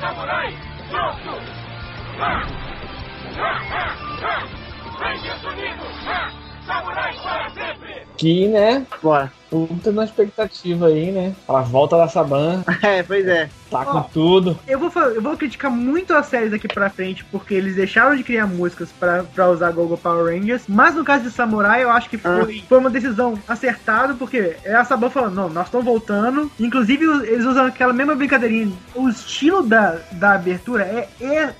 Samurai! 0.00 0.54
Pronto! 0.88 1.38
Ah! 2.18 2.46
Ah, 3.36 3.60
ah, 3.70 3.96
ah! 4.22 4.46
Rangers 4.98 5.44
unidos! 5.44 5.94
Ah! 6.06 6.30
Samurais 6.66 7.16
para 7.20 7.48
sempre! 7.50 8.06
Que, 8.16 8.48
né, 8.48 8.86
Bora. 9.02 9.30
Puta 9.50 9.90
na 9.92 10.04
expectativa 10.04 10.86
aí, 10.86 11.10
né? 11.10 11.34
A 11.48 11.60
volta 11.60 11.96
da 11.96 12.08
Saban, 12.08 12.62
É, 12.82 13.02
pois 13.02 13.26
é. 13.26 13.48
tá 13.70 13.80
Ó. 13.80 13.84
com 13.84 14.02
tudo. 14.02 14.58
eu 14.66 14.78
vou, 14.78 14.90
eu 15.02 15.20
vou 15.22 15.36
criticar 15.36 15.70
muito 15.70 16.14
as 16.14 16.26
séries 16.26 16.50
daqui 16.52 16.68
pra 16.68 16.88
frente, 16.90 17.24
porque 17.26 17.54
eles 17.54 17.74
deixaram 17.76 18.16
de 18.16 18.22
criar 18.22 18.46
músicas 18.46 18.90
pra, 18.98 19.24
pra 19.24 19.48
usar 19.50 19.70
Gogo 19.72 19.96
Power 19.96 20.32
Rangers. 20.34 20.62
Mas 20.68 20.94
no 20.94 21.04
caso 21.04 21.24
de 21.24 21.30
Samurai, 21.30 21.82
eu 21.82 21.90
acho 21.90 22.08
que 22.08 22.16
foi, 22.16 22.62
foi 22.68 22.78
uma 22.78 22.90
decisão 22.90 23.38
acertada, 23.48 24.14
porque 24.14 24.56
é 24.64 24.74
a 24.74 24.84
Saban 24.84 25.10
falando, 25.10 25.34
não, 25.34 25.48
nós 25.48 25.66
estamos 25.66 25.84
voltando. 25.84 26.50
Inclusive, 26.58 27.04
eles 27.26 27.44
usam 27.44 27.66
aquela 27.66 27.92
mesma 27.92 28.14
brincadeirinha. 28.14 28.72
O 28.94 29.08
estilo 29.08 29.62
da, 29.62 29.98
da 30.12 30.34
abertura 30.34 30.84
é 30.84 31.08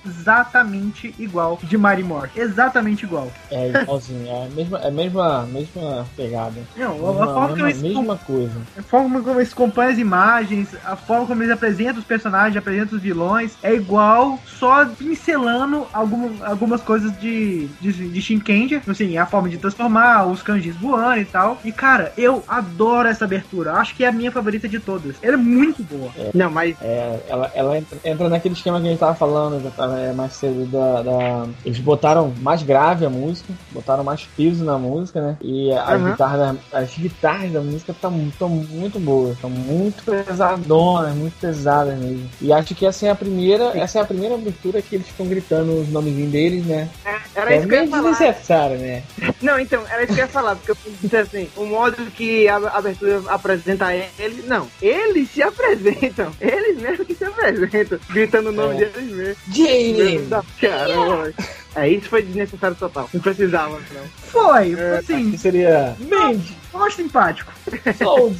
exatamente 0.06 1.14
igual 1.18 1.58
de 1.62 1.76
Mighty 1.76 2.02
Morph. 2.02 2.36
Exatamente 2.36 3.04
igual. 3.04 3.30
É 3.50 3.68
igualzinho, 3.70 4.26
é 4.28 4.46
a 4.46 4.48
mesma, 4.48 4.78
é 4.78 4.88
a 4.88 4.90
mesma, 4.90 5.42
mesma 5.46 6.06
pegada. 6.16 6.60
Não, 6.76 6.94
Mesma, 6.94 7.24
a, 7.24 7.26
forma 7.26 7.48
mesma, 7.48 7.68
eles 7.70 7.79
mesma 7.80 8.16
coisa. 8.16 8.52
A 8.78 8.82
forma 8.82 9.20
como 9.22 9.38
eles 9.40 9.52
compõem 9.54 9.88
as 9.88 9.98
imagens, 9.98 10.68
a 10.84 10.96
forma 10.96 11.26
como 11.26 11.42
eles 11.42 11.52
apresentam 11.52 11.98
os 11.98 12.04
personagens, 12.04 12.56
apresentam 12.56 12.96
os 12.96 13.02
vilões, 13.02 13.56
é 13.62 13.74
igual, 13.74 14.38
só 14.46 14.86
pincelando 14.86 15.86
algum, 15.92 16.30
algumas 16.44 16.80
coisas 16.82 17.12
de, 17.20 17.66
de, 17.80 17.92
de 18.08 18.22
Shinkenja, 18.22 18.80
assim, 18.86 19.16
a 19.18 19.26
forma 19.26 19.48
de 19.48 19.58
transformar, 19.58 20.26
os 20.26 20.42
kanjis 20.42 20.76
voando 20.76 21.20
e 21.20 21.24
tal. 21.24 21.58
E 21.64 21.72
cara, 21.72 22.12
eu 22.16 22.42
adoro 22.48 23.08
essa 23.08 23.24
abertura, 23.24 23.72
acho 23.74 23.94
que 23.94 24.04
é 24.04 24.08
a 24.08 24.12
minha 24.12 24.30
favorita 24.32 24.68
de 24.68 24.78
todas. 24.78 25.16
Ela 25.22 25.34
é 25.34 25.36
muito 25.36 25.82
boa. 25.82 26.10
Não, 26.34 26.50
mas 26.50 26.76
É, 26.80 27.20
ela, 27.28 27.50
ela 27.54 27.78
entra, 27.78 27.98
entra 28.04 28.28
naquele 28.28 28.54
esquema 28.54 28.80
que 28.80 28.86
a 28.86 28.90
gente 28.90 28.98
tava 29.00 29.14
falando 29.14 29.62
já 29.62 29.70
tava, 29.70 29.98
é, 29.98 30.12
mais 30.12 30.32
cedo 30.34 30.66
da, 30.66 31.02
da- 31.02 31.46
Eles 31.64 31.78
botaram 31.78 32.32
mais 32.40 32.62
grave 32.62 33.04
a 33.04 33.10
música, 33.10 33.52
botaram 33.70 34.04
mais 34.04 34.22
peso 34.36 34.64
na 34.64 34.78
música, 34.78 35.20
né? 35.20 35.36
E 35.42 35.72
as, 35.72 35.88
Aham. 36.00 36.10
guitarras, 36.10 36.56
as 36.72 36.96
guitarras 36.96 37.52
da 37.52 37.60
música 37.60 37.69
estão 37.76 38.48
muito 38.48 38.98
boas, 38.98 39.34
estão 39.34 39.50
muito 39.50 40.02
pesadonas, 40.04 41.14
muito 41.14 41.34
pesadas 41.40 41.98
mesmo. 41.98 42.28
E 42.40 42.52
acho 42.52 42.74
que 42.74 42.86
essa 42.86 43.06
é 43.06 43.10
a 43.10 43.14
primeira, 43.14 43.76
essa 43.78 43.98
é 43.98 44.02
a 44.02 44.04
primeira 44.04 44.34
abertura 44.34 44.80
que 44.82 44.94
eles 44.96 45.06
ficam 45.08 45.26
gritando 45.26 45.80
os 45.80 45.88
nomezinhos 45.88 46.30
deles, 46.32 46.64
né? 46.66 46.88
era 47.34 47.54
é 47.54 47.58
isso 47.58 47.68
que 47.68 47.74
eu 47.74 47.84
ia 47.84 47.88
falar. 47.90 48.10
desnecessário, 48.10 48.78
né? 48.78 49.02
Não, 49.40 49.58
então, 49.58 49.82
era 49.88 50.02
isso 50.04 50.12
que 50.14 50.20
eu 50.20 50.24
ia 50.24 50.30
falar, 50.30 50.56
porque 50.56 50.70
eu 50.72 50.76
disse 51.02 51.16
assim, 51.16 51.48
o 51.56 51.64
modo 51.64 51.96
que 52.12 52.48
a 52.48 52.56
abertura 52.56 53.22
apresenta 53.28 53.94
ele, 53.94 54.44
não, 54.46 54.66
eles 54.82 55.30
se 55.30 55.42
apresentam, 55.42 56.30
eles 56.40 56.80
mesmo 56.80 57.04
que 57.04 57.14
se 57.14 57.24
apresentam, 57.24 57.98
gritando 58.10 58.50
o 58.50 58.52
nome 58.52 58.82
É. 58.82 58.84
deles 58.86 59.36
mesmo. 59.46 60.28
Da- 60.28 60.44
Caramba. 60.60 61.32
É, 61.76 61.88
isso 61.88 62.08
foi 62.08 62.22
desnecessário 62.22 62.76
total, 62.76 63.08
não 63.14 63.20
precisava, 63.20 63.74
não. 63.94 64.02
Foi, 64.26 64.74
É, 64.74 64.98
assim, 64.98 65.36
seria 65.38 65.94
Mandy, 66.00 66.56
acho 66.74 66.96
simpático. 66.96 67.52
Sold. 67.98 68.36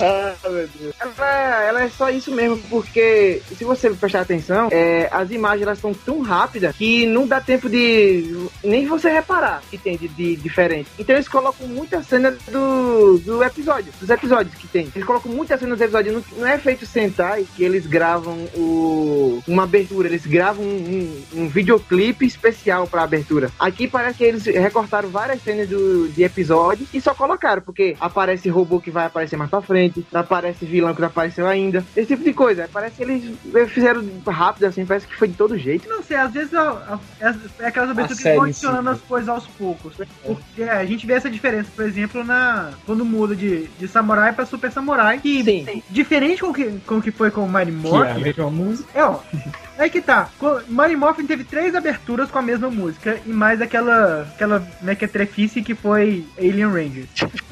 Ah, 0.00 0.34
meu 0.44 0.68
Deus. 0.78 0.94
Ela, 1.00 1.62
ela 1.64 1.82
é 1.84 1.88
só 1.88 2.10
isso 2.10 2.30
mesmo, 2.32 2.58
porque 2.68 3.40
se 3.56 3.64
você 3.64 3.90
prestar 3.90 4.20
atenção, 4.20 4.68
é, 4.70 5.08
as 5.10 5.30
imagens 5.30 5.62
elas 5.62 5.78
são 5.78 5.94
tão 5.94 6.20
rápidas 6.20 6.76
que 6.76 7.06
não 7.06 7.26
dá 7.26 7.40
tempo 7.40 7.68
de 7.68 8.48
nem 8.62 8.86
você 8.86 9.08
reparar 9.08 9.62
que 9.70 9.78
tem 9.78 9.96
de, 9.96 10.08
de 10.08 10.36
diferente. 10.36 10.90
Então 10.98 11.16
eles 11.16 11.28
colocam 11.28 11.66
muita 11.66 12.02
cena 12.02 12.36
do, 12.50 13.18
do 13.18 13.42
episódio, 13.42 13.92
dos 13.98 14.10
episódios 14.10 14.54
que 14.54 14.68
tem. 14.68 14.90
Eles 14.94 15.06
colocam 15.06 15.32
muita 15.32 15.56
cena 15.56 15.74
dos 15.74 15.80
episódios. 15.80 16.14
Não, 16.14 16.38
não 16.38 16.46
é 16.46 16.58
feito 16.58 16.84
Sentai 16.84 17.46
que 17.56 17.64
eles 17.64 17.86
gravam 17.86 18.36
o, 18.54 19.42
uma 19.46 19.64
abertura, 19.64 20.08
eles 20.08 20.26
gravam 20.26 20.64
um, 20.64 21.22
um, 21.34 21.42
um 21.42 21.48
videoclipe 21.48 22.26
especial 22.26 22.86
pra 22.86 23.02
abertura. 23.02 23.50
Aqui 23.58 23.88
parece 23.88 24.18
que 24.18 24.24
eles 24.24 24.44
recortaram 24.44 25.08
várias 25.08 25.42
cenas 25.42 25.68
do, 25.68 26.08
de 26.08 26.22
episódio 26.22 26.86
e 26.92 27.00
só 27.00 27.14
colocaram, 27.14 27.62
porque 27.62 27.96
aparece 28.00 28.48
robô 28.48 28.80
que 28.80 28.90
vai 28.90 29.06
aparecer 29.16 29.36
mais 29.36 29.50
pra 29.50 29.62
frente, 29.62 30.06
aparece 30.12 30.66
vilão 30.66 30.94
que 30.94 31.00
não 31.00 31.08
apareceu 31.08 31.46
ainda, 31.46 31.84
esse 31.96 32.08
tipo 32.08 32.22
de 32.22 32.34
coisa. 32.34 32.68
Parece 32.72 32.96
que 32.96 33.02
eles 33.02 33.38
fizeram 33.72 34.04
rápido 34.26 34.64
assim, 34.64 34.84
parece 34.84 35.06
que 35.06 35.16
foi 35.16 35.28
de 35.28 35.34
todo 35.34 35.56
jeito. 35.56 35.88
Não 35.88 36.02
sei, 36.02 36.16
às 36.18 36.32
vezes 36.32 36.52
é, 36.52 37.34
é 37.60 37.66
aquelas 37.66 37.90
aberturas 37.90 38.22
que 38.22 38.34
vão 38.34 38.44
adicionando 38.44 38.90
as 38.90 39.00
coisas 39.00 39.28
aos 39.28 39.46
poucos. 39.46 39.96
Porque 40.22 40.62
é, 40.62 40.70
a 40.70 40.84
gente 40.84 41.06
vê 41.06 41.14
essa 41.14 41.30
diferença, 41.30 41.70
por 41.74 41.84
exemplo, 41.84 42.22
na 42.22 42.72
quando 42.84 43.04
muda 43.04 43.34
de, 43.34 43.64
de 43.78 43.88
Samurai 43.88 44.32
pra 44.32 44.44
Super 44.44 44.70
Samurai, 44.70 45.18
que 45.18 45.42
Sim. 45.42 45.82
diferente 45.88 46.42
com 46.42 46.48
o 46.48 46.54
que, 46.54 46.78
com 46.86 47.00
que 47.00 47.10
foi 47.10 47.30
com 47.30 47.44
o 47.44 47.50
Mighty 47.50 47.72
Que 47.72 47.88
é 47.94 48.10
a 48.12 48.18
mesma 48.18 48.50
música. 48.50 48.88
é, 48.94 49.04
ó. 49.04 49.20
É 49.78 49.88
que 49.88 50.00
tá. 50.00 50.28
Mighty 50.68 50.96
Morphin 50.96 51.26
teve 51.26 51.44
três 51.44 51.74
aberturas 51.74 52.30
com 52.30 52.38
a 52.38 52.42
mesma 52.42 52.70
música 52.70 53.18
e 53.26 53.30
mais 53.30 53.60
aquela 53.60 54.22
aquela 54.34 54.66
mequetrefice 54.80 55.62
que 55.62 55.74
foi 55.74 56.24
Alien 56.38 56.66
Rangers. 56.68 57.08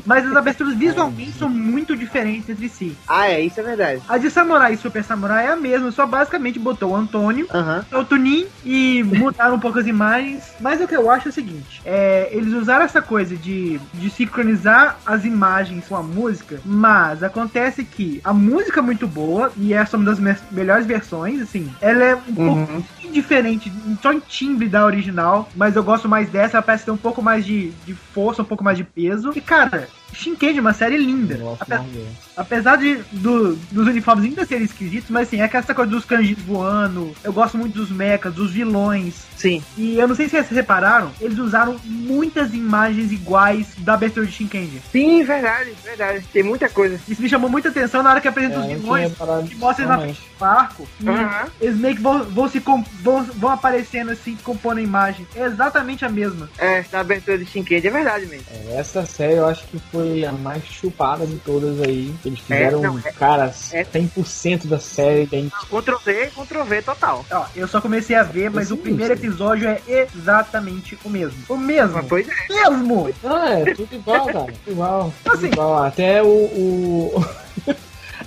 mas 0.06 0.24
as 0.26 0.34
aberturas 0.34 0.74
visualmente 0.74 1.32
são 1.32 1.48
muito 1.48 1.94
diferentes 1.96 2.48
entre 2.48 2.68
si. 2.68 2.96
Ah, 3.06 3.28
é, 3.28 3.40
isso 3.42 3.60
é 3.60 3.62
verdade. 3.62 4.02
A 4.08 4.16
de 4.18 4.30
Samurai 4.30 4.72
e 4.74 4.76
Super 4.76 5.04
Samurai 5.04 5.46
é 5.46 5.50
a 5.52 5.56
mesma, 5.56 5.90
só 5.90 6.06
basicamente 6.06 6.58
botou 6.58 6.92
o 6.92 6.96
Antônio, 6.96 7.46
Aham. 7.52 7.84
o 7.92 8.04
Tunin 8.04 8.46
e 8.64 9.02
mudaram 9.02 9.56
um 9.56 9.60
pouco 9.60 9.78
as 9.78 9.86
imagens. 9.86 10.44
Mas 10.60 10.80
o 10.80 10.88
que 10.88 10.96
eu 10.96 11.10
acho 11.10 11.28
é 11.28 11.30
o 11.30 11.34
seguinte: 11.34 11.82
é, 11.84 12.28
eles 12.32 12.52
usaram 12.54 12.84
essa 12.84 13.02
coisa 13.02 13.36
de, 13.36 13.78
de 13.92 14.10
sincronizar 14.10 14.98
as 15.04 15.24
imagens 15.24 15.86
com 15.88 15.96
a 15.96 16.02
música, 16.02 16.60
mas 16.64 17.22
acontece 17.22 17.84
que 17.84 18.20
a 18.24 18.32
música 18.32 18.80
é 18.80 18.82
muito 18.82 19.06
boa 19.06 19.52
e 19.56 19.72
essa 19.74 19.96
é 19.96 19.98
uma 19.98 20.06
das 20.06 20.18
me- 20.18 20.36
melhores 20.50 20.86
versões, 20.86 21.40
assim. 21.40 21.70
Ela 21.80 22.04
é 22.04 22.13
um 22.16 22.34
Uhum. 22.36 22.66
pouco 22.66 23.12
diferente, 23.12 23.72
só 24.02 24.12
em 24.12 24.20
timbre 24.20 24.68
da 24.68 24.84
original, 24.84 25.50
mas 25.54 25.76
eu 25.76 25.84
gosto 25.84 26.08
mais 26.08 26.28
dessa, 26.30 26.56
ela 26.56 26.62
parece 26.66 26.84
ter 26.84 26.90
um 26.90 26.96
pouco 26.96 27.22
mais 27.22 27.44
de, 27.44 27.70
de 27.84 27.94
força, 27.94 28.42
um 28.42 28.46
pouco 28.46 28.64
mais 28.64 28.76
de 28.76 28.84
peso. 28.84 29.30
E 29.34 29.40
cara, 29.40 29.88
Shinkendi 30.12 30.58
é 30.58 30.60
uma 30.60 30.72
série 30.72 30.96
linda. 30.96 31.36
Nossa, 31.36 31.64
Ape-. 31.76 32.06
Apesar 32.36 32.76
de, 32.76 32.96
do- 33.12 33.56
dos 33.70 33.86
uniformes 33.88 34.24
ainda 34.24 34.44
serem 34.44 34.64
esquisitos, 34.64 35.10
mas 35.10 35.26
assim, 35.28 35.40
é 35.40 35.48
que 35.48 35.56
essa 35.56 35.74
coisa 35.74 35.90
dos 35.90 36.04
kanjis 36.04 36.38
voando, 36.38 37.12
eu 37.24 37.32
gosto 37.32 37.56
muito 37.58 37.74
dos 37.74 37.90
mechas, 37.90 38.32
dos 38.34 38.52
vilões. 38.52 39.14
Sim. 39.36 39.62
E 39.76 39.98
eu 39.98 40.06
não 40.08 40.14
sei 40.14 40.26
se 40.26 40.32
vocês 40.32 40.48
repararam, 40.50 41.10
eles 41.20 41.38
usaram 41.38 41.76
muitas 41.84 42.54
imagens 42.54 43.12
iguais 43.12 43.66
da 43.78 43.94
abertura 43.94 44.24
de 44.26 44.32
Shinkendi. 44.32 44.80
Sim, 44.90 45.24
verdade, 45.24 45.72
verdade. 45.84 46.24
Tem 46.32 46.42
muita 46.42 46.68
coisa. 46.68 46.98
Isso 47.08 47.20
me 47.20 47.28
chamou 47.28 47.50
muita 47.50 47.68
atenção 47.68 48.02
na 48.02 48.10
hora 48.10 48.20
que 48.20 48.28
É, 48.28 48.30
apresenta 48.30 48.54
eu 48.56 48.60
os 48.60 48.66
vilões, 48.66 49.12
que 49.48 49.56
mostra 49.56 49.84
eles 49.84 49.88
na 49.90 49.96
realmente. 49.96 50.16
frente 50.18 50.32
do 50.34 50.38
barco. 50.38 50.88
E 51.00 51.08
Aham. 51.08 51.46
eles 51.60 51.76
meio 51.76 51.96
que 51.96 52.02
vão, 52.02 52.24
vão 52.24 52.48
se 52.48 52.58
vão, 52.60 52.84
vão 53.24 53.50
aparecendo 53.50 54.10
assim, 54.12 54.36
compondo 54.42 54.78
a 54.78 54.82
imagem. 54.82 55.26
É 55.34 55.44
exatamente 55.44 56.04
a 56.04 56.08
mesma. 56.08 56.48
É, 56.58 56.82
da 56.82 57.00
abertura 57.00 57.36
de 57.38 57.44
Shinkendi, 57.46 57.88
é 57.88 57.90
verdade 57.90 58.26
mesmo. 58.26 58.46
É, 58.68 58.76
Essa 58.78 59.04
série 59.04 59.34
eu 59.34 59.46
acho 59.48 59.64
que 59.66 59.78
foi 59.94 60.24
a 60.24 60.32
mais 60.32 60.64
chupada 60.64 61.24
de 61.26 61.36
todas 61.36 61.80
aí. 61.80 62.12
Eles 62.24 62.40
fizeram, 62.40 62.80
não, 62.82 62.98
é- 62.98 63.12
cara, 63.12 63.54
é- 63.72 63.84
100% 63.84 64.66
da 64.66 64.80
série. 64.80 65.26
Tem... 65.26 65.48
Ctrl 65.70 65.96
V, 66.04 66.30
Ctrl 66.34 66.62
V 66.64 66.82
total. 66.82 67.24
Ó, 67.30 67.44
eu 67.54 67.68
só 67.68 67.80
comecei 67.80 68.16
a 68.16 68.22
ver, 68.24 68.50
mas 68.50 68.68
Sim, 68.68 68.74
o 68.74 68.76
primeiro 68.76 69.14
episódio 69.14 69.68
é 69.68 69.80
exatamente 69.88 70.98
o 71.04 71.08
mesmo. 71.08 71.38
O 71.48 71.56
mesmo. 71.56 71.94
Mas, 71.94 72.06
pois 72.08 72.26
é. 72.28 72.32
Mesmo! 72.48 73.08
Não, 73.22 73.46
é 73.46 73.64
tudo 73.74 73.94
igual, 73.94 74.26
cara. 74.26 74.38
Tudo 74.46 74.58
igual. 74.70 75.14
Tudo 75.22 75.34
Assim. 75.36 75.46
igual. 75.46 75.82
Até 75.84 76.22
o. 76.22 76.26
o- 76.26 77.24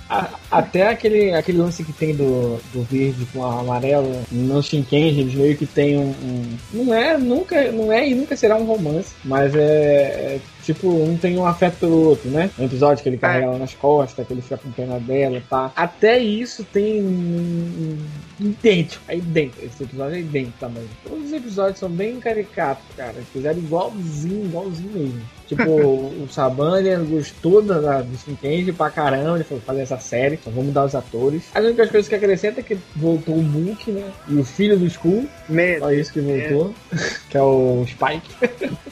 a- 0.08 0.30
Até 0.50 0.88
aquele, 0.88 1.32
aquele 1.34 1.58
lance 1.58 1.84
que 1.84 1.92
tem 1.92 2.14
do, 2.14 2.58
do 2.72 2.82
verde 2.82 3.26
com 3.32 3.40
o 3.40 3.44
amarelo 3.44 4.22
no 4.32 4.62
Shinkenji, 4.62 5.20
eles 5.20 5.34
meio 5.34 5.56
que 5.56 5.66
tem 5.66 5.98
um, 5.98 6.08
um- 6.10 6.56
Não 6.72 6.94
é, 6.94 7.18
nunca, 7.18 7.70
não 7.70 7.92
é 7.92 8.08
e 8.08 8.14
nunca 8.14 8.34
será 8.36 8.56
um 8.56 8.64
romance, 8.64 9.12
mas 9.24 9.54
é, 9.54 9.60
é 9.60 10.40
tipo, 10.64 10.88
um 10.88 11.16
tem 11.16 11.36
um 11.38 11.44
afeto 11.46 11.76
pelo 11.78 12.08
outro, 12.08 12.30
né? 12.30 12.50
Um 12.58 12.64
episódio 12.64 13.02
que 13.02 13.08
ele 13.08 13.18
carrega 13.18 13.46
ela 13.46 13.58
nas 13.58 13.74
costas, 13.74 14.26
que 14.26 14.32
ele 14.32 14.40
fica 14.42 14.56
com 14.58 14.70
pena 14.70 14.98
dela, 14.98 15.42
tá? 15.48 15.70
Até 15.76 16.18
isso 16.18 16.64
tem 16.64 17.02
um, 17.02 17.98
idêntico, 18.40 19.02
é 19.08 19.16
idêntico. 19.16 19.64
Esse 19.64 19.82
episódio 19.84 20.16
é 20.16 20.20
idêntico 20.20 20.56
também. 20.60 20.84
Todos 21.06 21.26
os 21.26 21.32
episódios 21.32 21.78
são 21.78 21.90
bem 21.90 22.18
caricatos, 22.20 22.84
cara. 22.96 23.14
Fizeram 23.32 23.58
igualzinho, 23.58 24.46
igualzinho 24.46 24.90
mesmo. 24.92 25.20
Tipo, 25.48 25.62
o 25.70 26.28
Saban 26.30 26.78
ele 26.80 26.96
gostou 27.06 27.62
da, 27.62 27.80
da, 27.80 28.02
do 28.02 28.16
Shinkenji 28.18 28.70
pra 28.72 28.90
caramba, 28.90 29.36
ele 29.36 29.44
falou 29.44 29.62
fazer 29.64 29.80
essa 29.80 29.98
série, 29.98 30.38
só 30.44 30.50
vou 30.50 30.62
mudar 30.62 30.84
os 30.84 30.94
atores. 30.94 31.44
As 31.54 31.64
únicas 31.64 31.90
coisas 31.90 32.06
que 32.08 32.14
acrescenta 32.14 32.60
é 32.60 32.62
que 32.62 32.76
voltou 32.94 33.34
o 33.36 33.42
Book, 33.42 33.90
né? 33.90 34.04
E 34.28 34.34
o 34.36 34.44
filho 34.44 34.78
do 34.78 34.84
Skull, 34.86 35.26
Mesmo. 35.48 35.80
só 35.86 35.92
isso 35.92 36.12
que 36.12 36.20
voltou, 36.20 36.74
que 37.30 37.36
é 37.38 37.42
o 37.42 37.82
Spike. 37.86 38.30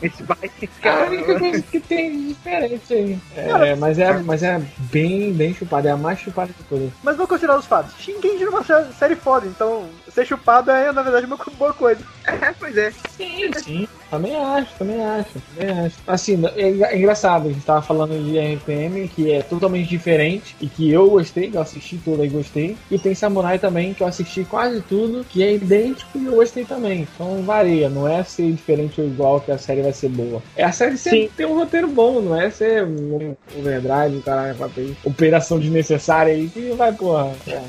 Esse 0.03 0.23
bike. 0.23 0.71
É 0.83 0.89
a 0.89 1.05
única 1.07 1.39
coisa 1.39 1.63
que 1.63 1.81
tem 1.81 2.11
de 2.13 2.29
diferente 2.29 2.95
aí. 2.95 3.19
É, 3.37 3.75
mas, 3.77 3.99
é, 3.99 4.13
mas 4.19 4.43
é 4.43 4.61
bem, 4.91 5.33
bem 5.33 5.53
chupada, 5.53 5.89
é 5.89 5.93
a 5.93 5.97
mais 5.97 6.19
chupada 6.21 6.53
de 6.57 6.65
todas. 6.65 6.91
Mas 7.03 7.17
vou 7.17 7.27
considerar 7.27 7.59
os 7.59 7.67
fatos. 7.67 7.95
Shinkendi 8.01 8.45
é 8.45 8.49
uma 8.49 8.65
sé- 8.65 8.87
série 8.99 9.15
foda, 9.17 9.47
então 9.47 9.85
ser 10.17 10.27
chupado 10.27 10.71
é, 10.71 10.91
na 10.91 11.03
verdade, 11.03 11.27
uma 11.27 11.39
boa 11.59 11.75
coisa. 11.75 12.01
É, 12.27 12.53
pois 12.59 12.77
é. 12.77 12.93
Sim, 13.17 13.51
sim. 13.57 13.89
Também 14.11 14.37
acho, 14.37 14.73
também 14.79 15.05
acho, 15.05 15.31
também 15.55 15.79
acho. 15.79 15.97
Assim, 16.07 16.45
é 16.57 16.69
é 16.69 16.99
engraçado, 16.99 17.49
a 17.49 17.53
gente 17.53 17.65
tava 17.65 17.83
falando 17.83 18.13
de 18.23 18.39
RPM, 18.39 19.09
que 19.09 19.33
é 19.33 19.43
totalmente 19.43 19.89
diferente 19.89 20.57
e 20.61 20.69
que 20.69 20.91
eu 20.91 21.09
gostei, 21.11 21.51
que 21.51 21.57
eu 21.57 21.61
assisti 21.61 21.99
tudo 21.99 22.25
e 22.25 22.29
gostei. 22.29 22.77
E 22.91 22.99
tem 22.99 23.15
Samurai 23.15 23.59
também, 23.59 23.95
que 23.95 24.03
eu 24.03 24.07
assisti 24.07 24.45
quase 24.45 24.81
tudo, 24.83 25.25
que 25.25 25.43
é 25.43 25.55
idêntico 25.55 26.19
e 26.19 26.27
eu 26.27 26.35
gostei 26.35 26.65
também. 26.65 27.07
Então 27.15 27.43
varia, 27.43 27.89
não 27.89 28.07
é 28.07 28.23
ser 28.23 28.53
diferente 28.53 29.01
ou 29.01 29.07
igual 29.07 29.41
que 29.41 29.51
a 29.51 29.59
série 29.59 29.83
vai 29.83 29.93
ser 29.93 30.09
boa. 30.09 30.43
É 30.57 30.65
a 30.65 30.73
série 30.73 30.97
ser, 30.97 31.31
ter 31.37 31.47
um 31.47 31.55
roteiro 31.55 31.89
bom, 31.89 32.21
não 32.21 32.41
é 32.41 32.51
ser 32.51 32.85
um 32.85 33.37
overdrive, 33.57 34.23
caralho, 34.23 34.57
aí, 34.77 34.97
operação 35.05 35.59
desnecessária 35.59 36.33
aí, 36.33 36.49
que 36.49 36.71
vai, 36.73 36.93
porra. 36.93 37.33
É, 37.47 37.63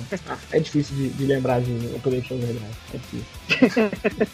é 0.58 0.60
difícil 0.60 0.96
de, 0.96 1.10
de 1.10 1.26
lembrar 1.26 1.62
de 1.62 1.96
Operation 1.96 2.37
Overdrive. 2.38 2.76
É 2.94 2.98
difícil. 2.98 3.37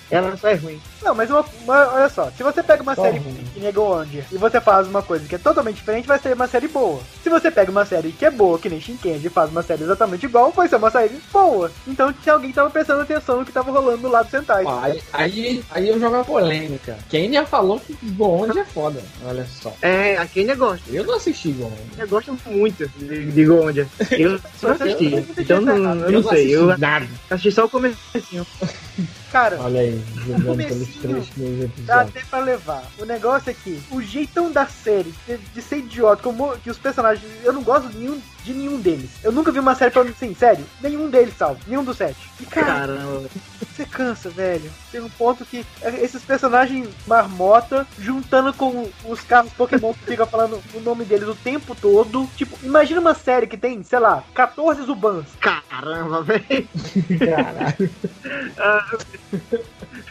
Ela 0.09 0.35
só 0.37 0.49
é 0.49 0.55
ruim. 0.55 0.79
Não, 1.01 1.13
mas 1.15 1.29
uma, 1.29 1.45
uma- 1.63 1.93
olha 1.93 2.09
só, 2.09 2.29
se 2.31 2.43
você 2.43 2.63
pega 2.63 2.81
uma 2.83 2.95
Só 2.95 3.03
série 3.03 3.19
ruim. 3.19 3.43
que 3.53 3.59
nem 3.59 3.71
Goondia 3.73 4.25
e 4.31 4.37
você 4.37 4.59
faz 4.61 4.87
uma 4.87 5.01
coisa 5.01 5.25
que 5.27 5.35
é 5.35 5.37
totalmente 5.37 5.75
diferente, 5.75 6.07
vai 6.07 6.19
ser 6.19 6.33
uma 6.33 6.47
série 6.47 6.67
boa. 6.67 7.01
Se 7.23 7.29
você 7.29 7.51
pega 7.51 7.69
uma 7.71 7.85
série 7.85 8.11
que 8.11 8.25
é 8.25 8.31
boa, 8.31 8.57
que 8.59 8.69
nem 8.69 8.79
Shinkendi, 8.79 9.27
e 9.27 9.29
faz 9.29 9.49
uma 9.51 9.61
série 9.63 9.83
exatamente 9.83 10.25
igual, 10.25 10.51
vai 10.51 10.67
ser 10.67 10.77
uma 10.77 10.89
série 10.91 11.19
boa. 11.31 11.71
Então 11.87 12.11
tinha 12.13 12.33
alguém 12.33 12.51
tava 12.51 12.69
prestando 12.69 13.01
atenção 13.01 13.39
no 13.39 13.45
que 13.45 13.51
tava 13.51 13.71
rolando 13.71 13.97
do 14.03 14.09
lado 14.09 14.29
Sentai. 14.29 14.63
Ó, 14.65 14.79
Aí, 14.81 15.01
aí, 15.13 15.63
aí 15.71 15.89
eu 15.89 15.99
jogo 15.99 16.15
a 16.17 16.23
polêmica. 16.23 16.97
Quem 17.09 17.31
já 17.31 17.45
falou 17.45 17.79
que 17.79 17.93
Goonde 18.11 18.59
é 18.59 18.65
foda. 18.65 19.01
Olha 19.25 19.45
só. 19.61 19.73
É, 19.81 20.17
aqui 20.17 20.41
ainda 20.41 20.55
gosta. 20.55 20.83
Eu 20.91 21.03
não 21.05 21.15
assisti 21.15 21.51
Goonde. 21.51 21.75
Eu 21.97 22.07
gosto 22.07 22.37
muito 22.45 22.87
de, 22.97 23.25
de. 23.31 23.43
Eu 24.11 24.39
só 24.59 24.71
assisti. 24.71 25.25
Então 25.37 25.61
não, 25.61 25.75
eu 26.07 26.11
não 26.11 26.23
sei. 26.29 26.55
Eu 26.55 26.65
assisti 26.69 26.81
nada. 26.81 27.07
assisti 27.29 27.51
só 27.51 27.65
o 27.65 27.69
comecinho. 27.69 28.45
Cara, 29.33 29.59
Olha 29.61 29.81
aí, 29.81 29.99
jogando 30.27 30.57
pelos 30.57 30.87
três 30.89 31.29
primeiros 31.29 31.71
dá 31.87 32.01
até 32.01 32.21
pra 32.23 32.37
levar. 32.37 32.83
O 32.99 33.03
negócio 33.03 33.49
é 33.49 33.53
que 33.55 33.81
o 33.89 33.99
jeitão 33.99 34.51
da 34.51 34.67
série 34.67 35.11
de, 35.27 35.37
de 35.37 35.59
ser 35.59 35.77
idiota, 35.77 36.21
como 36.21 36.55
que 36.59 36.69
os 36.69 36.77
personagens. 36.77 37.25
Eu 37.43 37.51
não 37.51 37.63
gosto 37.63 37.89
de 37.89 37.97
nenhum, 37.97 38.21
de 38.43 38.53
nenhum 38.53 38.79
deles. 38.79 39.09
Eu 39.23 39.31
nunca 39.31 39.51
vi 39.51 39.59
uma 39.59 39.75
série 39.75 39.91
falando 39.91 40.09
assim, 40.09 40.33
sério, 40.35 40.65
nenhum 40.81 41.09
deles 41.09 41.35
salvo, 41.37 41.59
nenhum 41.67 41.83
dos 41.83 41.97
sete. 41.97 42.29
E 42.39 42.45
cara, 42.45 42.95
Caramba. 42.95 43.29
você 43.59 43.85
cansa, 43.85 44.29
velho. 44.29 44.69
Tem 44.91 45.01
um 45.01 45.09
ponto 45.09 45.45
que 45.45 45.65
é, 45.81 46.03
esses 46.03 46.23
personagens 46.23 46.89
marmota 47.07 47.87
juntando 47.97 48.53
com 48.53 48.89
os 49.05 49.21
carros 49.21 49.53
Pokémon 49.53 49.93
que 49.93 50.05
ficam 50.05 50.27
falando 50.27 50.61
o 50.73 50.79
nome 50.81 51.05
deles 51.05 51.27
o 51.27 51.35
tempo 51.35 51.75
todo. 51.75 52.29
Tipo, 52.35 52.57
imagina 52.63 52.99
uma 52.99 53.13
série 53.13 53.47
que 53.47 53.57
tem, 53.57 53.81
sei 53.83 53.99
lá, 53.99 54.23
14 54.33 54.83
Zubans. 54.83 55.27
Caramba, 55.39 56.21
velho. 56.21 56.67
Caralho, 57.19 57.89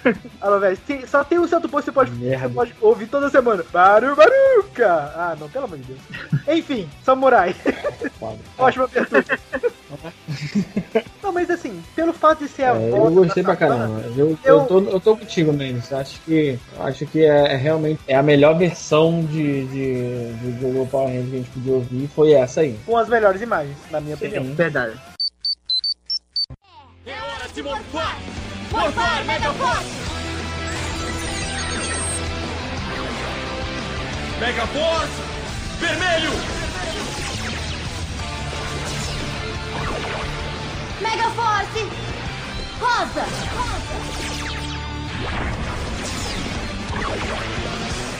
Alô, 0.41 0.59
velho, 0.59 0.78
só 1.07 1.22
tem 1.22 1.39
um 1.39 1.47
certo 1.47 1.68
ponto 1.68 1.80
que 1.80 1.87
você 1.87 1.93
pode. 1.93 2.11
Você 2.11 2.49
pode 2.49 2.74
ouvir 2.80 3.07
toda 3.07 3.30
semana. 3.30 3.64
Baru 3.72 4.16
Baruca! 4.16 5.12
Ah, 5.14 5.37
não, 5.39 5.49
pelo 5.49 5.66
amor 5.66 5.78
de 5.78 5.85
Deus. 5.85 6.01
Enfim, 6.49 6.89
Samurai. 7.05 7.55
Foda. 8.23 8.39
Ótima 8.57 8.85
abertura. 8.85 9.25
não, 11.20 11.33
mas 11.33 11.51
assim, 11.51 11.83
pelo 11.97 12.12
fato 12.12 12.45
de 12.45 12.49
ser 12.49 12.62
a 12.64 12.68
É, 12.77 12.91
volta 12.91 12.97
eu 12.97 13.11
gostei 13.14 13.43
pra 13.43 13.57
Savana, 13.57 13.79
caramba. 13.89 14.01
Eu, 14.16 14.29
Eu- 14.29 14.39
eu, 14.45 14.64
tô, 14.66 14.79
eu 14.81 15.01
tô 15.01 15.16
contigo, 15.16 15.53
Mendes. 15.53 15.93
Acho 15.93 16.20
que, 16.20 16.57
acho 16.79 17.05
que 17.07 17.25
é, 17.25 17.55
é 17.55 17.57
realmente 17.57 18.01
é 18.07 18.14
a 18.14 18.23
melhor 18.23 18.57
versão 18.57 19.25
de, 19.25 19.66
de, 19.66 20.35
de 20.35 20.51
Google 20.61 20.87
Power 20.87 21.09
Rangers 21.09 21.31
que 21.31 21.35
a 21.35 21.39
gente 21.39 21.51
podia 21.51 21.73
ouvir. 21.73 22.09
Foi 22.14 22.33
essa 22.33 22.61
aí. 22.61 22.79
Com 22.87 22.97
as 22.97 23.09
melhores 23.09 23.43
imagens, 23.43 23.77
na 23.91 24.01
minha 24.01 24.14
opinião. 24.14 24.45
Verdade. 24.55 24.97
É 27.05 27.11
hora 27.12 27.49
de 27.53 27.62
morfar! 27.64 28.18
Morfar, 28.70 29.25
Mega 29.25 29.53
Force! 29.55 30.03
Mega 34.41 34.66
Force! 34.68 35.23
Vermelho! 35.81 36.72
Mega 41.03 41.28
Force! 41.30 41.82
Rosa! 42.80 43.26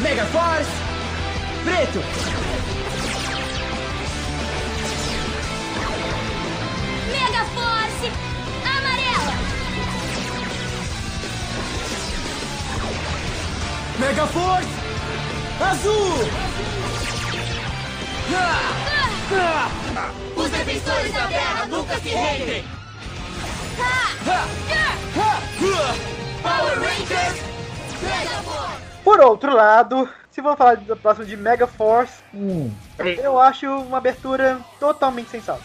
Mega 0.03 0.25
Force! 0.27 0.73
Preto! 1.65 2.01
Mega 7.11 7.45
Force! 7.55 8.11
Amarela! 8.65 9.35
Mega 13.99 14.27
Force! 14.27 14.73
Azul! 15.61 16.63
Os 20.37 20.51
defensores 20.51 21.13
da 21.13 21.27
Terra 21.29 21.67
nunca 21.67 21.99
se 22.01 22.09
rendem! 22.11 22.65
Power 26.43 26.79
Rangers! 26.79 27.43
Por 29.05 29.21
outro 29.21 29.55
lado, 29.55 30.09
se 30.31 30.41
vamos 30.41 30.57
falar 30.59 30.77
do 30.77 30.97
próximo 30.97 31.27
de 31.27 31.37
Mega 31.37 31.67
Force, 31.67 32.15
Hum, 32.35 32.71
eu 33.23 33.39
acho 33.39 33.67
uma 33.67 33.99
abertura 33.99 34.59
totalmente 34.81 35.31
sensata. 35.31 35.61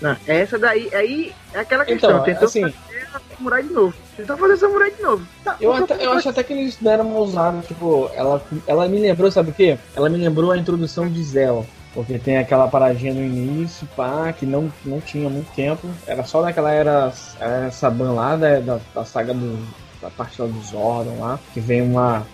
Não, 0.00 0.16
essa 0.26 0.58
daí, 0.58 0.92
aí 0.94 1.32
é 1.54 1.60
aquela 1.60 1.84
questão. 1.84 2.10
Então, 2.10 2.24
tentou 2.24 2.46
assim- 2.46 2.62
fazer 2.62 3.08
samurai 3.36 3.62
de 3.62 3.72
novo. 3.72 3.94
Tentou 4.16 4.36
fazer 4.36 4.56
samurai 4.56 4.90
de 4.90 5.02
novo. 5.02 5.26
Tá, 5.44 5.56
eu, 5.60 5.72
até- 5.72 6.04
eu 6.04 6.12
acho 6.12 6.28
até 6.28 6.42
que 6.42 6.52
eles 6.52 6.76
deram 6.80 7.06
uma 7.06 7.18
ousada, 7.20 7.60
tipo, 7.62 8.10
ela, 8.14 8.42
ela 8.66 8.88
me 8.88 8.98
lembrou, 8.98 9.30
sabe 9.30 9.50
o 9.50 9.54
quê? 9.54 9.78
Ela 9.94 10.08
me 10.08 10.16
lembrou 10.18 10.50
a 10.50 10.56
introdução 10.58 11.08
de 11.08 11.22
Zell. 11.22 11.64
Porque 11.94 12.18
tem 12.18 12.38
aquela 12.38 12.68
paradinha 12.68 13.14
no 13.14 13.22
início, 13.22 13.86
pá, 13.96 14.32
que 14.32 14.44
não, 14.44 14.70
não 14.84 15.00
tinha 15.00 15.28
muito 15.28 15.50
tempo. 15.54 15.88
Era 16.06 16.24
só 16.24 16.42
daquela 16.42 16.70
era, 16.70 17.12
era 17.40 17.70
Saban 17.70 18.12
lá, 18.12 18.36
da, 18.36 18.60
da, 18.60 18.80
da 18.94 19.04
saga 19.04 19.32
do. 19.34 19.58
da 20.00 20.10
parte 20.10 20.40
lá 20.40 20.48
do 20.48 20.60
Zordon 20.62 21.18
lá, 21.18 21.38
que 21.52 21.60
vem 21.60 21.82
uma. 21.82 22.26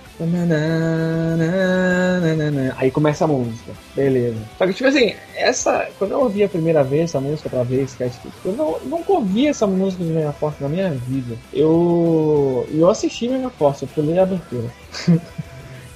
Aí 2.76 2.90
começa 2.90 3.24
a 3.24 3.28
música, 3.28 3.72
beleza. 3.96 4.38
Só 4.56 4.66
que, 4.66 4.72
tipo 4.72 4.88
assim, 4.88 5.14
essa. 5.34 5.88
Quando 5.98 6.12
eu 6.12 6.20
ouvi 6.20 6.44
a 6.44 6.48
primeira 6.48 6.84
vez 6.84 7.10
essa 7.10 7.20
música 7.20 7.50
esse 7.70 7.96
cast, 7.96 8.20
eu 8.44 8.52
não, 8.52 8.78
nunca 8.84 9.12
ouvi 9.12 9.48
essa 9.48 9.66
música 9.66 10.04
de 10.04 10.10
Mega 10.10 10.32
Force 10.32 10.62
na 10.62 10.68
minha 10.68 10.90
vida. 10.90 11.36
Eu. 11.52 12.66
Eu 12.72 12.88
assisti 12.88 13.28
Mega 13.28 13.50
Force, 13.50 13.82
eu 13.82 13.88
pulei 13.88 14.18
a 14.18 14.22
abertura. 14.22 14.68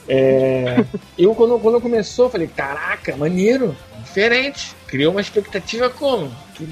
É, 0.09 0.85
eu, 1.19 1.35
quando, 1.35 1.59
quando 1.59 1.81
começou, 1.81 2.27
eu 2.27 2.31
falei, 2.31 2.49
caraca, 2.49 3.17
maneiro, 3.17 3.77
diferente. 4.03 4.75
Criou 4.87 5.13
uma 5.13 5.21
expectativa 5.21 5.91
como? 5.91 6.31
Que 6.55 6.67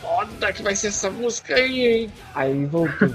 foda 0.00 0.52
que 0.52 0.62
vai 0.62 0.74
ser 0.74 0.88
essa 0.88 1.10
música 1.10 1.54
aí, 1.54 1.86
hein? 1.86 2.12
Aí 2.34 2.66
voltou, 2.66 3.08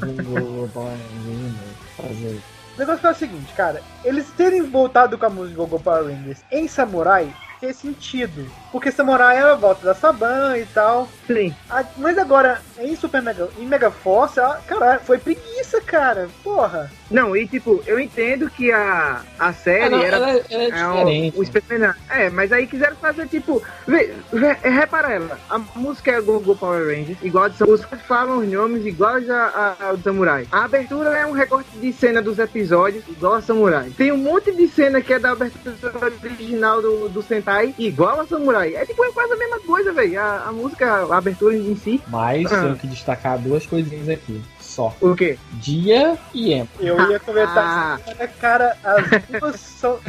fazer. 1.98 2.42
O 2.76 2.80
negócio 2.80 3.08
é 3.08 3.12
o 3.12 3.16
seguinte, 3.16 3.54
cara. 3.54 3.82
Eles 4.04 4.28
terem 4.38 4.62
voltado 4.64 5.18
com 5.18 5.26
a 5.26 5.30
música 5.30 5.58
Gogo 5.58 5.80
Power 5.80 6.06
Rangers 6.06 6.40
em 6.52 6.68
Samurai 6.68 7.34
fez 7.60 7.78
sentido. 7.78 8.46
Porque 8.72 8.92
Samurai 8.92 9.38
era 9.38 9.54
a 9.54 9.56
volta 9.56 9.86
da 9.86 9.96
Saban 9.96 10.58
e 10.58 10.66
tal. 10.68 11.10
Sim. 11.26 11.54
Mas 11.98 12.18
agora, 12.18 12.62
em 12.78 12.96
Super 12.96 13.22
Mega, 13.22 13.50
em 13.58 13.66
Mega 13.66 13.90
Force, 13.90 14.40
ah, 14.40 14.60
cara, 14.68 15.00
foi 15.00 15.18
preguiça, 15.18 15.82
cara. 15.82 16.30
Porra. 16.44 16.92
Não, 17.10 17.36
e 17.36 17.48
tipo, 17.48 17.84
eu 17.86 18.00
entendo 18.00 18.50
que 18.50 18.72
a, 18.72 19.22
a 19.38 19.54
série 19.54 19.90
não, 19.90 20.02
era. 20.02 20.16
ela, 20.18 20.30
ela 20.30 20.64
é 20.64 20.68
É, 20.68 20.72
diferente. 20.72 21.38
o 21.40 21.44
especial- 21.44 21.94
É, 22.10 22.30
mas 22.30 22.52
aí 22.52 22.66
quiseram 22.68 22.96
fazer 22.96 23.28
tipo. 23.28 23.62
Vê, 23.88 24.14
vê, 24.34 24.58
é, 24.64 24.70
repara 24.70 25.12
ela. 25.14 25.40
A 25.50 25.58
música 25.58 26.12
é 26.12 26.22
Go 26.22 26.40
Go 26.40 26.56
Power 26.56 26.86
Rangers, 26.88 27.18
igual 27.22 27.46
a 27.46 27.48
de 27.50 27.58
Samurai. 27.58 27.86
Os 27.92 28.02
falam 28.08 28.38
os 28.40 28.48
nomes 28.52 28.86
iguais 28.86 29.30
a, 29.30 29.76
a, 29.80 29.86
ao 29.90 29.98
do 29.98 30.04
Samurai. 30.04 30.48
A 30.52 30.64
abertura 30.66 31.10
é 31.18 31.26
um 31.26 31.32
recorte 31.32 31.70
de 31.78 31.92
cena 31.94 32.22
dos 32.22 32.40
episódios, 32.40 33.04
igual 33.08 33.36
a 33.36 33.42
Samurai. 33.42 33.92
Tem 33.96 34.12
um 34.12 34.18
monte 34.18 34.52
de 34.52 34.68
cena 34.68 35.02
que 35.02 35.14
é 35.14 35.20
da 35.20 35.32
abertura 35.32 35.76
original 36.24 36.82
do, 36.82 37.10
do 37.10 37.22
Sentai, 37.22 37.74
igual 37.78 38.22
a 38.22 38.26
Samurai. 38.28 38.76
É 38.76 38.86
tipo, 38.86 39.04
é 39.04 39.12
quase 39.12 39.34
a 39.34 39.38
mesma 39.38 39.60
coisa, 39.60 39.92
velho. 39.92 40.20
A, 40.20 40.46
a 40.48 40.52
música, 40.52 40.88
a 41.10 41.18
abertura 41.18 41.56
em 41.56 41.76
si. 41.76 42.02
Mas 42.08 42.52
Ah. 42.52 42.62
tenho 42.62 42.76
que 42.78 42.88
destacar 42.88 43.38
duas 43.38 43.66
coisinhas 43.66 44.10
aqui. 44.10 44.42
Só. 44.76 44.94
O 45.00 45.16
quê? 45.16 45.38
Dia 45.54 46.18
e 46.34 46.54
Emma. 46.54 46.68
Eu 46.82 47.10
ia 47.12 47.18
comentar 47.20 47.98
Ah. 48.20 48.28
cara, 48.42 48.76
as 48.84 49.40
duas 49.40 49.56
são. 49.80 50.00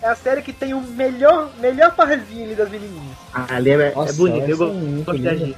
é 0.00 0.06
a 0.08 0.14
série 0.14 0.42
que 0.42 0.52
tem 0.52 0.72
o 0.74 0.80
melhor, 0.80 1.50
melhor 1.58 1.92
parzinho 1.94 2.44
ali 2.44 2.54
das 2.54 2.70
menininhas. 2.70 3.16
Ali 3.50 3.70
é, 3.70 3.74
é 3.88 4.12
bonito, 4.12 4.48
eu 4.48 4.56
são 4.56 5.02
gosto. 5.04 5.22
da 5.22 5.34
gente. 5.34 5.56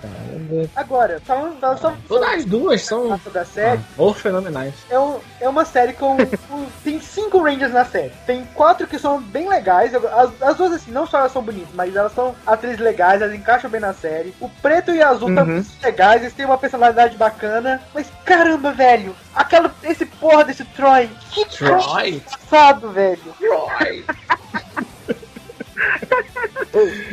Agora, 0.75 1.21
falando 1.27 1.59
só 1.79 1.95
Todas 2.09 2.29
as 2.31 2.45
duas 2.47 2.83
são 2.83 3.21
da 3.33 3.45
série, 3.45 3.79
ah, 3.79 3.85
ou 3.99 4.14
fenomenais. 4.14 4.73
é, 4.89 4.99
um- 4.99 5.19
é 5.41 5.49
uma 5.49 5.64
série 5.67 5.93
com, 5.93 6.17
com- 6.17 6.67
Tem 6.83 6.99
cinco 7.01 7.43
Rangers 7.43 7.73
na 7.73 7.85
série. 7.85 8.12
Tem 8.27 8.45
quatro 8.55 8.87
que 8.87 8.99
são 8.99 9.21
bem 9.21 9.47
legais. 9.49 9.95
As, 9.95 10.31
as 10.41 10.57
duas, 10.57 10.73
assim, 10.73 10.91
não 10.91 11.07
só 11.07 11.19
elas 11.19 11.33
são 11.33 11.43
bonitas, 11.43 11.69
mas 11.75 11.95
elas 11.95 12.12
são 12.12 12.35
atrizes 12.47 12.79
legais, 12.79 13.21
elas 13.21 13.35
encaixam 13.35 13.69
bem 13.69 13.81
na 13.81 13.93
série. 13.93 14.35
O 14.41 14.49
preto 14.49 14.91
e 14.95 14.99
o 15.01 15.07
azul 15.07 15.29
Uhum. 15.29 15.35
também 15.35 15.62
são 15.62 15.75
legais, 15.83 16.23
eles 16.23 16.33
têm 16.35 16.47
uma 16.47 16.57
personalidade 16.57 17.17
bacana. 17.19 17.83
Mas 17.93 18.05
caramba, 18.24 18.72
velho, 18.72 19.14
aquela, 19.34 19.74
esse 19.82 20.07
porra 20.07 20.44
desse 20.44 20.64
Troy. 20.64 21.09
Que 21.30 21.44
Troy? 21.46 22.22
engraçado, 22.46 22.90
velho. 22.90 23.34
Troy! 23.38 24.04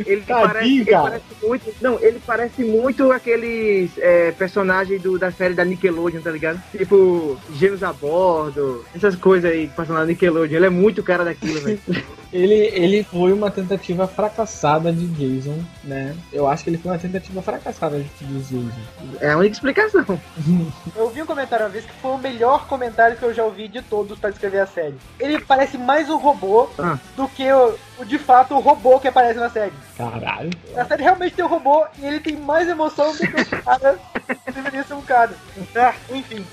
Ele 0.06 0.22
Tadinho, 0.22 0.48
parece, 0.48 0.68
ele 0.70 0.86
parece 0.92 1.24
muito. 1.42 1.76
Não, 1.82 2.00
ele 2.02 2.22
parece 2.26 2.64
muito 2.64 3.12
aqueles 3.12 3.92
é, 3.98 4.32
personagens 4.32 5.02
do, 5.02 5.18
da 5.18 5.32
série 5.32 5.54
da 5.54 5.64
Nickelodeon, 5.64 6.22
tá 6.22 6.32
ligado? 6.32 6.62
Tipo, 6.72 7.38
Gêmeos 7.54 7.84
a 7.84 7.94
bordo, 7.94 8.84
essas 8.96 9.16
coisas 9.16 9.50
aí 9.50 9.68
que 9.68 9.76
passam 9.76 9.96
na 9.96 10.06
Nickelodeon. 10.06 10.58
Ele 10.58 10.66
é 10.66 10.70
muito 10.70 11.02
cara 11.04 11.24
daquilo, 11.24 11.60
velho. 11.62 11.80
Ele, 12.34 12.56
ele 12.74 13.04
foi 13.04 13.32
uma 13.32 13.52
tentativa 13.52 14.08
fracassada 14.08 14.92
de 14.92 15.06
Jason, 15.06 15.64
né? 15.84 16.16
Eu 16.32 16.48
acho 16.48 16.64
que 16.64 16.72
ele 16.72 16.80
foi 16.80 16.92
uma 16.92 16.98
tentativa 16.98 17.44
fracassada 17.44 18.00
de 18.00 18.26
Jason. 18.26 18.72
É 19.22 19.34
a 19.34 19.38
única 19.38 19.54
explicação. 19.54 20.04
Eu 20.98 21.12
vi 21.12 21.22
um 21.22 21.28
comentário 21.28 21.64
uma 21.68 21.72
vez 21.72 21.86
que 21.86 21.94
foi 22.02 22.10
o 22.10 22.18
melhor 22.18 22.66
comentário 22.66 23.16
que 23.18 23.24
eu 23.24 23.36
já 23.36 23.44
ouvi 23.44 23.68
de 23.68 23.84
todos 23.84 24.18
pra 24.18 24.32
descrever 24.32 24.62
a 24.62 24.66
série. 24.66 24.96
Ele 25.20 25.40
parece 25.42 25.78
mais 25.78 26.10
um 26.10 26.18
robô 26.18 26.68
Ah. 26.80 26.98
do 27.16 27.28
que 27.28 27.44
o, 27.52 27.76
o, 27.98 28.06
de 28.06 28.18
fato 28.18 28.56
o 28.56 28.60
robô 28.60 29.00
que 29.00 29.08
aparece 29.08 29.40
na 29.40 29.50
série. 29.50 29.74
Caralho. 29.98 30.50
A 30.76 30.86
série 30.86 31.04
realmente 31.04 31.36
tem 31.36 31.46
um 31.46 31.50
robô 31.50 31.86
e 32.00 32.06
ele 32.06 32.20
tem 32.20 32.36
mais 32.36 32.68
emoção 32.68 33.12
do 33.12 33.18
que 33.18 33.26
o 33.26 33.46
cara 33.64 34.00
que 34.46 34.52
deveria 34.52 34.84
ser 34.84 34.94
um 34.94 35.02
cara. 35.02 35.34
Ah, 35.76 35.94
enfim. 36.12 36.46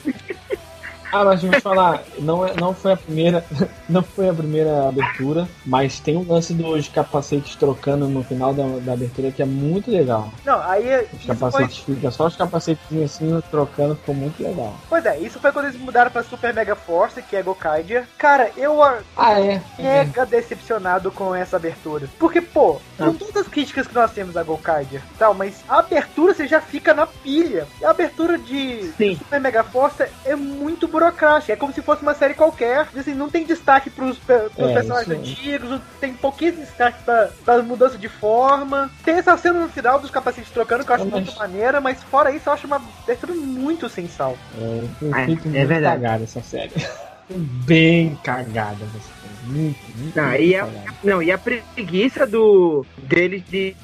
Ah, 1.12 1.24
mas 1.24 1.42
vamos 1.42 1.58
falar, 1.58 2.02
não, 2.18 2.46
é, 2.46 2.54
não 2.54 2.74
foi 2.74 2.92
a 2.92 2.96
primeira. 2.96 3.44
Não 3.90 4.04
foi 4.04 4.28
a 4.28 4.32
primeira 4.32 4.88
abertura, 4.88 5.48
mas 5.66 5.98
tem 5.98 6.16
um 6.16 6.24
lance 6.24 6.54
dos 6.54 6.86
capacetes 6.86 7.56
trocando 7.56 8.06
no 8.06 8.22
final 8.22 8.54
da, 8.54 8.62
da 8.78 8.92
abertura 8.92 9.32
que 9.32 9.42
é 9.42 9.44
muito 9.44 9.90
legal. 9.90 10.32
Não, 10.44 10.62
aí 10.62 11.00
Os 11.12 11.18
isso 11.18 11.26
foi, 11.26 11.34
capacetes 11.34 11.78
fica 11.78 12.10
só 12.12 12.26
os 12.28 12.36
capacetes 12.36 12.84
assim 13.02 13.42
trocando, 13.50 13.96
ficou 13.96 14.14
muito 14.14 14.40
legal. 14.40 14.76
pois 14.88 15.04
é, 15.04 15.18
isso 15.18 15.40
foi 15.40 15.50
quando 15.50 15.64
eles 15.66 15.80
mudaram 15.80 16.08
pra 16.08 16.22
Super 16.22 16.54
Mega 16.54 16.76
Force, 16.76 17.20
que 17.20 17.34
é 17.34 17.42
Gokaidia. 17.42 18.06
Cara, 18.16 18.48
eu 18.56 18.80
ah, 18.80 18.98
Ah, 19.16 19.40
é? 19.40 19.60
mega 19.76 20.24
decepcionado 20.24 21.10
com 21.10 21.34
essa 21.34 21.56
abertura. 21.56 22.08
Porque, 22.16 22.40
pô, 22.40 22.80
com 22.96 23.12
todas 23.14 23.38
as 23.38 23.48
críticas 23.48 23.88
que 23.88 23.94
nós 23.94 24.12
temos 24.12 24.36
a 24.36 24.44
Gokaidia 24.44 25.02
tal, 25.18 25.34
mas 25.34 25.64
a 25.68 25.80
abertura 25.80 26.32
você 26.32 26.46
já 26.46 26.60
fica 26.60 26.94
na 26.94 27.08
pilha. 27.08 27.66
E 27.80 27.84
a 27.84 27.90
abertura 27.90 28.38
de 28.38 28.92
Sim. 28.96 29.16
Super 29.16 29.40
Mega 29.40 29.64
Force 29.64 30.04
é 30.24 30.36
muito 30.36 30.86
burocrática. 31.04 31.52
É 31.52 31.56
como 31.56 31.72
se 31.72 31.80
fosse 31.82 32.02
uma 32.02 32.14
série 32.14 32.34
qualquer. 32.34 32.86
Assim, 32.96 33.14
não 33.14 33.30
tem 33.30 33.44
destaque 33.44 33.88
pros, 33.90 34.18
pros 34.18 34.50
É, 34.58 34.72
personagens 34.74 35.08
isso- 35.08 35.12
antigos, 35.40 35.80
tem 36.00 36.12
pouquíssimo 36.14 36.64
destaque 36.64 37.02
pra, 37.04 37.30
pra 37.44 37.62
mudança 37.62 37.96
de 37.96 38.08
forma. 38.08 38.90
Tem 39.04 39.14
essa 39.14 39.36
cena 39.36 39.60
no 39.60 39.68
final 39.68 39.98
dos 39.98 40.10
capacetes 40.10 40.50
trocando 40.50 40.84
que 40.84 40.90
eu 40.90 40.94
acho 40.96 41.04
Mas- 41.06 41.12
muito 41.24 41.38
maneira, 41.38 41.80
mas 41.80 42.02
fora 42.04 42.30
isso 42.30 42.48
eu 42.48 42.52
acho 42.52 42.66
uma 42.66 42.76
abertura 42.76 43.32
muito 43.34 43.88
sem 43.88 44.06
sal. 44.08 44.36
É, 44.58 44.82
foi 44.98 45.08
É, 45.08 45.24
feito 45.26 45.48
é 45.48 45.50
muito 45.50 45.68
verdade. 45.68 46.02
cagada 46.02 46.24
essa 46.24 46.42
série. 46.42 46.72
Bem 47.30 48.18
cagada 48.24 48.76
série. 48.76 49.20
Muito, 49.46 49.78
muito, 49.96 50.16
Não, 50.16 50.28
muito 50.28 50.42
e 50.42 50.54
a, 50.54 50.66
cagada. 50.66 50.84
não, 51.02 51.22
e 51.22 51.32
a 51.32 51.38
preguiça 51.38 52.26
do 52.26 52.84
deles 52.98 53.42
de 53.48 53.74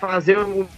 fazer 0.00 0.38
o, 0.38 0.62
o 0.62 0.68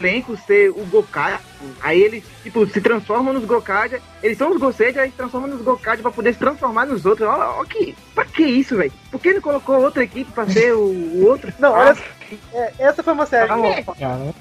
elenco 0.00 0.36
ser 0.36 0.70
o 0.70 0.84
Gokai. 0.86 1.38
Aí 1.80 2.02
eles, 2.02 2.24
tipo, 2.42 2.66
se 2.66 2.80
transformam 2.80 3.32
nos 3.32 3.44
Gokai. 3.44 4.00
Eles 4.22 4.36
são 4.36 4.50
os 4.50 4.58
Gosei, 4.58 4.88
aí 4.98 5.10
se 5.10 5.16
transformam 5.16 5.50
nos 5.50 5.62
Gokai 5.62 5.98
pra 5.98 6.10
poder 6.10 6.32
se 6.32 6.38
transformar 6.38 6.86
nos 6.86 7.06
outros. 7.06 7.28
Olha, 7.28 7.44
olha 7.50 7.68
que. 7.68 7.94
Pra 8.14 8.24
que 8.24 8.42
isso, 8.44 8.76
velho? 8.76 8.92
Por 9.10 9.20
que 9.20 9.28
ele 9.28 9.40
colocou 9.40 9.80
outra 9.80 10.02
equipe 10.02 10.30
pra 10.32 10.46
ser 10.48 10.74
o, 10.74 10.80
o 10.88 11.26
outro? 11.26 11.52
Não, 11.58 11.74
Ah, 11.74 11.78
olha, 11.90 11.96
é, 12.54 12.72
essa 12.80 13.02
foi 13.02 13.12
uma 13.12 13.26
série. 13.26 13.50
Ah, 13.50 14.32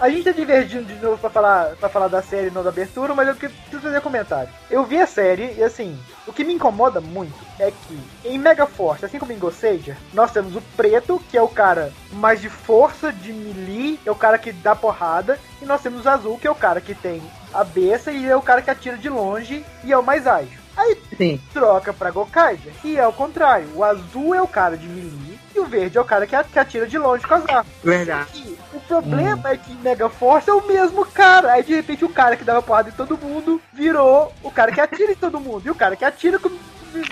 A 0.00 0.08
gente 0.08 0.24
tá 0.24 0.32
divergindo 0.32 0.84
de 0.84 0.94
novo 0.94 1.18
pra 1.18 1.30
falar, 1.30 1.76
pra 1.76 1.88
falar 1.88 2.08
da 2.08 2.22
série, 2.22 2.50
não 2.50 2.62
da 2.62 2.70
abertura, 2.70 3.14
mas 3.14 3.28
eu 3.28 3.34
preciso 3.34 3.80
fazer 3.80 4.00
comentário. 4.00 4.48
Eu 4.70 4.84
vi 4.84 5.00
a 5.00 5.06
série 5.06 5.54
e 5.56 5.62
assim, 5.62 5.98
o 6.26 6.32
que 6.32 6.44
me 6.44 6.54
incomoda 6.54 7.00
muito 7.00 7.38
é 7.58 7.70
que 7.70 8.00
em 8.24 8.38
Mega 8.38 8.66
Force, 8.66 9.04
assim 9.04 9.18
como 9.18 9.32
em 9.32 9.38
Gosseja, 9.38 9.96
nós 10.12 10.32
temos 10.32 10.56
o 10.56 10.62
preto, 10.76 11.22
que 11.30 11.36
é 11.36 11.42
o 11.42 11.48
cara 11.48 11.92
mais 12.12 12.40
de 12.40 12.48
força, 12.48 13.12
de 13.12 13.32
melee, 13.32 14.00
é 14.04 14.10
o 14.10 14.16
cara 14.16 14.38
que 14.38 14.52
dá 14.52 14.74
porrada, 14.74 15.38
e 15.60 15.64
nós 15.64 15.82
temos 15.82 16.04
o 16.04 16.08
azul, 16.08 16.38
que 16.38 16.46
é 16.46 16.50
o 16.50 16.54
cara 16.54 16.80
que 16.80 16.94
tem 16.94 17.22
a 17.52 17.64
beça 17.64 18.10
e 18.10 18.26
é 18.26 18.36
o 18.36 18.42
cara 18.42 18.62
que 18.62 18.70
atira 18.70 18.96
de 18.96 19.08
longe 19.08 19.64
e 19.84 19.92
é 19.92 19.98
o 19.98 20.02
mais 20.02 20.26
ágil. 20.26 20.62
Aí 20.74 20.96
Sim. 21.18 21.40
troca 21.52 21.92
pra 21.92 22.10
Gokaiger, 22.10 22.72
e 22.82 22.96
é 22.96 23.06
o 23.06 23.12
contrário. 23.12 23.68
O 23.74 23.84
azul 23.84 24.34
é 24.34 24.40
o 24.40 24.48
cara 24.48 24.76
de 24.76 24.88
melee 24.88 25.38
e 25.54 25.60
o 25.60 25.66
verde 25.66 25.98
é 25.98 26.00
o 26.00 26.04
cara 26.04 26.26
que 26.26 26.58
atira 26.58 26.86
de 26.86 26.96
longe 26.96 27.26
com 27.26 27.34
as 27.34 27.46
armas. 27.46 27.66
Verdade. 27.84 28.30
E 28.38 28.51
o 28.74 28.80
problema 28.80 29.50
é 29.50 29.56
que 29.56 29.72
em 29.72 29.76
Mega 29.76 30.08
Force 30.08 30.48
é 30.48 30.52
o 30.52 30.66
mesmo 30.66 31.04
cara. 31.06 31.52
Aí 31.52 31.62
de 31.62 31.74
repente 31.74 32.04
o 32.04 32.08
cara 32.08 32.36
que 32.36 32.44
dava 32.44 32.62
porrada 32.62 32.88
em 32.88 32.92
todo 32.92 33.18
mundo 33.18 33.60
virou 33.72 34.32
o 34.42 34.50
cara 34.50 34.72
que 34.72 34.80
atira 34.80 35.12
em 35.12 35.16
todo 35.16 35.40
mundo. 35.40 35.62
E 35.66 35.70
o 35.70 35.74
cara 35.74 35.96
que 35.96 36.04
atira 36.04 36.38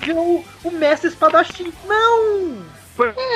virou 0.00 0.44
o, 0.64 0.70
mestre 0.70 1.08
espadachim. 1.08 1.72
Não! 1.86 2.70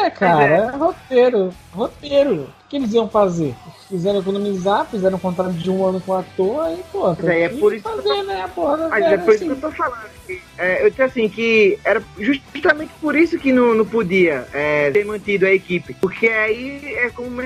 É, 0.02 0.10
cara, 0.10 0.44
é 0.44 0.70
roteiro. 0.76 1.54
Roteiro. 1.72 2.42
O 2.42 2.68
que 2.68 2.76
eles 2.76 2.92
iam 2.92 3.08
fazer? 3.08 3.54
Fizeram 3.88 4.20
economizar, 4.20 4.86
fizeram 4.86 5.16
um 5.16 5.20
contrato 5.20 5.52
de 5.52 5.70
um 5.70 5.86
ano 5.86 6.00
com 6.00 6.12
o 6.12 6.16
ator, 6.16 6.66
aí, 6.66 6.82
pô, 6.92 7.06
aí 7.06 7.42
é 7.42 7.48
tem 7.48 7.58
por 7.58 7.70
que 7.70 7.78
isso 7.78 7.88
que 7.88 7.98
eu 7.98 8.02
fazer, 8.02 8.22
né, 8.24 8.50
porra, 8.54 8.76
da 8.76 8.88
Mas 8.88 9.04
é 9.04 9.16
por 9.16 9.34
isso 9.34 9.44
assim. 9.44 9.46
que 9.46 9.52
eu 9.52 9.70
tô 9.70 9.76
falando. 9.76 10.10
é, 10.58 10.84
eu 10.84 10.90
disse 10.90 11.02
assim 11.02 11.28
que 11.28 11.78
era 11.84 12.02
justamente 12.18 12.92
por 13.00 13.16
isso 13.16 13.38
que 13.38 13.52
não, 13.52 13.74
não 13.74 13.86
podia 13.86 14.46
é, 14.52 14.90
ter 14.90 15.04
mantido 15.04 15.46
a 15.46 15.50
equipe. 15.50 15.94
Porque 15.94 16.28
aí 16.28 16.94
é 16.96 17.08
como 17.10 17.40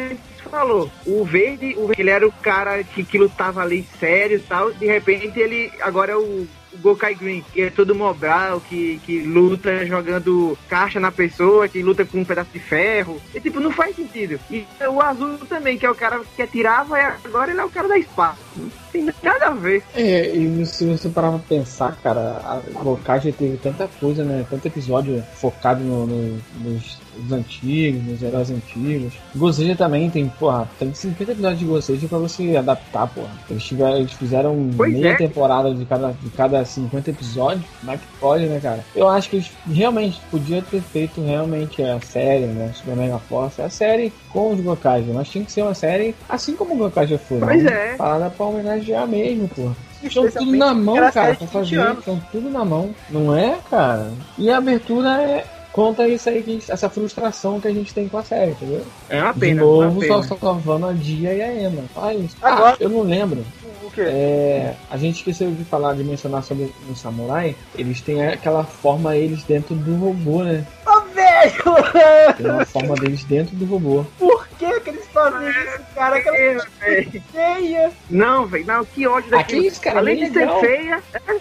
falou, 0.49 0.91
o 1.07 1.25
verde, 1.25 1.75
o 1.77 1.87
verde 1.87 2.03
ele 2.03 2.11
era 2.11 2.27
o 2.27 2.33
cara 2.33 2.83
que, 2.83 3.05
que 3.05 3.19
lutava 3.19 3.63
ali 3.63 3.87
sério 3.99 4.37
e 4.39 4.41
tal, 4.41 4.73
de 4.73 4.87
repente 4.87 5.39
ele 5.39 5.71
agora 5.81 6.13
é 6.13 6.17
o. 6.17 6.47
Gokai 6.83 7.15
Green, 7.15 7.45
que 7.53 7.63
é 7.63 7.71
todo 7.71 7.95
mobral, 7.95 8.61
que, 8.69 9.01
que 9.05 9.21
luta 9.21 9.85
jogando 9.87 10.57
caixa 10.69 10.99
na 11.01 11.11
pessoa, 11.11 11.69
que 11.69 11.83
luta 11.83 12.05
com 12.05 12.19
um 12.21 12.25
pedaço 12.25 12.51
de 12.53 12.59
ferro. 12.59 13.21
E 13.35 13.41
tipo, 13.41 13.61
não 13.61 13.71
faz 13.71 13.97
sentido. 13.97 14.39
E 14.51 14.65
o 14.89 15.01
azul 15.01 15.39
também, 15.49 15.77
que 15.79 15.87
é 15.87 15.91
o 15.91 15.95
cara 15.95 16.21
que 16.37 16.43
atirava, 16.43 16.99
e 16.99 17.03
agora 17.25 17.51
ele 17.51 17.61
é 17.61 17.65
o 17.65 17.71
cara 17.71 17.89
da 17.89 17.99
espada. 17.99 18.37
Não 18.57 18.71
tem 18.93 19.09
nada 19.23 19.47
a 19.47 19.51
ver. 19.51 19.83
É, 19.95 20.35
e 20.35 20.67
se 20.67 20.85
você 20.87 21.09
parar 21.09 21.31
pra 21.31 21.39
pensar, 21.41 21.97
cara, 22.03 22.21
a 22.45 22.61
Gokai 22.83 23.21
já 23.21 23.33
teve 23.33 23.57
tanta 23.59 23.89
coisa, 24.01 24.25
né? 24.25 24.45
Tanto 24.49 24.67
episódio 24.67 25.23
focado 25.35 25.83
no- 25.85 26.07
no- 26.07 26.39
nos, 26.65 26.99
antigos, 27.33 28.03
nos 28.05 28.23
heróis 28.23 28.51
antigos. 28.51 29.13
Goseja 29.35 29.75
também 29.77 30.09
tem, 30.11 30.29
porra, 30.29 30.69
tem 30.79 30.93
50 30.95 31.33
episódios 31.33 31.59
de 31.61 31.65
Goseja 31.67 32.09
pra 32.09 32.19
você 32.19 32.57
adaptar, 32.57 33.07
porra. 33.09 33.31
Eles, 33.51 33.65
tiveram, 33.65 33.97
eles 33.97 34.13
fizeram 34.13 34.71
Pois 34.77 34.93
meia 34.93 35.11
é. 35.11 35.17
temporada 35.17 35.75
de 35.75 35.85
cada, 35.85 36.13
de 36.13 36.31
cada 36.31 36.65
50 36.69 37.11
episódios. 37.11 37.65
Como 37.81 37.93
é 37.93 37.97
que 37.97 38.05
pode, 38.21 38.47
né, 38.47 38.61
cara? 38.61 38.85
Eu 38.95 39.09
acho 39.09 39.31
que 39.31 39.37
eles 39.37 39.51
realmente 39.71 40.21
podiam 40.31 40.61
ter 40.63 40.81
feito 40.81 41.21
realmente 41.21 41.83
a 41.83 42.01
série, 42.01 42.47
né? 42.47 42.73
Super 42.75 42.97
Mega 42.97 43.19
Force, 43.19 43.61
a 43.61 43.71
série 43.71 44.13
com 44.31 44.53
os 44.53 44.61
Gokai, 44.61 45.05
mas 45.13 45.29
tinha 45.29 45.45
que 45.45 45.53
ser 45.53 45.63
uma 45.63 45.75
série 45.75 46.15
assim 46.29 46.55
como 46.55 46.75
o 46.75 46.79
Gokai 46.79 47.07
já 47.07 47.19
foi. 47.19 47.41
Pois 47.41 47.63
não 47.63 47.73
é. 47.73 47.97
Parada 47.97 48.31
pra 48.31 48.47
homenagear 48.47 49.07
mesmo, 49.07 49.49
porra. 49.49 49.77
Estão 50.03 50.31
tudo 50.31 50.57
na 50.57 50.75
mão, 50.75 50.97
cara, 51.11 51.11
pra 51.11 51.33
de 51.33 51.39
20 51.39 51.49
fazer. 51.51 51.99
Estão 51.99 52.23
tudo 52.31 52.51
na 52.51 52.65
mão. 52.65 52.95
Não 53.11 53.37
é, 53.37 53.59
cara? 53.69 54.11
E 54.37 54.51
a 54.51 54.59
abertura 54.59 55.23
é. 55.23 55.45
Conta 55.79 56.09
isso 56.09 56.29
aí, 56.29 56.43
que 56.43 56.61
essa 56.69 56.91
frustração 56.91 57.61
que 57.61 57.69
a 57.69 57.73
gente 57.73 57.95
tem 57.95 58.09
com 58.09 58.19
a 58.19 58.25
série, 58.25 58.51
entendeu? 58.51 58.85
É 59.09 59.23
uma 59.23 59.33
De 59.33 59.39
pena. 59.39 59.63
novo, 59.63 59.89
uma 59.91 60.01
pena. 60.01 60.23
só 60.25 60.37
salvando 60.37 60.87
a 60.89 60.93
Dia 60.93 61.33
e 61.35 61.41
a 61.41 61.55
Emma. 61.55 61.85
Olha 61.95 62.15
isso. 62.19 62.37
Agora- 62.43 62.73
Ah, 62.73 62.77
eu 62.81 62.89
não 62.89 63.03
lembro. 63.03 63.45
O 63.85 63.91
quê? 63.93 64.01
É, 64.01 64.75
a 64.91 64.97
gente 64.97 65.19
esqueceu 65.19 65.53
de 65.53 65.63
falar, 65.65 65.95
de 65.95 66.03
mencionar 66.03 66.43
sobre 66.43 66.75
o 66.91 66.97
samurai. 66.97 67.55
Eles 67.77 68.01
têm 68.01 68.27
aquela 68.27 68.65
forma 68.65 69.15
eles 69.17 69.45
dentro 69.45 69.77
do 69.77 69.95
robô, 69.95 70.43
né? 70.43 70.67
Ô, 70.85 71.01
velho! 71.15 72.35
Tem 72.37 72.51
uma 72.51 72.65
forma 72.67 72.97
deles 72.97 73.23
dentro 73.23 73.55
do 73.55 73.65
robô. 73.65 74.05
Por 74.19 74.49
que 74.59 74.81
que 74.81 74.91
eles 74.91 75.07
fazem 75.15 75.49
isso, 75.49 75.79
cara? 75.95 76.17
Aquela 76.17 76.37
É, 76.37 76.55
velho. 76.81 77.23
feia. 77.33 77.93
Não, 78.11 78.47
velho, 78.47 78.67
não, 78.67 78.85
que 78.85 79.07
ódio 79.07 79.31
daquilo. 79.31 79.69
Aqui, 79.69 79.79
cara, 79.81 79.99
Além 80.01 80.17
bem 80.17 80.25
de 80.27 80.33
ser 80.33 80.41
legal. 80.41 80.61
feia, 80.61 81.03
é, 81.15 81.33
não 81.33 81.41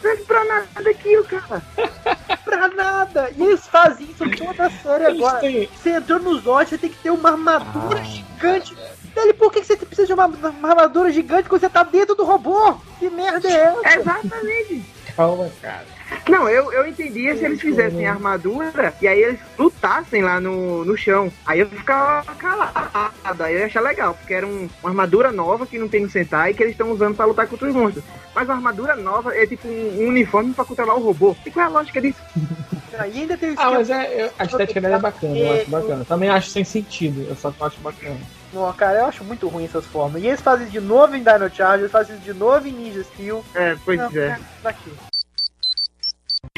serve 0.00 0.22
pra 0.22 0.44
nada 0.44 0.90
aquilo, 0.90 1.24
cara. 1.24 1.60
Pra 2.48 2.68
nada. 2.68 3.30
E 3.36 3.42
eles 3.42 3.66
fazem 3.66 4.06
isso 4.10 4.24
toda 4.36 4.66
a 4.66 4.70
série 4.70 5.04
Eles 5.04 5.18
agora. 5.18 5.40
têm- 5.40 5.68
Você 5.76 5.90
entrou 5.90 6.18
nos 6.18 6.46
olhos, 6.46 6.70
você 6.70 6.78
tem 6.78 6.88
que 6.90 6.96
ter 6.96 7.10
uma 7.10 7.30
armadura 7.30 8.00
Ah, 8.00 8.04
gigante. 8.04 8.74
Dele, 9.14 9.34
por 9.34 9.52
que 9.52 9.60
que 9.60 9.66
você 9.66 9.76
precisa 9.76 10.06
de 10.06 10.12
uma, 10.14 10.26
uma 10.26 10.68
armadura 10.70 11.10
gigante 11.12 11.48
quando 11.48 11.60
você 11.60 11.68
tá 11.68 11.82
dentro 11.82 12.14
do 12.14 12.24
robô? 12.24 12.74
Que 12.98 13.10
merda 13.10 13.48
é 13.48 13.52
essa? 13.52 13.98
Exatamente. 14.00 14.84
Calma, 15.16 15.50
cara. 15.60 15.84
Não, 16.28 16.48
eu, 16.48 16.72
eu 16.72 16.86
entendia 16.86 17.36
se 17.36 17.44
eles 17.44 17.60
fizessem 17.60 18.06
armadura 18.06 18.94
e 19.00 19.08
aí 19.08 19.20
eles 19.22 19.40
lutassem 19.58 20.22
lá 20.22 20.40
no, 20.40 20.84
no 20.84 20.96
chão. 20.96 21.30
Aí 21.46 21.60
eu 21.60 21.68
ficava 21.68 22.34
calado, 22.34 23.42
aí 23.42 23.54
eu 23.54 23.60
ia 23.60 23.66
achar 23.66 23.80
legal, 23.80 24.14
porque 24.14 24.34
era 24.34 24.46
um- 24.46 24.68
uma 24.82 24.90
armadura 24.90 25.32
nova 25.32 25.66
que 25.66 25.78
não 25.78 25.88
tem 25.88 26.02
no 26.02 26.10
Sentai 26.10 26.50
e 26.50 26.54
que 26.54 26.62
eles 26.62 26.72
estão 26.72 26.90
usando 26.90 27.14
pra 27.16 27.24
lutar 27.26 27.46
contra 27.46 27.68
os 27.68 27.74
monstros. 27.74 28.04
Mas 28.34 28.48
a 28.48 28.54
armadura 28.54 28.94
nova 28.96 29.34
é 29.34 29.46
tipo 29.46 29.66
um, 29.68 30.02
um 30.02 30.08
uniforme 30.08 30.52
pra 30.54 30.64
controlar 30.64 30.94
o 30.94 31.00
robô. 31.02 31.36
E 31.44 31.50
qual 31.50 31.64
é 31.64 31.68
a 31.68 31.72
lógica 31.72 32.00
disso? 32.00 32.20
E 32.90 32.96
ainda 33.20 33.36
tem 33.36 33.54
Ah, 33.56 33.70
mas 33.70 33.90
é, 33.90 34.24
eu- 34.24 34.30
a 34.38 34.44
estética 34.44 34.80
dela 34.80 34.96
é 34.96 34.98
bacana, 34.98 35.36
eu 35.36 35.52
acho 35.52 35.70
bacana. 35.70 36.04
Também 36.04 36.30
acho 36.30 36.48
sem 36.50 36.64
sentido, 36.64 37.24
eu 37.28 37.36
só 37.36 37.54
acho 37.60 37.78
bacana. 37.80 38.16
Não, 38.52 38.72
cara, 38.72 39.00
eu 39.00 39.06
acho 39.06 39.22
muito 39.22 39.46
ruim 39.46 39.66
essas 39.66 39.84
formas. 39.86 40.20
E 40.22 40.26
eles 40.26 40.40
fazem 40.40 40.66
de 40.66 40.80
novo 40.80 41.14
em 41.14 41.22
Dino 41.22 41.48
Charge, 41.54 41.82
eles 41.82 41.92
fazem 41.92 42.16
de 42.18 42.32
novo 42.32 42.66
em 42.66 42.72
Ninja 42.72 43.04
Steel. 43.04 43.44
É, 43.54 43.76
pois 43.84 43.98
Não, 44.00 44.06
é. 44.20 44.38
Daqui. 44.64 44.90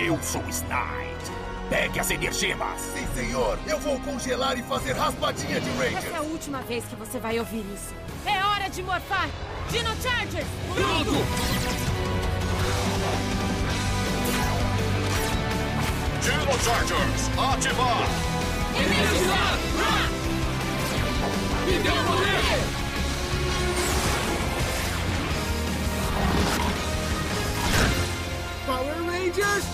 Eu 0.02 0.18
sou 0.22 0.42
Snide. 0.48 1.30
Pegue 1.68 2.00
as 2.00 2.10
energimas. 2.10 2.80
Sim, 2.80 3.06
senhor. 3.14 3.58
Eu 3.66 3.78
vou 3.80 4.00
congelar 4.00 4.58
e 4.58 4.62
fazer 4.62 4.92
raspadinha 4.92 5.60
de 5.60 5.68
Essa 5.68 5.84
é 5.84 5.90
Ranger. 5.94 6.16
a 6.16 6.20
última 6.22 6.62
vez 6.62 6.84
que 6.86 6.96
você 6.96 7.18
vai 7.18 7.38
ouvir 7.38 7.64
isso. 7.74 7.94
É 8.24 8.42
hora 8.42 8.70
de 8.70 8.82
morfar! 8.82 9.28
Dino 9.70 9.90
Charger! 10.00 10.44
Dino 16.22 16.58
Chargers, 16.64 17.30
ativar. 17.38 18.08
Power 28.66 28.94
Rangers! 29.06 29.64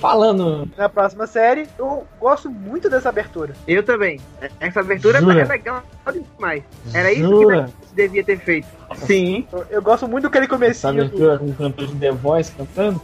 Falando. 0.00 0.68
Na 0.76 0.88
próxima 0.88 1.26
série, 1.26 1.66
eu 1.78 2.06
gosto 2.20 2.50
muito 2.50 2.90
dessa 2.90 3.08
abertura. 3.08 3.54
Eu 3.66 3.82
também. 3.82 4.20
Essa 4.60 4.80
abertura 4.80 5.18
Jura? 5.20 5.40
é 5.40 5.44
legal 5.44 5.82
demais. 6.12 6.62
Era 6.92 7.10
isso 7.10 7.22
Jura? 7.28 7.70
que 7.88 7.94
devia 7.94 8.22
ter 8.22 8.38
feito. 8.38 8.68
Sim. 8.96 9.46
Eu, 9.52 9.66
eu 9.70 9.82
gosto 9.82 10.08
muito 10.08 10.24
daquele 10.24 10.44
Essa 10.44 10.54
comecinho. 10.54 10.94
Do... 10.94 11.00
abertura 11.00 11.38
com 11.38 11.46
o 11.46 11.54
cantor 11.54 11.86
de 11.86 11.96
The 11.96 12.12
Voice 12.12 12.52
cantando. 12.52 13.00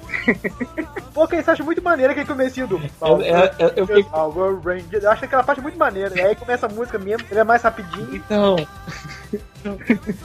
Pô, 1.12 1.26
que 1.26 1.36
eu 1.36 1.44
acho 1.46 1.64
muito 1.64 1.82
maneiro 1.82 2.12
aquele 2.12 2.26
comecinho 2.26 2.66
do. 2.66 2.76
Eu, 2.76 3.20
eu, 3.20 3.50
eu, 3.58 3.68
eu 3.76 3.86
fiquei. 3.86 4.04
Power 4.04 4.60
Rangers. 4.60 5.04
Eu 5.04 5.10
acho 5.10 5.24
aquela 5.24 5.42
parte 5.42 5.60
muito 5.60 5.78
maneira. 5.78 6.14
E 6.16 6.20
aí 6.20 6.34
começa 6.34 6.66
a 6.66 6.68
música 6.68 6.98
mesmo, 6.98 7.26
ele 7.30 7.40
é 7.40 7.44
mais 7.44 7.62
rapidinho. 7.62 8.14
Então. 8.14 8.56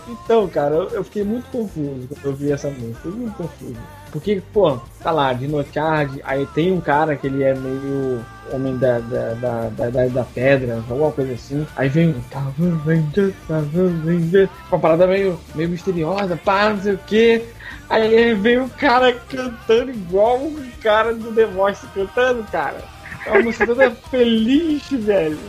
Então, 0.08 0.48
cara, 0.48 0.76
eu, 0.76 0.90
eu 0.92 1.04
fiquei 1.04 1.24
muito 1.24 1.46
confuso 1.52 2.08
quando 2.08 2.26
eu 2.26 2.34
vi 2.34 2.52
essa 2.52 2.70
música. 2.70 2.96
Fiquei 2.96 3.12
muito 3.12 3.36
confuso. 3.36 3.76
Porque, 4.12 4.42
pô, 4.54 4.80
tá 5.04 5.12
lá, 5.12 5.34
Dino 5.34 5.64
Charge, 5.74 6.22
aí 6.24 6.46
tem 6.48 6.72
um 6.72 6.80
cara 6.80 7.18
que 7.18 7.28
ele 7.28 7.44
é 7.44 7.54
meio 7.54 8.24
homem 8.52 8.78
da, 8.78 9.00
da, 9.00 9.34
da, 9.34 9.90
da, 9.90 10.08
da, 10.08 10.24
pedra, 10.24 10.76
alguma 10.90 11.12
coisa 11.12 11.34
assim. 11.34 11.68
Aí 11.76 11.90
vem 11.90 12.10
um 12.10 12.22
Power 12.22 12.78
Ranger, 12.86 13.34
Power 13.46 14.06
Ranger, 14.06 14.50
uma 14.72 14.80
parada 14.80 15.06
meio, 15.06 15.38
meio 15.56 15.70
misteriosa, 15.70 16.40
pá, 16.44 16.70
não 16.70 16.82
sei 16.82 16.94
o 16.94 16.98
que. 17.00 17.44
Aí 17.90 18.34
vem 18.34 18.60
o 18.60 18.70
cara 18.70 19.14
cantando 19.14 19.92
igual 19.92 20.38
o 20.38 20.72
cara 20.82 21.14
do 21.14 21.32
The 21.34 21.46
Voice 21.46 21.86
cantando, 21.94 22.44
cara. 22.52 22.84
É 23.26 23.32
uma 23.32 23.42
música 23.42 23.66
toda 23.66 23.92
feliz, 24.10 24.84
velho. 24.90 25.40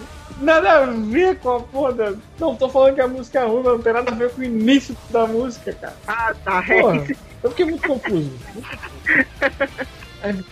Nada 0.40 0.84
a 0.84 0.86
ver 0.86 1.38
com 1.38 1.56
a 1.56 1.60
porra. 1.60 2.14
Não 2.38 2.54
tô 2.54 2.68
falando 2.68 2.94
que 2.94 3.00
a 3.00 3.08
música 3.08 3.40
é 3.40 3.46
ruim, 3.46 3.62
mas 3.64 3.72
não 3.72 3.82
tem 3.82 3.92
nada 3.92 4.10
a 4.10 4.14
ver 4.14 4.30
com 4.30 4.42
o 4.42 4.44
início 4.44 4.94
da 5.10 5.26
música, 5.26 5.72
cara. 5.72 5.96
Ah, 6.06 6.34
tá. 6.44 6.62
Porra, 6.62 7.06
eu 7.42 7.50
fiquei 7.50 7.64
muito 7.64 7.88
confuso. 7.88 8.32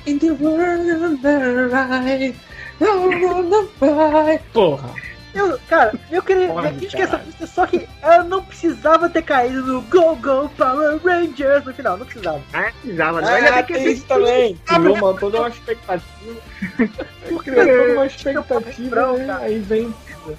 In 0.07 0.19
the 0.19 0.31
world 0.31 0.91
of 0.91 1.23
the 1.23 1.69
right, 1.69 2.37
I 2.81 3.25
wanna 3.25 3.67
fly. 3.79 4.41
Porra, 4.53 4.91
Eu, 5.35 5.59
cara, 5.69 5.93
eu 6.13 6.23
queria 6.23 6.49
Porra, 6.49 6.69
eu 6.71 6.75
quis 6.77 6.95
que 6.95 7.03
essa 7.03 7.19
música, 7.19 7.47
só 7.47 7.67
que 7.67 7.89
ela 8.01 8.23
não 8.23 8.43
precisava 8.45 9.09
ter 9.11 9.23
caído 9.23 9.63
no 9.67 9.83
Go 9.83 10.15
Go 10.17 10.49
Power 10.57 11.01
Rangers 11.05 11.65
no 11.65 11.75
final, 11.75 11.97
não 11.97 12.07
precisava. 12.07 12.41
Ah, 12.53 12.71
precisava. 12.81 13.21
não. 13.21 13.29
Ainda 13.29 13.57
ah, 13.57 13.63
que 13.65 13.73
tem 13.73 13.83
esse- 13.83 13.95
isso 13.95 14.07
também. 14.07 14.57
Criou 14.65 14.95
uma, 14.95 15.15
toda 15.15 15.39
uma 15.41 15.49
expectativa. 15.49 16.41
Criou 17.43 17.67
toda 17.67 17.93
uma 17.95 18.07
expectativa, 18.07 19.13
né? 19.19 19.39
Aí 19.41 19.59
vem. 19.59 19.95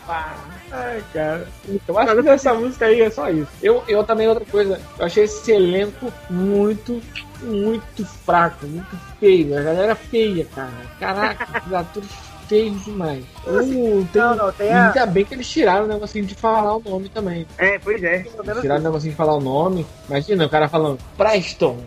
pá. 0.07 0.33
Ai, 0.71 1.03
cara. 1.13 1.47
Eu 1.87 1.99
acho 1.99 2.23
que 2.23 2.29
essa 2.29 2.53
música 2.53 2.85
aí 2.85 3.01
é 3.01 3.09
só 3.09 3.29
isso. 3.29 3.51
Eu, 3.61 3.83
eu 3.87 4.03
também, 4.03 4.27
outra 4.27 4.45
coisa, 4.45 4.79
eu 4.97 5.05
achei 5.05 5.25
esse 5.25 5.51
elenco 5.51 6.11
muito, 6.29 7.01
muito 7.41 8.05
fraco, 8.05 8.65
muito 8.65 8.97
feio. 9.19 9.57
A 9.57 9.61
galera 9.61 9.95
feia, 9.95 10.45
cara. 10.55 10.71
Caraca, 10.99 11.61
os 11.65 11.73
atores 11.73 12.09
feios 12.47 12.83
demais. 12.85 13.23
Uh, 13.45 14.05
tem, 14.11 14.21
Não, 14.21 14.35
não, 14.35 14.51
tem 14.51 14.71
a- 14.71 14.87
Ainda 14.87 15.05
bem 15.05 15.25
que 15.25 15.33
eles 15.33 15.47
tiraram 15.47 15.85
o 15.85 15.87
negocinho 15.87 16.25
de 16.25 16.35
falar 16.35 16.75
o 16.77 16.79
nome 16.81 17.09
também. 17.09 17.45
É, 17.57 17.77
pois 17.79 18.01
é. 18.03 18.25
Menos 18.43 18.61
Tiraram 18.61 18.81
o 18.81 18.83
negocinho 18.83 19.11
de 19.11 19.17
falar 19.17 19.35
o 19.35 19.41
nome. 19.41 19.85
Imagina 20.09 20.45
o 20.45 20.49
cara 20.49 20.67
falando 20.69 20.99
Preston. 21.17 21.77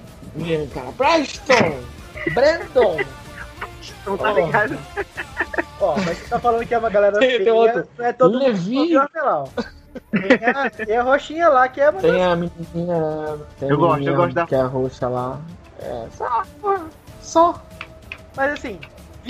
Cara, 0.75 0.93
Preston! 0.97 1.79
Brandon! 2.35 2.97
Não 4.07 4.17
tá 4.17 4.33
ligado? 4.33 4.79
Ó, 5.81 5.97
mas 5.97 6.19
você 6.19 6.29
tá 6.29 6.39
falando 6.39 6.67
que 6.67 6.75
é 6.75 6.79
uma 6.79 6.91
galera 6.91 7.19
Tem- 7.19 7.29
tem 7.37 7.39
feia, 7.41 7.55
outro. 7.55 7.89
não 7.99 8.05
é 8.05 8.13
todo 8.13 8.39
Levi. 8.39 8.75
mundo 8.75 8.99
é. 8.99 10.29
Tem 10.29 10.49
a, 10.49 10.71
tem 10.71 10.97
a 10.97 11.03
roxinha 11.03 11.49
lá 11.49 11.69
que 11.69 11.81
é 11.81 11.91
uma 11.91 12.01
Tem 12.01 12.23
a 12.23 12.37
menina. 12.37 13.39
Tem 13.59 13.69
a 13.69 13.73
Eu 13.73 13.79
gosto, 13.79 13.95
menina 13.95 14.13
eu 14.13 14.17
gosto 14.17 14.35
da- 14.35 14.47
Que 14.47 14.55
é 14.55 14.61
a 14.61 14.67
roxa 14.67 15.09
lá. 15.09 15.41
É, 15.81 16.05
só. 16.17 16.43
Só. 17.23 17.63
Mas 18.37 18.53
assim, 18.53 18.79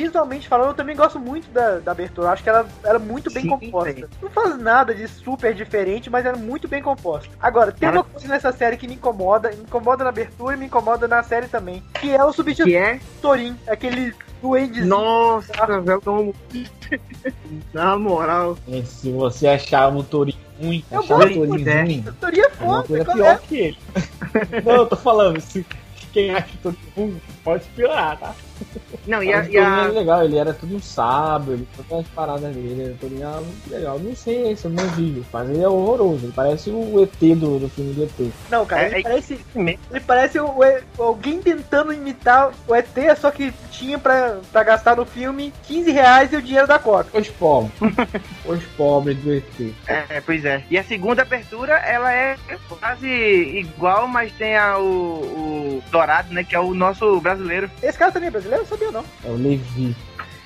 visualmente 0.03 0.46
falando, 0.49 0.68
eu 0.68 0.74
também 0.74 0.94
gosto 0.94 1.18
muito 1.18 1.51
da, 1.51 1.78
da 1.78 1.90
abertura. 1.92 2.28
Eu 2.28 2.32
acho 2.32 2.42
que 2.42 2.49
ela 2.49 2.66
era 2.84 2.99
muito 2.99 3.30
bem 3.32 3.42
Sim, 3.42 3.49
composta. 3.49 3.92
sim. 3.92 4.05
Não 4.22 4.30
faz 4.30 4.57
nada 4.59 4.94
de 4.94 5.09
super 5.09 5.53
diferente, 5.55 6.09
mas 6.09 6.24
era 6.24 6.36
muito 6.36 6.68
bem 6.68 6.82
composta. 6.82 7.28
Agora, 7.40 7.72
tem 7.72 7.88
Ela- 7.88 7.99
uma 7.99 8.05
coisa 8.05 8.28
nessa 8.28 8.53
série 8.53 8.76
que 8.76 8.86
me 8.86 8.94
incomoda, 8.94 9.51
me 9.51 9.62
incomoda 9.62 10.05
na 10.05 10.11
abertura 10.11 10.55
e 10.55 10.59
me 10.59 10.66
incomoda 10.66 11.09
na 11.09 11.22
série 11.22 11.49
também, 11.49 11.82
que 12.01 12.11
é 12.14 12.24
o 12.24 12.32
substituto 12.32 12.72
é? 12.74 13.01
Torin, 13.20 13.57
aquele 13.66 14.14
duendezinho. 14.40 14.86
Nossa, 14.86 15.80
velho, 15.80 16.01
como. 16.01 16.34
Na 17.72 17.96
moral. 17.99 18.57
E 18.68 18.82
se 18.84 19.11
você 19.12 19.49
achar 19.49 19.94
o 19.94 20.03
Torinho 20.03 20.38
ruim, 20.61 20.84
Eu 20.90 21.01
achar 21.01 21.14
o 21.14 21.18
gosto 21.18 21.34
Torinho 21.34 21.49
muito, 21.49 21.68
é. 21.68 21.82
ruim, 21.82 22.05
O 22.07 22.12
Torin 22.14 22.38
é 22.38 22.42
é 22.42 22.46
uma 22.46 22.57
foda, 22.82 22.88
coisa 22.88 23.05
qual 23.05 23.16
pior 23.16 23.28
é? 23.34 23.38
que 23.49 23.57
ele. 23.59 23.78
Não, 24.64 24.72
eu 24.76 24.86
tô 24.86 24.96
falando, 24.96 25.40
se 25.40 25.66
quem 26.12 26.30
acha 26.34 26.49
o 26.55 26.59
Torinho 26.62 26.92
ruim, 26.96 27.20
pode 27.44 27.64
piorar, 27.74 28.18
tá? 28.18 28.34
Não, 29.06 29.22
e 29.22 29.32
a. 29.32 29.40
o 29.40 29.44
E 29.50 29.59
a... 29.59 29.84
legal, 29.86 30.24
ele 30.24 30.36
era 30.38 30.52
tudo 30.52 30.76
um 30.76 30.80
sábio, 30.82 31.54
ele 31.54 31.68
todas 31.76 32.04
as 32.04 32.12
paradas 32.12 32.54
dele, 32.54 32.82
era 33.20 33.40
muito 33.40 33.70
legal. 33.70 33.98
Não 33.98 34.14
sei 34.14 34.54
se 34.56 34.64
eu 34.66 34.70
não 34.70 34.84
vi, 34.90 35.24
mas 35.32 35.48
ele 35.50 35.62
é 35.62 35.68
horroroso, 35.68 36.26
ele 36.26 36.32
parece 36.34 36.70
o 36.70 37.02
ET 37.02 37.36
do, 37.38 37.59
do 37.59 37.68
filme 37.70 37.94
do 37.94 38.04
ET. 38.04 38.32
Não, 38.50 38.66
cara, 38.66 38.82
É- 38.82 38.86
ele 38.88 38.98
é- 38.98 39.02
parece. 39.02 39.38
Ele 39.56 40.00
parece 40.06 40.38
o- 40.38 40.46
o- 40.50 41.02
alguém 41.02 41.40
tentando 41.40 41.92
imitar 41.92 42.50
o 42.66 42.74
ET, 42.74 42.86
só 43.18 43.30
que 43.30 43.52
tinha 43.70 43.98
pra, 43.98 44.38
pra 44.52 44.62
gastar 44.64 44.96
no 44.96 45.04
filme 45.06 45.52
15 45.64 45.90
reais 45.90 46.32
e 46.32 46.36
o 46.36 46.42
dinheiro 46.42 46.66
da 46.66 46.78
cota. 46.78 47.16
Os 47.18 47.28
pobres. 47.28 47.72
Os 48.44 48.62
pobres 48.76 49.16
do 49.18 49.32
ET. 49.34 49.74
É, 49.86 50.20
pois 50.20 50.44
é. 50.44 50.62
E 50.70 50.76
a 50.78 50.82
segunda 50.84 51.22
abertura, 51.22 51.74
ela 51.74 52.12
é 52.12 52.36
quase 52.80 53.06
igual, 53.09 54.09
mas 54.09 54.32
tem 54.32 54.56
a, 54.56 54.78
o, 54.78 54.82
o 54.82 55.82
Dourado, 55.90 56.32
né? 56.32 56.42
Que 56.44 56.56
é 56.56 56.61
o 56.61 56.74
nosso 56.74 57.20
brasileiro. 57.20 57.70
Esse 57.82 57.96
cara 57.98 58.11
também 58.12 58.28
é 58.28 58.30
brasileiro? 58.30 58.47
Eu 58.57 58.66
sabia 58.66 58.90
não. 58.90 59.05
É 59.24 59.28
o 59.28 59.36
Levi. 59.36 59.94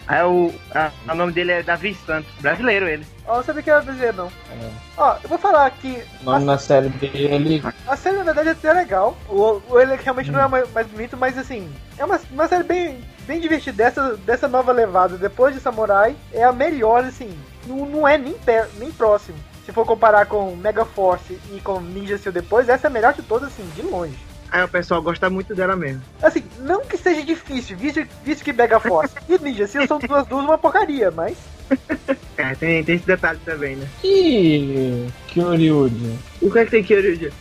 É 0.09 0.25
o, 0.25 0.53
a- 0.75 0.91
o 1.11 1.15
nome 1.15 1.33
dele 1.33 1.53
é 1.53 1.63
Davi 1.63 1.95
Santos. 2.07 2.31
Brasileiro 2.41 2.89
ele. 2.89 3.07
Ó, 3.27 3.35
eu 3.35 3.37
não 3.37 3.45
sabia 3.45 3.63
que 3.63 3.71
era 3.71 3.81
brasileiro 3.83 4.17
não. 4.17 4.27
É. 4.27 4.71
Ó, 4.97 5.17
eu 5.23 5.29
vou 5.29 5.39
falar 5.39 5.71
que 5.71 6.03
O 6.23 6.25
nome 6.25 6.45
na 6.45 6.59
série 6.59 6.89
dele. 6.89 7.63
a 7.87 7.97
série 7.97 8.17
na 8.17 8.25
verdade 8.25 8.49
é 8.49 8.53
até 8.53 8.73
legal. 8.73 9.17
O, 9.29 9.63
o 9.69 9.81
ele 9.81 9.95
realmente 9.97 10.31
não 10.31 10.41
é 10.43 10.49
mais, 10.49 10.73
mais 10.73 10.87
bonito, 10.89 11.17
mas 11.17 11.39
assim, 11.39 11.73
é 11.97 12.05
uma, 12.05 12.21
uma 12.33 12.49
série 12.49 12.65
bem, 12.65 12.99
bem 13.27 13.41
divertida 13.41 13.85
dessa, 13.85 14.17
dessa 14.17 14.49
nova 14.49 14.73
levada. 14.73 15.17
Depois 15.17 15.55
de 15.55 15.61
Samurai, 15.61 16.17
é 16.33 16.43
a 16.43 16.53
melhor, 16.53 17.05
assim. 17.05 17.33
Não, 17.67 17.87
não 17.87 18.09
é 18.09 18.19
nem, 18.19 18.33
per, 18.35 18.69
nem 18.79 18.91
próximo. 18.91 19.39
Se 19.65 19.71
for 19.71 19.87
comparar 19.87 20.27
com 20.27 20.57
Mega 20.57 20.85
Force 20.85 21.39
e 21.53 21.61
com 21.61 21.79
Ninja 21.81 22.19
Steel 22.19 22.33
depois, 22.33 22.69
essa 22.69 22.89
é 22.89 22.91
a 22.91 22.93
melhor 22.93 23.13
de 23.15 23.23
todas, 23.23 23.47
assim, 23.49 23.65
de 23.77 23.83
longe. 23.83 24.19
Aí 24.53 24.63
o 24.63 24.69
pessoal 24.69 25.01
gosta 25.01 25.31
muito 25.31 25.55
dela 25.55 25.75
mesmo. 25.75 26.03
Assim, 26.23 26.45
não 26.61 26.83
que 26.85 26.99
seja 26.99 27.23
difícil, 27.23 27.75
visto, 27.75 28.07
visto 28.23 28.45
que 28.45 28.53
Mega 28.53 28.79
Force 28.79 29.15
e 29.27 29.39
Ninja 29.39 29.67
Steel 29.67 29.87
são 29.89 29.99
duas 29.99 30.27
duas 30.27 30.45
uma 30.45 30.59
porcaria, 30.59 31.11
mas. 31.11 31.37
É, 32.39 32.55
tem, 32.55 32.83
tem 32.83 32.97
esse 32.97 33.07
detalhe 33.07 33.39
também, 33.45 33.77
né? 33.77 33.87
E. 34.03 35.07
Kyoryuji. 35.29 36.19
O 36.41 36.51
que 36.51 36.59
é 36.59 36.65
que 36.65 36.71
tem 36.71 36.83
que 36.83 36.97
hoje? 36.97 37.33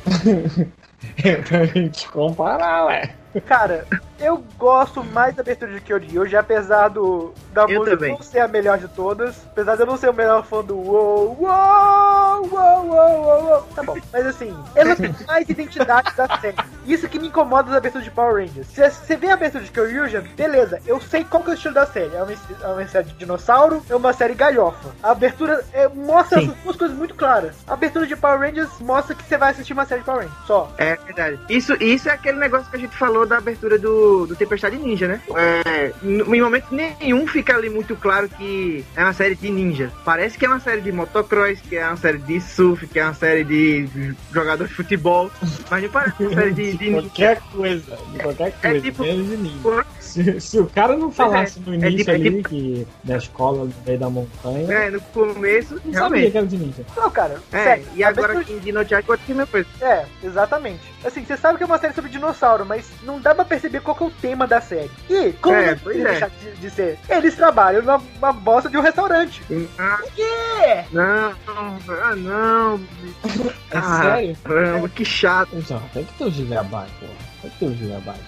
pra 1.47 1.65
gente 1.65 2.07
comparar, 2.09 2.85
ué. 2.85 3.15
Cara, 3.47 3.87
eu 4.19 4.43
gosto 4.57 5.01
mais 5.03 5.33
da 5.33 5.41
abertura 5.41 5.71
de 5.73 5.79
Kyoryuji, 5.79 6.35
apesar 6.35 6.89
do, 6.89 7.33
da 7.53 7.61
Eu 7.63 7.79
música 7.79 7.97
também. 7.97 8.11
não 8.13 8.21
ser 8.21 8.39
a 8.39 8.47
melhor 8.49 8.77
de 8.77 8.89
todas. 8.89 9.37
Apesar 9.45 9.75
de 9.75 9.83
eu 9.83 9.85
não 9.85 9.95
ser 9.95 10.09
o 10.09 10.13
melhor 10.13 10.45
fã 10.45 10.61
do 10.61 10.75
Uou, 10.77 11.37
Uou, 11.39 12.49
Uou, 12.51 12.85
Uou, 12.85 13.23
Uou, 13.23 13.43
Uou. 13.45 13.61
Tá 13.73 13.81
bom, 13.83 13.97
mas 14.11 14.25
assim, 14.27 14.53
ela 14.75 14.95
tem 14.95 15.15
mais 15.25 15.47
identidade 15.49 16.13
da 16.17 16.27
série. 16.39 16.57
Isso 16.85 17.07
que 17.07 17.19
me 17.19 17.27
incomoda 17.27 17.69
das 17.69 17.77
aberturas 17.77 18.05
de 18.05 18.11
Power 18.11 18.35
Rangers. 18.35 18.67
Se 18.67 18.89
você 18.89 19.15
vê 19.15 19.29
a 19.29 19.33
abertura 19.33 19.63
de 19.63 19.71
Kyoryuji, 19.71 20.19
beleza, 20.35 20.81
eu 20.85 20.99
sei 20.99 21.23
qual 21.23 21.43
que 21.43 21.49
é 21.49 21.53
o 21.53 21.55
estilo 21.55 21.73
da 21.73 21.85
série. 21.85 22.15
É 22.15 22.23
uma, 22.23 22.31
é 22.31 22.67
uma 22.67 22.87
série 22.87 23.05
de 23.05 23.13
dinossauro, 23.13 23.83
é 23.89 23.95
uma 23.95 24.13
série 24.13 24.33
galhofa. 24.33 24.93
A 25.01 25.11
abertura 25.11 25.63
é, 25.73 25.87
mostra 25.87 26.39
Sim. 26.39 26.45
essas 26.47 26.63
duas 26.63 26.75
coisas 26.75 26.97
muito 26.97 27.15
claras. 27.15 27.55
A 27.67 27.73
abertura 27.73 28.07
de 28.07 28.15
Power 28.15 28.39
Rangers 28.39 28.69
mostra 28.79 29.15
que 29.15 29.23
você 29.23 29.37
vai 29.37 29.51
assistir 29.51 29.73
uma 29.73 29.85
série 29.85 30.01
de 30.01 30.05
Power 30.05 30.23
Rangers, 30.23 30.45
só. 30.47 30.73
É 30.77 30.95
verdade. 30.95 31.39
Isso, 31.49 31.73
isso 31.81 32.09
é 32.09 32.13
aquele 32.13 32.37
negócio 32.37 32.69
que 32.69 32.77
a 32.77 32.79
gente 32.79 32.95
falou 32.95 33.25
da 33.25 33.37
abertura 33.37 33.77
do, 33.77 34.25
do 34.25 34.35
Tempestade 34.35 34.77
Ninja, 34.77 35.07
né? 35.07 35.21
É, 35.35 35.93
em 36.03 36.41
momento 36.41 36.67
nenhum 36.71 37.27
fica 37.27 37.55
ali 37.55 37.69
muito 37.69 37.95
claro 37.95 38.27
que 38.29 38.85
é 38.95 39.03
uma 39.03 39.13
série 39.13 39.35
de 39.35 39.49
ninja. 39.49 39.91
Parece 40.03 40.37
que 40.37 40.45
é 40.45 40.49
uma 40.49 40.59
série 40.59 40.81
de 40.81 40.91
motocross, 40.91 41.59
que 41.61 41.75
é 41.77 41.87
uma 41.87 41.97
série 41.97 42.17
de 42.17 42.41
surf, 42.41 42.87
que 42.87 42.99
é 42.99 43.03
uma 43.03 43.13
série 43.13 43.43
de 43.43 44.15
jogador 44.33 44.67
de 44.67 44.73
futebol. 44.73 45.31
Mas 45.69 45.83
não 45.83 45.89
parece 45.89 46.23
uma 46.23 46.33
série 46.33 46.51
de, 46.51 46.70
de 46.77 46.91
qualquer 46.91 47.41
coisa. 47.51 47.97
De 48.11 48.19
qualquer 48.19 48.51
coisa. 48.53 48.77
É 48.77 48.81
tipo- 48.81 49.03
menos 49.03 49.29
de 49.29 49.37
ninja. 49.37 49.85
Se, 50.11 50.41
se 50.41 50.59
o 50.59 50.67
cara 50.67 50.97
não 50.97 51.11
falasse 51.11 51.59
no 51.59 51.73
início 51.73 51.97
tipo- 51.99 52.11
é 52.11 52.13
ali 52.15 52.29
tipo- 52.37 52.49
que 52.49 52.87
da 53.03 53.17
escola 53.17 53.65
no 53.65 53.73
meio 53.85 53.99
da 53.99 54.09
montanha, 54.09 54.71
É, 54.73 54.89
no 54.89 54.99
começo, 55.01 55.73
não 55.75 55.79
sabia 55.81 55.93
realmente. 55.99 56.31
que 56.31 56.37
era 56.37 56.47
de 56.47 56.57
ninja. 56.57 56.85
Não, 56.97 57.09
cara, 57.09 57.39
É, 57.51 57.63
sério. 57.63 57.85
e 57.95 58.03
agora 58.03 58.39
aqui 58.39 58.53
em 58.53 58.59
Dino 58.59 58.83
Jack 58.83 59.09
é 59.09 59.13
a 59.13 59.17
mesma 59.27 59.47
coisa. 59.47 59.67
É, 59.81 60.05
exatamente. 60.23 60.81
Assim, 61.05 61.23
você 61.23 61.37
sabe 61.37 61.57
que 61.57 61.63
é 61.63 61.65
uma 61.65 61.77
série 61.77 61.93
sobre 61.93 62.11
dinossauro, 62.11 62.65
mas 62.65 62.89
não 63.03 63.19
dá 63.19 63.33
pra 63.33 63.45
perceber 63.45 63.79
qual 63.81 63.95
que 63.95 64.03
é 64.03 64.07
o 64.07 64.11
tema 64.11 64.45
da 64.45 64.59
série. 64.61 64.91
E, 65.09 65.31
como 65.41 65.55
É, 65.55 65.75
não 65.83 65.91
é. 65.91 65.95
deixar 65.95 66.29
de, 66.29 66.51
de 66.59 66.69
ser? 66.69 66.99
Eles 67.09 67.35
trabalham 67.35 67.81
numa 67.81 68.33
bosta 68.33 68.69
de 68.69 68.77
um 68.77 68.81
restaurante. 68.81 69.41
Ah, 69.79 69.99
quê? 70.15 70.83
não, 70.91 71.33
ah 71.87 72.15
não. 72.15 72.79
É 73.73 73.77
Ah, 73.77 74.01
sério? 74.03 74.37
Caramba, 74.43 74.89
que 74.89 75.05
chato. 75.05 75.49
Então, 75.53 75.81
tem 75.93 76.03
que 76.03 76.13
ter 76.17 76.25
o 76.25 76.29
gigabyte, 76.29 76.91
pô. 76.99 77.05
Tem 77.41 77.49
que 77.51 77.57
ter 77.59 77.65
o 77.67 77.73
gigabyte. 77.75 78.19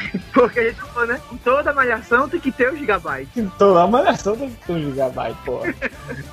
Porque 0.32 0.60
a 0.60 0.64
gente 0.64 0.80
falou, 0.80 1.06
né? 1.06 1.20
Em 1.32 1.36
toda 1.38 1.72
malhação 1.72 2.28
tem 2.28 2.40
que 2.40 2.52
ter 2.52 2.72
o 2.72 2.76
gigabyte. 2.76 3.50
Toda 3.58 3.82
a 3.82 3.86
malhação 3.86 4.36
tem 4.36 4.50
que 4.50 4.66
ter 4.66 4.72
um 4.72 4.80
gigabyte, 4.80 5.36
pô. 5.44 5.60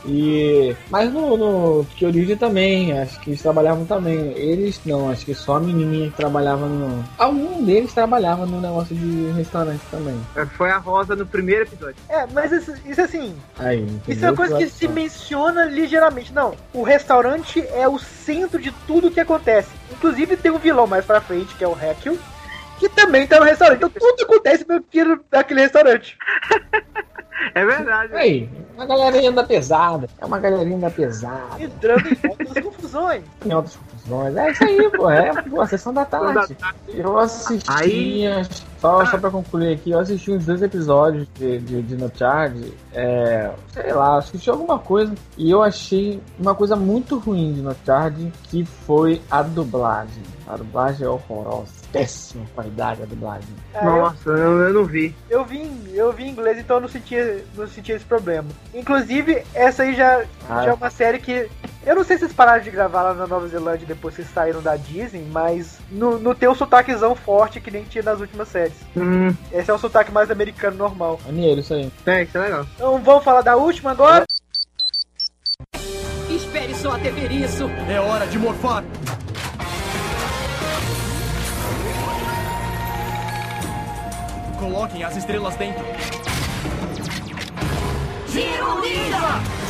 E. 0.05 0.75
Mas 0.89 1.11
no, 1.11 1.37
no 1.37 1.85
Kyoryuji 1.95 2.35
também, 2.35 2.97
acho 2.97 3.19
que 3.19 3.31
eles 3.31 3.41
trabalhavam 3.41 3.85
também. 3.85 4.33
Eles 4.37 4.79
não, 4.85 5.09
acho 5.09 5.25
que 5.25 5.33
só 5.33 5.57
a 5.57 5.59
menininha 5.59 6.09
que 6.09 6.17
trabalhava 6.17 6.67
no. 6.67 7.03
Algum 7.17 7.63
deles 7.63 7.93
trabalhava 7.93 8.45
no 8.45 8.61
negócio 8.61 8.95
de 8.95 9.31
restaurante 9.31 9.81
também. 9.91 10.19
Foi 10.57 10.69
a 10.69 10.77
Rosa 10.77 11.15
no 11.15 11.25
primeiro 11.25 11.63
episódio. 11.63 11.95
É, 12.07 12.25
mas 12.27 12.51
isso, 12.51 12.73
isso 12.85 13.01
assim, 13.01 13.35
Aí, 13.57 13.85
isso 14.07 14.25
é 14.25 14.29
uma 14.29 14.37
coisa 14.37 14.57
que 14.57 14.69
se 14.69 14.87
menciona 14.87 15.65
ligeiramente. 15.65 16.33
Não, 16.33 16.55
o 16.73 16.83
restaurante 16.83 17.65
é 17.73 17.87
o 17.87 17.99
centro 17.99 18.59
de 18.61 18.71
tudo 18.87 19.11
que 19.11 19.19
acontece. 19.19 19.69
Inclusive 19.91 20.37
tem 20.37 20.51
um 20.51 20.57
vilão 20.57 20.87
mais 20.87 21.05
pra 21.05 21.21
frente, 21.21 21.55
que 21.55 21.63
é 21.63 21.67
o 21.67 21.77
Hekil, 21.77 22.17
que 22.79 22.89
também 22.89 23.27
tá 23.27 23.39
no 23.39 23.45
restaurante. 23.45 23.77
Então 23.77 23.89
tudo 23.89 24.23
acontece 24.23 24.65
dentro 24.65 25.23
daquele 25.29 25.61
restaurante. 25.61 26.17
É 27.55 27.65
verdade. 27.65 28.13
Aí, 28.15 28.49
uma 28.75 28.85
galerinha 28.85 29.31
da 29.31 29.43
pesada. 29.43 30.09
É 30.19 30.25
uma 30.25 30.39
galerinha 30.39 30.77
da 30.77 30.89
pesada. 30.89 31.61
Entrando 31.61 32.07
em 32.07 32.29
outras 32.29 32.63
confusões. 32.63 33.23
Tem 33.39 33.53
outras 33.53 33.75
confusões. 33.77 33.98
É 34.37 34.51
isso 34.51 34.63
aí, 34.63 34.89
pô. 34.91 35.09
É 35.09 35.41
pô, 35.43 35.61
a 35.61 35.67
sessão 35.67 35.93
da 35.93 36.05
tarde. 36.05 36.55
Eu 36.89 37.17
assisti. 37.17 37.69
Aí- 37.69 38.23
Só, 38.79 39.05
só 39.05 39.17
pra 39.17 39.29
concluir 39.29 39.73
aqui, 39.73 39.91
eu 39.91 39.99
assisti 39.99 40.31
uns 40.31 40.45
dois 40.45 40.61
episódios 40.61 41.27
de, 41.37 41.59
de, 41.59 41.81
de 41.81 41.95
No 41.97 42.09
Charge. 42.15 42.73
É, 42.93 43.51
sei 43.73 43.91
lá, 43.93 44.17
assisti 44.19 44.49
alguma 44.49 44.79
coisa 44.79 45.13
e 45.37 45.51
eu 45.51 45.61
achei 45.61 46.21
uma 46.39 46.55
coisa 46.55 46.77
muito 46.77 47.17
ruim 47.19 47.53
de 47.53 47.61
No 47.61 47.75
Charge 47.85 48.31
que 48.43 48.63
foi 48.65 49.21
a 49.29 49.41
dublagem. 49.41 50.23
A 50.47 50.55
dublagem 50.55 51.05
é 51.05 51.09
horrorosa. 51.09 51.79
Péssima 51.91 52.45
qualidade 52.55 53.03
a 53.03 53.05
dublagem. 53.05 53.49
É, 53.73 53.85
eu- 53.85 53.95
Nossa, 53.97 54.29
eu, 54.29 54.59
eu 54.61 54.73
não 54.73 54.85
vi. 54.85 55.13
Eu 55.29 55.43
vi, 55.43 55.57
em- 55.57 55.91
eu 55.93 56.13
vi 56.13 56.23
em 56.23 56.29
inglês, 56.29 56.57
então 56.57 56.77
eu 56.77 56.81
não 56.81 56.87
sentia, 56.89 57.43
não 57.57 57.67
sentia 57.67 57.95
esse 57.95 58.05
problema. 58.05 58.47
Inclusive, 58.73 59.43
essa 59.53 59.83
aí 59.83 59.93
já, 59.93 60.23
Ah. 60.49 60.63
já 60.63 60.69
é 60.69 60.73
uma 60.73 60.89
série 60.89 61.19
que. 61.19 61.49
Eu 61.89 61.95
não 61.95 62.03
sei 62.03 62.19
se 62.19 62.25
eles 62.25 62.35
pararam 62.35 62.61
de 62.61 62.69
gravar 62.69 63.01
lá 63.01 63.13
na 63.15 63.25
Nova 63.25 63.47
Zelândia 63.47 63.87
depois 63.87 64.15
que 64.15 64.23
saíram 64.23 64.61
da 64.61 64.75
Disney, 64.75 65.25
mas 65.31 65.79
no, 65.89 66.19
no 66.19 66.35
tem 66.35 66.47
um 66.47 66.53
sotaquezão 66.53 67.15
forte 67.15 67.59
que 67.59 67.71
nem 67.71 67.83
tinha 67.83 68.03
nas 68.03 68.19
últimas 68.19 68.47
séries. 68.49 68.75
Hum, 68.95 69.33
Esse 69.51 69.71
é 69.71 69.73
o 69.73 69.77
sotaque 69.79 70.11
mais 70.11 70.29
americano 70.29 70.77
normal. 70.77 71.19
Maneiro 71.25 71.61
isso 71.61 71.73
aí. 71.73 71.91
é, 72.05 72.21
isso 72.21 72.37
é 72.37 72.41
legal. 72.41 72.63
Então 72.75 73.01
vamos 73.01 73.23
falar 73.23 73.41
da 73.41 73.55
última 73.55 73.89
agora? 73.89 74.23
Espere 76.29 76.75
só 76.75 76.91
até 76.91 77.09
ver 77.09 77.31
isso. 77.31 77.67
É 77.89 77.99
hora 77.99 78.27
de 78.27 78.37
morfar. 78.37 78.83
Coloquem 84.59 85.03
as 85.03 85.15
estrelas 85.17 85.55
dentro. 85.55 85.83
Giro 88.27 88.79
Ninja! 88.81 89.68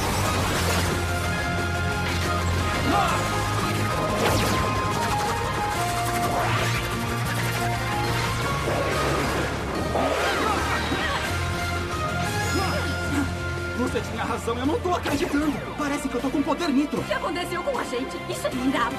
Você 13.77 14.01
tinha 14.01 14.23
razão, 14.23 14.57
eu 14.57 14.65
não 14.65 14.79
tô 14.79 14.93
acreditando. 14.93 15.53
Parece 15.77 16.07
que 16.07 16.15
eu 16.15 16.21
tô 16.21 16.29
com 16.29 16.43
poder 16.43 16.69
nitro. 16.69 16.99
O 16.99 17.03
que 17.03 17.13
aconteceu 17.13 17.63
com 17.63 17.77
a 17.77 17.83
gente? 17.85 18.17
Isso 18.29 18.45
é 18.45 18.51
irado. 18.67 18.95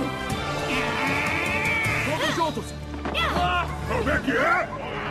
Todos 2.11 2.35
juntos. 2.35 2.65
Como 3.89 4.11
é 4.11 4.19
que 4.21 4.33
é? 4.33 4.69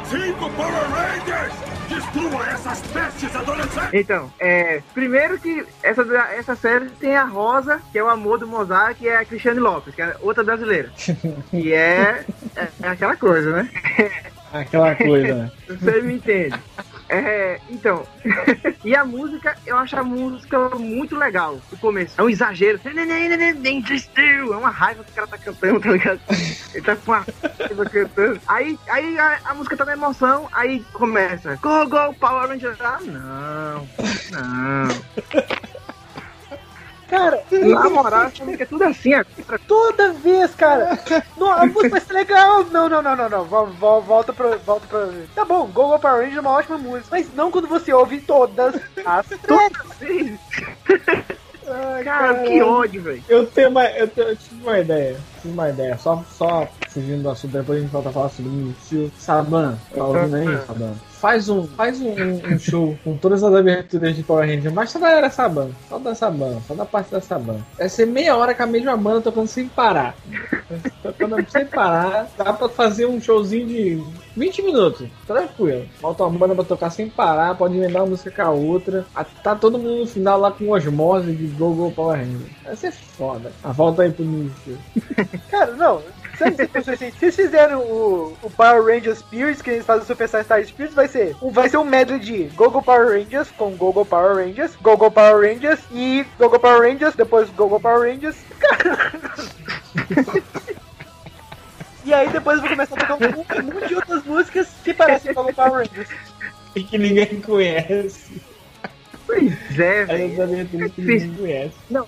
Cinco 0.09 0.49
Power 0.51 0.89
Rangers! 0.89 1.78
Destrua 1.89 2.45
essas 2.47 2.81
pestes 2.81 3.35
adolescentes! 3.35 3.93
Então, 3.93 4.31
é. 4.39 4.81
Primeiro 4.93 5.39
que 5.39 5.65
essa, 5.81 6.03
essa 6.37 6.55
série 6.55 6.89
tem 6.91 7.15
a 7.15 7.23
Rosa, 7.25 7.81
que 7.91 7.97
é 7.97 8.03
o 8.03 8.09
amor 8.09 8.37
do 8.37 8.47
Mozart, 8.47 8.97
que 8.97 9.07
é 9.07 9.17
a 9.17 9.25
Cristiane 9.25 9.59
Lopes, 9.59 9.95
que 9.95 10.01
é 10.01 10.15
outra 10.21 10.43
brasileira. 10.43 10.91
E 11.51 11.73
é, 11.73 12.23
é, 12.55 12.67
é 12.83 12.87
aquela 12.87 13.15
coisa, 13.15 13.51
né? 13.51 13.69
Aquela 14.53 14.95
coisa, 14.95 15.35
né? 15.35 15.51
Você 15.67 16.01
me 16.01 16.13
entende. 16.13 16.55
É, 17.09 17.59
então, 17.69 18.05
e 18.85 18.95
a 18.95 19.03
música, 19.03 19.57
eu 19.65 19.77
acho 19.77 19.97
a 19.97 20.03
música 20.03 20.69
muito 20.75 21.15
legal. 21.15 21.59
O 21.71 21.77
começo 21.77 22.13
é 22.19 22.23
um 22.23 22.29
exagero. 22.29 22.79
É 24.53 24.55
uma 24.55 24.69
raiva 24.69 25.03
que 25.03 25.11
o 25.11 25.15
cara 25.15 25.27
tá 25.27 25.37
cantando, 25.37 25.79
tá 25.79 25.91
ligado? 25.91 26.21
Ele 26.73 26.85
tá 26.85 26.95
com 26.95 27.11
uma 27.11 27.25
raiva 27.59 27.85
cantando. 27.85 28.39
Aí, 28.47 28.77
aí 28.87 29.19
a, 29.19 29.39
a 29.45 29.53
música 29.55 29.75
tá 29.75 29.85
na 29.85 29.93
emoção, 29.93 30.47
aí 30.51 30.85
começa. 30.93 31.55
Go, 31.55 31.87
go, 31.87 32.13
Power 32.13 32.47
Rangers. 32.47 32.79
Ah, 32.79 32.99
não, 33.01 33.87
não. 34.31 35.78
Cara, 37.09 37.43
Na 37.51 37.89
moral, 37.89 38.31
é 38.59 38.65
tudo 38.65 38.83
assim, 38.83 39.13
ó. 39.15 39.23
toda 39.67 40.13
vez, 40.13 40.53
cara. 40.55 40.97
Não, 41.37 41.51
a 41.51 41.65
música 41.65 41.89
vai 41.89 42.01
ser 42.01 42.13
legal. 42.13 42.63
Não, 42.65 42.87
não, 42.87 43.01
não, 43.01 43.15
não, 43.15 43.29
não. 43.29 43.45
Vol- 43.45 43.67
vol- 43.67 44.01
Volta 44.01 44.31
pra. 44.31 44.55
Volta 44.57 44.85
pra. 44.87 45.07
Tá 45.33 45.43
bom, 45.43 45.65
Go 45.67 45.87
Go 45.89 45.99
Power 45.99 46.21
Ranger 46.23 46.37
é 46.37 46.41
uma 46.41 46.51
ótima 46.51 46.77
música. 46.77 47.07
Mas 47.11 47.33
não 47.33 47.49
quando 47.49 47.67
você 47.67 47.91
ouve 47.91 48.19
todas 48.21 48.75
as 49.05 49.25
Todas 49.47 49.97
vezes. 49.99 50.39
Ai, 51.67 52.03
Cara, 52.03 52.43
que 52.43 52.61
ódio, 52.61 53.01
velho. 53.01 53.23
Eu 53.29 53.45
tenho 53.47 53.69
uma. 53.69 53.85
Eu, 53.85 54.07
tenho, 54.07 54.27
eu 54.29 54.35
tive 54.35 54.61
uma 54.63 54.79
ideia. 54.79 55.17
Tive 55.41 55.53
uma 55.53 55.69
ideia. 55.69 55.97
Só, 55.97 56.23
só 56.37 56.67
fugindo 56.89 57.23
do 57.23 57.29
assunto, 57.29 57.51
depois 57.51 57.77
a 57.77 57.81
gente 57.81 57.91
volta 57.91 58.09
a 58.09 58.11
falar 58.11 58.29
sobre 58.29 58.51
isso. 58.71 59.11
Saban, 59.17 59.77
tá 59.93 60.03
ouvindo 60.03 60.35
aí, 60.35 60.57
Saban? 60.65 60.93
Faz 61.19 61.49
um, 61.49 61.67
faz 61.67 61.99
um, 61.99 62.13
um- 62.13 62.59
show 62.59 62.97
com 63.03 63.17
todas 63.17 63.43
as 63.43 63.53
aberturas 63.53 64.15
de 64.15 64.23
Power 64.23 64.47
Ranger, 64.47 64.71
mas 64.73 64.89
só 64.89 64.99
da 64.99 65.09
era 65.09 65.29
Saban, 65.29 65.69
só 65.89 65.99
da 65.99 66.15
Saban, 66.15 66.61
só 66.65 66.73
da 66.73 66.85
parte 66.85 67.11
da 67.11 67.19
Saban. 67.19 67.57
Vai 67.77 67.89
ser 67.89 68.05
meia 68.07 68.37
hora 68.37 68.53
com 68.55 68.63
a 68.63 68.65
mesma 68.65 68.95
banda 68.95 69.19
tocando 69.21 69.47
sem 69.47 69.67
parar. 69.67 70.15
tocando 71.03 71.35
sem 71.49 71.65
parar, 71.65 72.29
dá 72.37 72.53
pra 72.53 72.69
fazer 72.69 73.05
um 73.05 73.19
showzinho 73.19 73.67
de 73.67 74.03
20 74.37 74.61
minutos, 74.61 75.09
tranquilo. 75.27 75.85
Falta 75.99 76.23
uma 76.23 76.39
banda 76.39 76.55
pra 76.55 76.63
tocar 76.63 76.89
sem 76.89 77.09
parar, 77.09 77.55
pode 77.55 77.75
emendar 77.75 78.03
uma 78.03 78.11
música 78.11 78.31
com 78.31 78.41
a 78.41 78.51
outra. 78.51 79.05
Tá 79.43 79.55
todo 79.55 79.77
mundo 79.77 79.99
no 79.99 80.07
final 80.07 80.39
lá 80.39 80.51
com 80.51 80.69
osmose 80.69 81.33
de 81.33 81.47
Go 81.47 81.73
Go 81.73 81.91
Power 81.91 82.17
Ranger. 82.17 82.47
Vai 82.63 82.75
ser 82.77 82.91
foda. 82.93 83.51
A 83.61 83.73
volta 83.73 84.03
aí 84.03 84.11
pro 84.11 84.23
início. 84.23 84.77
Cara, 85.51 85.73
não. 85.73 86.01
Sabe 86.39 86.93
assim, 86.93 87.11
se 87.11 87.25
eles 87.25 87.35
fizeram 87.35 87.81
o, 87.81 88.37
o 88.41 88.49
Power 88.49 88.83
Rangers 88.83 89.19
Spirits, 89.19 89.61
que 89.61 89.69
eles 89.71 89.85
fazem 89.85 90.03
o 90.03 90.07
Super 90.07 90.27
Star 90.27 90.65
Spirits, 90.65 90.95
vai 90.95 91.07
ser, 91.07 91.35
um- 91.41 91.51
vai 91.51 91.67
ser 91.69 91.77
um 91.77 91.83
medley 91.83 92.17
de 92.19 92.43
Gogo 92.55 92.81
Power 92.81 93.09
Rangers 93.19 93.51
com 93.51 93.75
Gogo 93.75 94.05
Power 94.05 94.35
Rangers, 94.37 94.75
Gogo 94.81 95.11
Power 95.11 95.47
Rangers 95.53 95.79
e 95.91 96.25
Gogo 96.37 96.57
Power 96.59 96.81
Rangers, 96.89 97.15
depois 97.15 97.49
Gogo 97.51 97.79
Power 97.79 98.09
Rangers. 98.11 98.37
e 102.05 102.13
aí 102.13 102.29
depois 102.29 102.55
eu 102.57 102.61
vou 102.61 102.69
começar 102.69 102.95
a 102.95 103.05
tocar 103.05 103.15
um, 103.15 103.31
monte- 103.35 103.87
de 103.87 103.95
outras 103.95 104.23
músicas 104.23 104.67
que 104.83 104.93
parecem 104.93 105.33
Gogo 105.33 105.53
Power 105.53 105.87
Rangers. 105.87 106.09
E 106.75 106.83
que 106.83 106.97
ninguém 106.97 107.41
conhece. 107.41 108.41
Pois 109.27 109.79
é, 109.79 110.05
velho. 110.05 110.67
que 110.67 111.01
ninguém 111.01 111.33
conhece. 111.35 111.75
Não, 111.89 112.07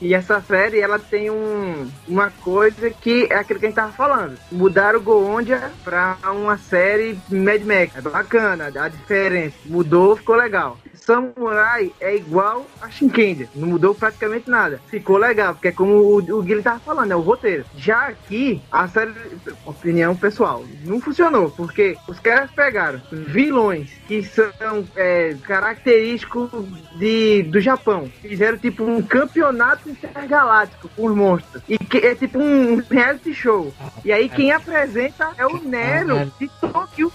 e 0.00 0.14
essa 0.14 0.40
série, 0.40 0.80
ela 0.80 0.98
tem 0.98 1.30
um, 1.30 1.88
uma 2.08 2.30
coisa 2.30 2.90
que 2.90 3.26
é 3.30 3.36
aquilo 3.36 3.60
que 3.60 3.66
a 3.66 3.68
gente 3.68 3.76
tava 3.76 3.92
falando. 3.92 4.38
Mudaram 4.50 4.98
o 4.98 5.02
Goondia 5.02 5.70
pra 5.84 6.16
uma 6.26 6.58
série 6.58 7.18
Mad 7.28 7.62
Max. 7.62 7.96
É 7.96 8.00
bacana, 8.00 8.72
a 8.74 8.88
diferença. 8.88 9.56
Mudou, 9.64 10.16
ficou 10.16 10.36
legal. 10.36 10.78
Samurai 11.06 11.92
é 12.00 12.16
igual 12.16 12.66
a 12.82 12.90
Shinkendi. 12.90 13.48
Não 13.54 13.68
mudou 13.68 13.94
praticamente 13.94 14.50
nada. 14.50 14.80
Ficou 14.88 15.16
legal, 15.16 15.54
porque 15.54 15.68
é 15.68 15.72
como 15.72 15.94
o, 15.94 16.16
o 16.16 16.42
Guilherme 16.42 16.64
tava 16.64 16.80
falando, 16.80 17.12
é 17.12 17.16
o 17.16 17.20
roteiro. 17.20 17.64
Já 17.76 18.08
aqui, 18.08 18.60
a 18.72 18.88
série, 18.88 19.12
opinião 19.64 20.16
pessoal, 20.16 20.64
não 20.84 21.00
funcionou, 21.00 21.50
porque 21.50 21.96
os 22.08 22.18
caras 22.18 22.50
pegaram 22.50 23.00
vilões 23.12 23.90
que 24.08 24.24
são 24.24 24.84
é, 24.96 25.36
característicos 25.44 26.50
de, 26.98 27.44
do 27.44 27.60
Japão. 27.60 28.10
Fizeram 28.20 28.58
tipo 28.58 28.82
um 28.82 29.00
campeonato 29.00 29.88
intergaláctico 29.88 30.88
com 30.96 31.06
os 31.06 31.14
monstros. 31.14 31.62
E 31.68 31.78
que 31.78 31.98
é 31.98 32.14
tipo 32.16 32.38
um 32.38 32.82
reality 32.90 33.32
show. 33.32 33.72
E 34.04 34.12
aí 34.12 34.28
quem 34.28 34.50
apresenta 34.50 35.30
é 35.38 35.46
o 35.46 35.62
Nero 35.62 36.32
de 36.40 36.48
Tokyo. 36.60 37.12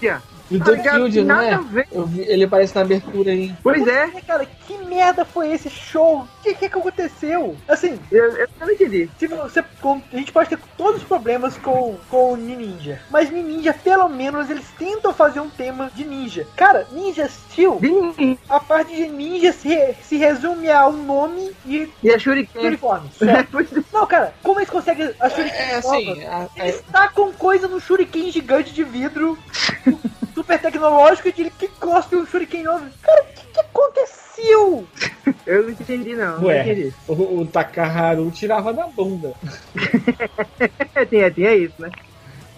E 0.52 0.58
Tá 0.58 0.64
do 0.66 0.74
ligado? 0.74 0.94
Killed, 0.96 1.18
não 1.24 1.34
Nada 1.36 1.46
é? 1.46 1.54
a 1.54 1.58
ver. 1.60 1.86
Eu 1.90 2.06
vi- 2.06 2.22
ele 2.28 2.44
aparece 2.44 2.74
na 2.74 2.82
abertura 2.82 3.30
aí. 3.30 3.54
Pois 3.62 3.86
é, 3.86 4.08
Cara, 4.26 4.46
que 4.66 4.76
merda 4.84 5.24
foi 5.24 5.50
esse 5.52 5.68
show? 5.70 6.18
O 6.20 6.42
que, 6.42 6.54
que 6.54 6.68
que 6.68 6.78
aconteceu? 6.78 7.56
Assim, 7.68 7.98
eu, 8.10 8.24
eu 8.36 8.48
não 8.60 8.70
entendi. 8.70 9.08
Se 9.18 9.26
você, 9.26 9.64
com- 9.80 10.02
a 10.12 10.16
gente 10.16 10.32
pode 10.32 10.48
ter 10.50 10.58
todos 10.76 11.02
os 11.02 11.06
problemas 11.08 11.56
com, 11.56 11.96
com 12.10 12.32
o 12.32 12.36
Ninja, 12.36 13.00
mas 13.10 13.30
Ninja, 13.30 13.72
pelo 13.72 14.08
menos, 14.08 14.50
eles 14.50 14.66
tentam 14.78 15.12
fazer 15.14 15.40
um 15.40 15.48
tema 15.48 15.90
de 15.94 16.04
ninja. 16.04 16.46
Cara, 16.56 16.86
Ninja 16.92 17.28
Steel, 17.28 17.80
Sim. 18.16 18.38
a 18.48 18.60
parte 18.60 18.94
de 18.94 19.08
ninja 19.08 19.52
se, 19.52 19.94
se 20.02 20.16
resume 20.16 20.70
ao 20.70 20.92
nome 20.92 21.50
e 21.64 21.88
E 22.02 22.10
a 22.10 22.18
Shuriken. 22.18 22.66
uniforme. 22.66 23.08
É, 23.22 23.40
é. 23.40 23.82
Não, 23.92 24.06
cara, 24.06 24.34
como 24.42 24.58
eles 24.60 24.70
conseguem 24.70 25.10
a 25.20 25.28
Shuriken 25.30 25.58
É 25.58 25.74
nova? 25.80 25.96
assim, 25.96 26.24
a- 26.24 26.48
Eles 26.56 26.82
tacam 26.92 27.32
coisa 27.32 27.66
no 27.68 27.80
Shuriken 27.80 28.30
gigante 28.30 28.72
de 28.72 28.82
vidro, 28.84 29.38
super 30.34 30.58
tecnológico, 30.60 31.28
e 31.28 31.32
de 31.32 31.50
que 31.50 31.68
cospe 31.68 32.16
um 32.16 32.26
Shuriken 32.26 32.62
novo. 32.62 32.84
Cara, 33.02 33.22
o 33.22 33.26
que, 33.34 33.46
que 33.52 33.60
aconteceu? 33.60 34.86
Eu 35.46 35.64
não 35.64 35.70
entendi, 35.70 36.14
não. 36.14 36.38
Não 36.40 36.46
Ué. 36.48 36.62
entendi. 36.62 36.92
o, 37.06 37.40
o 37.40 37.46
Takaharu 37.46 38.30
tirava 38.30 38.72
da 38.72 38.86
bunda. 38.86 39.32
É, 40.94 41.04
tinha, 41.06 41.30
tinha 41.30 41.54
isso, 41.54 41.74
né? 41.78 41.90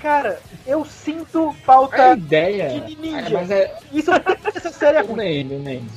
Cara, 0.00 0.38
eu 0.66 0.84
sinto 0.84 1.48
A 1.48 1.52
falta 1.64 2.12
ideia. 2.14 2.68
de 2.80 2.96
ninja. 2.96 3.26
É, 3.26 3.30
mas 3.30 3.50
é. 3.50 3.74
Isso, 3.92 4.10
essa 4.54 4.70
série 4.70 4.98
é 4.98 5.00
ruim. 5.06 5.44
Nende. 5.44 5.88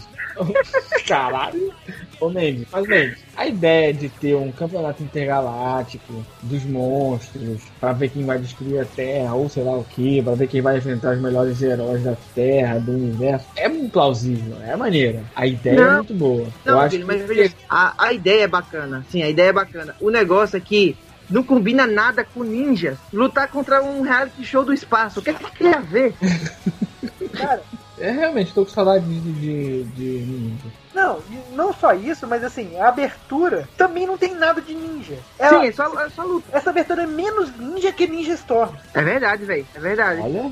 Caralho. 1.06 1.74
Ô 2.20 2.30
Nende, 2.30 2.68
mas 2.72 2.88
Nende, 2.88 3.18
a 3.36 3.48
ideia 3.48 3.94
de 3.94 4.10
ter 4.10 4.36
um 4.36 4.52
campeonato 4.52 5.04
intergaláctico 5.04 6.26
dos 6.42 6.64
monstros, 6.66 7.62
pra 7.80 7.94
ver 7.94 8.10
quem 8.10 8.26
vai 8.26 8.40
destruir 8.40 8.80
a 8.80 8.86
Terra, 8.86 9.34
ou 9.34 9.48
sei 9.50 9.64
lá 9.64 9.78
o 9.78 9.84
que, 9.84 10.22
pra 10.22 10.34
ver 10.34 10.48
quem 10.48 10.62
vai 10.62 10.78
enfrentar 10.78 11.16
os 11.16 11.22
melhores 11.22 11.62
heróis 11.62 12.04
da 12.04 12.16
Terra, 12.34 12.80
do 12.80 12.92
universo, 12.92 13.46
é 13.56 13.70
muito 13.70 13.92
plausível, 13.92 14.58
é 14.64 14.76
maneira. 14.76 15.24
A 15.36 15.46
ideia 15.46 15.76
é 15.76 15.86
Não. 15.86 15.96
muito 15.98 16.14
boa. 16.14 16.48
Não, 16.66 16.74
Eu 16.74 16.80
acho 16.80 16.96
filho, 16.96 17.08
mas 17.08 17.22
que 17.22 17.28
veja, 17.28 17.56
a, 17.70 18.06
a 18.06 18.14
ideia 18.14 18.44
é 18.44 18.48
bacana. 18.48 19.06
Sim, 19.10 19.22
a 19.22 19.30
ideia 19.30 19.50
é 19.50 19.54
bacana. 19.54 19.96
O 20.00 20.10
negócio 20.10 20.58
é 20.58 20.60
que 20.60 20.98
não 21.30 21.44
combina 21.44 21.86
nada 21.86 22.24
com 22.24 22.44
ninjas. 22.44 22.98
Lutar 23.14 23.48
contra 23.50 23.84
um 23.84 24.02
reality 24.02 24.44
show 24.44 24.64
do 24.64 24.74
espaço. 24.74 25.20
O 25.20 25.24
que, 25.24 25.30
é 25.30 25.34
que 25.34 25.58
tem 25.58 25.74
a 25.74 25.80
ver? 25.80 26.14
Cara, 27.34 27.62
é 28.00 28.12
realmente 28.12 28.54
tô 28.54 28.66
com 28.66 28.72
saudade 28.72 29.06
de, 29.06 29.34
de, 29.34 29.84
de 29.84 30.04
ninja. 30.04 30.66
Não, 30.98 31.20
não 31.54 31.72
só 31.74 31.94
isso, 31.94 32.26
mas 32.28 32.44
assim, 32.44 32.78
a 32.80 32.90
abertura 32.90 33.70
também 33.78 34.06
não 34.08 34.18
tem 34.18 34.34
nada 34.34 34.60
de 34.60 34.74
ninja. 34.74 35.18
Ela- 35.38 35.62
Sim, 35.62 35.68
é 35.68 35.72
só, 35.72 36.02
é 36.02 36.10
só 36.10 36.24
luta. 36.24 36.48
Essa 36.52 36.72
abertura 36.72 37.04
é 37.04 37.06
menos 37.08 37.56
ninja 37.58 37.92
que 37.92 38.08
Ninja 38.08 38.34
Storm. 38.34 38.74
É 38.94 39.02
verdade, 39.02 39.46
velho. 39.46 39.66
É 39.76 39.80
verdade. 39.80 40.20
Olha. 40.22 40.52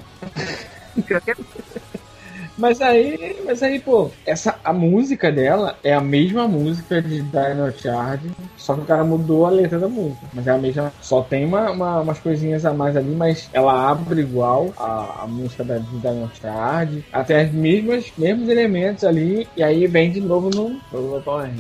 Mas 2.58 2.80
aí, 2.80 3.42
mas 3.46 3.62
aí, 3.62 3.82
pô, 3.82 4.10
essa, 4.26 4.60
a 4.64 4.72
música 4.72 5.30
dela 5.30 5.78
é 5.84 5.94
a 5.94 6.00
mesma 6.00 6.48
música 6.48 7.02
de 7.02 7.22
Dino 7.22 7.70
Charge, 7.78 8.32
só 8.56 8.76
que 8.76 8.82
o 8.82 8.86
cara 8.86 9.04
mudou 9.04 9.46
a 9.46 9.50
letra 9.50 9.78
da 9.78 9.90
música. 9.90 10.26
Mas 10.34 10.48
é 10.48 10.52
a 10.52 10.58
mesma, 10.58 10.94
só 11.02 11.22
tem 11.24 11.46
uma, 11.46 11.72
uma- 11.72 12.02
umas 12.02 12.20
coisinhas 12.20 12.64
a 12.66 12.74
mais 12.74 12.96
ali, 12.96 13.14
mas 13.14 13.50
ela 13.52 13.90
abre 13.90 14.22
igual 14.22 14.72
a, 14.78 15.24
a 15.24 15.28
música 15.28 15.66
da 15.66 15.78
de 15.78 16.00
Dino 16.00 16.30
Charge, 16.34 17.04
até 17.12 17.42
as 17.42 17.52
mesmas, 17.52 18.06
mesmos 18.18 18.48
elementos 18.48 19.04
ali, 19.04 19.50
e 19.56 19.62
aí 19.62 19.86
vem 19.88 20.10
de 20.12 20.22
novo 20.22 20.50
no, 20.50 20.80
no 20.92 21.22
Power. 21.22 21.52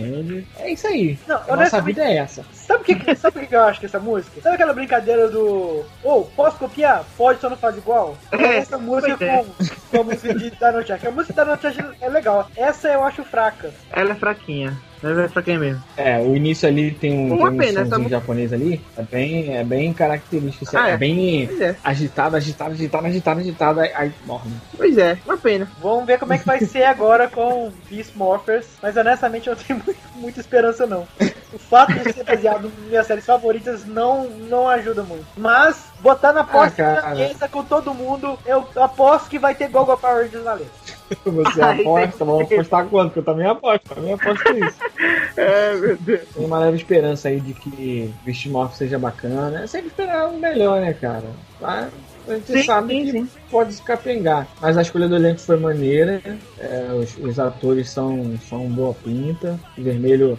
É 0.57 0.71
isso 0.71 0.87
aí. 0.87 1.19
Não, 1.27 1.35
A 1.49 1.55
nossa 1.57 1.81
vida 1.81 2.03
é 2.03 2.17
essa. 2.17 2.45
Sabe 2.65 2.81
o 2.81 2.83
que, 2.83 3.15
sabe 3.15 3.39
o 3.39 3.47
que 3.47 3.55
eu 3.55 3.63
acho 3.63 3.79
que 3.79 3.85
essa 3.85 3.99
música? 3.99 4.41
Sabe 4.41 4.55
aquela 4.55 4.73
brincadeira 4.73 5.29
do. 5.29 5.85
Ô, 6.03 6.23
posso 6.35 6.57
copiar? 6.57 7.03
Pode, 7.17 7.39
só 7.39 7.49
não 7.49 7.57
faz 7.57 7.77
igual? 7.77 8.17
É, 8.45 8.57
essa 8.57 8.77
música 8.77 9.23
é. 9.25 9.37
com, 9.37 9.45
com 9.91 10.01
a 10.01 10.03
música 10.03 10.33
de. 10.33 10.51
A 10.61 11.11
música 11.11 11.33
de 11.33 11.45
Dino 11.45 11.61
Charge 11.61 11.97
é 12.01 12.09
legal. 12.09 12.49
Essa 12.55 12.89
eu 12.89 13.03
acho 13.03 13.23
fraca. 13.23 13.73
Ela 13.91 14.11
é 14.11 14.15
fraquinha. 14.15 14.77
É 15.03 15.27
fraquinha 15.27 15.59
mesmo. 15.59 15.83
É, 15.97 16.19
o 16.19 16.35
início 16.35 16.67
ali 16.67 16.91
tem 16.91 17.13
um, 17.13 17.35
Uma 17.35 17.49
tem 17.51 17.55
um 17.55 17.57
pena, 17.57 17.81
música- 17.85 18.09
japonês 18.09 18.51
ali, 18.53 18.81
é 18.97 19.01
bem, 19.03 19.55
é 19.55 19.63
bem 19.63 19.93
característico, 19.93 20.65
assim, 20.65 20.77
Ah, 20.77 20.89
é 20.89 20.93
é. 20.93 20.97
bem 20.97 21.49
é. 21.61 21.75
agitado, 21.83 22.35
agitado, 22.35 22.71
agitado, 22.73 23.05
agitado, 23.07 23.39
agitado, 23.39 23.79
aí, 23.81 24.11
morre. 24.25 24.49
Pois 24.75 24.97
é, 24.97 25.17
uma 25.25 25.37
pena. 25.37 25.67
Vamos 25.81 26.05
ver 26.05 26.17
como 26.17 26.33
é 26.33 26.37
que 26.37 26.45
vai 26.45 26.59
ser 26.65 26.83
agora 26.83 27.27
com 27.27 27.71
Beast 27.89 28.15
Morphers. 28.15 28.65
Mas 28.81 28.95
honestamente 28.97 29.47
eu 29.47 29.55
não 29.55 29.61
tenho 29.63 29.81
muito- 29.85 29.99
muita 30.15 30.39
esperança 30.39 30.87
não. 30.87 31.07
O 31.53 31.59
fato 31.59 31.93
de 31.93 32.11
ser 32.13 32.23
baseado 32.23 32.71
em 32.79 32.89
minhas 32.89 33.05
séries 33.07 33.25
favoritas 33.25 33.85
não, 33.85 34.25
não 34.29 34.67
ajuda 34.67 35.03
muito. 35.03 35.25
Mas 35.37 35.85
botar 35.99 36.33
na 36.33 36.41
aposta 36.41 36.83
Ah, 36.83 36.95
na 36.95 37.01
cara. 37.01 37.15
mesa 37.15 37.47
com 37.47 37.63
todo 37.63 37.93
mundo, 37.93 38.37
eu 38.45 38.67
aposto 38.81 39.29
que 39.29 39.39
vai 39.39 39.53
ter 39.55 39.69
Gogo 39.69 39.95
Power 39.97 40.25
Rangers 40.25 40.43
na 40.43 40.55
lista. 40.55 40.94
Você 41.25 41.61
Ai, 41.61 41.81
aposta, 41.81 42.25
vamos 42.25 42.51
apostar 42.51 42.85
quanto? 42.87 43.13
Que 43.13 43.19
eu 43.19 43.23
também 43.23 43.45
aposto, 43.45 43.93
também 43.93 44.13
aposto 44.13 44.53
isso. 44.53 44.77
É, 45.37 45.75
meu 45.75 45.97
Deus. 45.97 46.21
Tem 46.33 46.45
uma 46.45 46.59
leve 46.59 46.77
esperança 46.77 47.27
aí 47.27 47.41
de 47.41 47.53
que 47.53 48.13
Beast 48.23 48.45
Morph 48.45 48.73
seja 48.75 48.97
bacana. 48.97 49.63
É 49.63 49.67
sempre 49.67 49.87
esperar 49.87 50.29
o 50.29 50.39
melhor, 50.39 50.79
né, 50.79 50.93
cara? 50.93 51.25
Mas 51.59 51.91
a 52.27 52.35
gente 52.35 52.51
Sim, 52.51 52.63
sabe 52.63 52.93
sim, 52.93 53.03
que 53.05 53.11
sim. 53.11 53.29
pode 53.49 53.73
se 53.73 53.81
capengar. 53.81 54.47
Mas 54.61 54.77
a 54.77 54.81
escolha 54.81 55.07
do 55.07 55.15
elenco 55.15 55.39
foi 55.39 55.57
maneira. 55.57 56.21
é, 56.59 56.87
os, 56.93 57.17
os 57.17 57.39
atores 57.39 57.89
são, 57.89 58.37
são 58.49 58.67
boa 58.69 58.93
pinta. 58.93 59.59
O 59.77 59.81
vermelho 59.83 60.37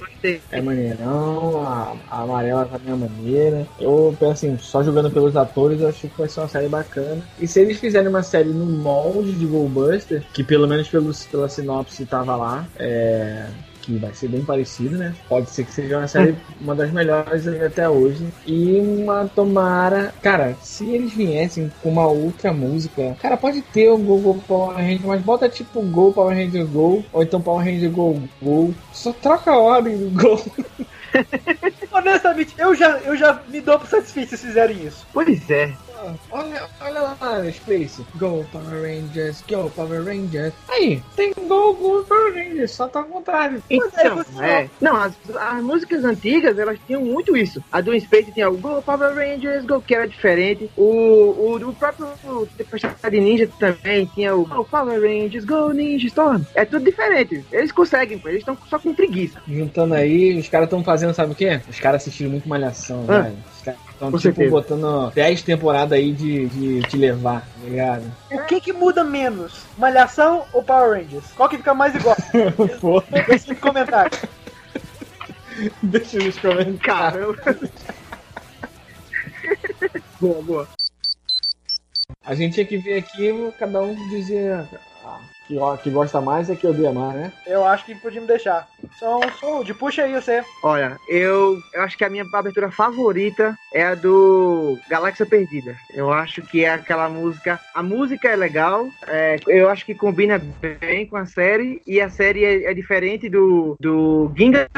é 0.51 0.61
maneirão, 0.61 1.63
a, 1.67 1.97
a 2.11 2.23
amarela 2.23 2.67
também 2.67 2.93
é 2.93 2.97
maneira. 2.97 3.67
Eu, 3.79 4.17
assim, 4.31 4.57
só 4.59 4.83
jogando 4.83 5.11
pelos 5.11 5.37
atores, 5.37 5.81
eu 5.81 5.89
acho 5.89 6.09
que 6.09 6.19
vai 6.19 6.29
ser 6.29 6.41
uma 6.41 6.49
série 6.49 6.69
bacana. 6.69 7.23
E 7.41 7.47
se 7.47 7.61
eles 7.61 7.79
fizerem 7.79 8.09
uma 8.09 8.23
série 8.23 8.49
no 8.51 8.67
molde 8.67 9.33
de 9.33 9.47
Goldbuster, 9.47 10.23
que 10.33 10.43
pelo 10.43 10.67
menos 10.67 10.89
pelos, 10.89 11.25
pela 11.27 11.49
sinopse 11.49 12.05
tava 12.07 12.37
lá, 12.37 12.67
é, 12.79 13.47
que 13.87 13.97
vai 13.99 14.13
ser 14.13 14.29
bem 14.29 14.45
parecido, 14.45 14.99
né? 14.99 15.15
Pode 15.29 15.49
ser 15.49 15.65
que 15.65 15.73
seja 15.73 15.99
uma 15.99 16.09
série, 16.09 16.35
uma 16.61 16.75
das 16.75 16.91
melhores 16.91 17.47
até 17.47 17.89
hoje. 17.89 18.27
E 18.45 18.81
uma 18.81 19.29
tomara. 19.29 20.13
Cara, 20.21 20.57
se 20.61 20.85
eles 20.85 21.13
viessem 21.13 21.71
com 21.83 21.91
uma 21.91 22.07
outra 22.07 22.53
música, 22.53 23.17
cara, 23.23 23.37
pode 23.37 23.63
ter 23.63 23.89
o 23.89 23.97
Go 23.97 24.19
Go 24.19 24.43
Power 24.47 24.77
Ranger, 24.77 25.07
mas 25.07 25.23
bota 25.23 25.49
tipo 25.49 25.81
Go 25.83 26.13
Power 26.13 26.37
Ranger 26.37 26.67
Go, 26.67 27.05
ou 27.13 27.23
então 27.23 27.41
Power 27.41 27.65
Ranger 27.65 27.91
Go 27.91 28.21
Go. 28.43 28.75
Só 28.93 29.13
troca 29.13 29.53
a 29.53 29.59
ordem 29.59 29.97
do 29.97 30.11
Go. 30.11 30.43
Honestamente, 31.93 32.55
eu 32.59 32.75
já, 32.75 32.99
eu 32.99 33.17
já 33.17 33.41
me 33.49 33.61
dou 33.61 33.79
por 33.79 33.89
satisfeito 33.89 34.31
se 34.31 34.47
fizerem 34.47 34.85
isso. 34.85 35.07
Pois 35.13 35.49
é. 35.49 35.73
Olha, 36.31 36.63
olha 36.81 37.01
lá, 37.01 37.17
Space. 37.53 38.05
Go 38.17 38.45
Power 38.53 38.83
Rangers, 38.83 39.43
Go 39.49 39.71
Power 39.71 40.05
Rangers. 40.05 40.53
Aí, 40.69 41.03
tem 41.15 41.33
Go 41.33 41.75
Go 41.75 42.05
Power 42.05 42.35
Rangers, 42.35 42.71
só 42.73 42.87
tá 42.89 43.01
ao 43.01 43.05
contrário. 43.07 43.63
Então, 43.71 44.19
funcionou. 44.19 44.43
é. 44.45 44.69
Não, 44.81 44.97
as, 44.97 45.13
as 45.35 45.63
músicas 45.63 46.05
antigas, 46.05 46.59
elas 46.59 46.79
tinham 46.87 47.03
muito 47.03 47.37
isso. 47.37 47.63
A 47.73 47.81
do 47.81 47.99
Space 48.01 48.33
tinha 48.33 48.49
o 48.51 48.57
Go 48.57 48.83
Power 48.83 49.15
Rangers, 49.15 49.65
Go, 49.65 49.81
que 49.81 49.95
era 49.95 50.07
diferente. 50.07 50.71
O, 50.77 50.83
o, 50.85 51.57
o 51.69 51.75
próprio 51.75 52.07
Tempestade 52.57 53.21
Ninja 53.21 53.49
também 53.59 54.07
tinha 54.15 54.35
o 54.35 54.45
Go 54.47 54.65
Power 54.65 55.01
Rangers, 55.01 55.45
Go 55.45 55.73
Ninja 55.73 56.07
Storm. 56.09 56.43
É 56.55 56.65
tudo 56.65 56.85
diferente. 56.85 57.45
Eles 57.51 57.73
conseguem. 57.73 58.21
Eles 58.25 58.39
estão 58.41 58.57
só 58.69 58.79
com 58.79 58.95
preguiça. 58.95 59.41
Juntando 59.49 59.95
aí, 59.95 60.39
os 60.39 60.49
caras 60.49 60.67
estão 60.67 60.83
fazendo, 60.85 61.15
sabe 61.15 61.33
o 61.33 61.35
quê? 61.35 61.61
Os 61.69 61.81
caras 61.81 62.03
assistiram 62.03 62.31
muito 62.31 62.49
Malhação, 62.49 63.05
Ah, 63.09 63.23
velho. 63.23 63.37
Os 63.57 63.63
caras 63.63 63.81
estão, 63.97 64.11
com 64.11 64.19
tipo, 64.19 64.35
certeza. 64.35 64.51
botando 64.51 65.11
10 65.15 65.43
temporadas 65.43 65.93
aí 65.93 66.13
de, 66.13 66.47
de 66.47 66.83
te 66.83 66.97
levar, 66.97 67.41
tá 67.41 67.65
ligado? 67.69 68.13
O 68.31 68.45
que 68.45 68.61
que 68.61 68.73
muda 68.73 69.03
menos? 69.03 69.63
Malhação 69.77 70.45
ou 70.53 70.63
Power 70.63 71.01
Rangers? 71.01 71.33
Qual 71.35 71.49
que 71.49 71.57
fica 71.57 71.75
mais 71.75 71.95
igual? 71.95 72.17
Deixa 73.27 73.53
nos 73.53 73.61
comentários. 73.61 74.21
deixa 75.83 76.19
nos 76.19 76.39
comentários. 76.39 77.37
Caramba. 77.41 77.71
boa, 80.21 80.43
boa. 80.43 80.69
A 82.25 82.35
gente 82.35 82.55
tinha 82.55 82.67
que 82.67 82.77
ver 82.77 82.99
aqui, 82.99 83.53
cada 83.59 83.81
um 83.81 83.95
dizer 84.11 84.69
que, 85.47 85.59
ó, 85.59 85.77
que 85.77 85.91
gosta 85.91 86.21
mais 86.21 86.49
e 86.49 86.57
que 86.57 86.67
odeia 86.67 86.93
mais, 86.93 87.15
né? 87.15 87.33
Eu 87.47 87.65
acho 87.65 87.85
que 87.85 87.95
podíamos 87.95 88.29
deixar. 88.29 88.69
São 88.99 89.21
Sold, 89.39 89.73
puxa 89.75 90.03
aí 90.03 90.13
você. 90.13 90.43
Olha, 90.63 90.99
eu, 91.09 91.59
eu 91.73 91.83
acho 91.83 91.97
que 91.97 92.05
a 92.05 92.11
minha 92.11 92.25
abertura 92.33 92.71
favorita 92.71 93.57
é 93.73 93.85
a 93.85 93.95
do 93.95 94.79
Galáxia 94.89 95.27
Perdida. 95.27 95.77
Eu 95.95 96.13
acho 96.13 96.43
que 96.43 96.65
é 96.65 96.73
aquela 96.73 97.09
música. 97.09 97.61
A 97.75 97.83
música 97.83 98.29
é 98.29 98.37
legal, 98.37 98.89
é, 99.07 99.37
eu 99.47 99.69
acho 99.69 99.85
que 99.85 99.95
combina 99.95 100.41
bem 100.61 101.07
com 101.07 101.17
a 101.17 101.27
série, 101.27 101.81
e 101.87 102.01
a 102.01 102.09
série 102.09 102.45
é, 102.45 102.71
é 102.71 102.75
diferente 102.75 103.29
do, 103.29 103.77
do 103.79 104.33
Ginga, 104.37 104.69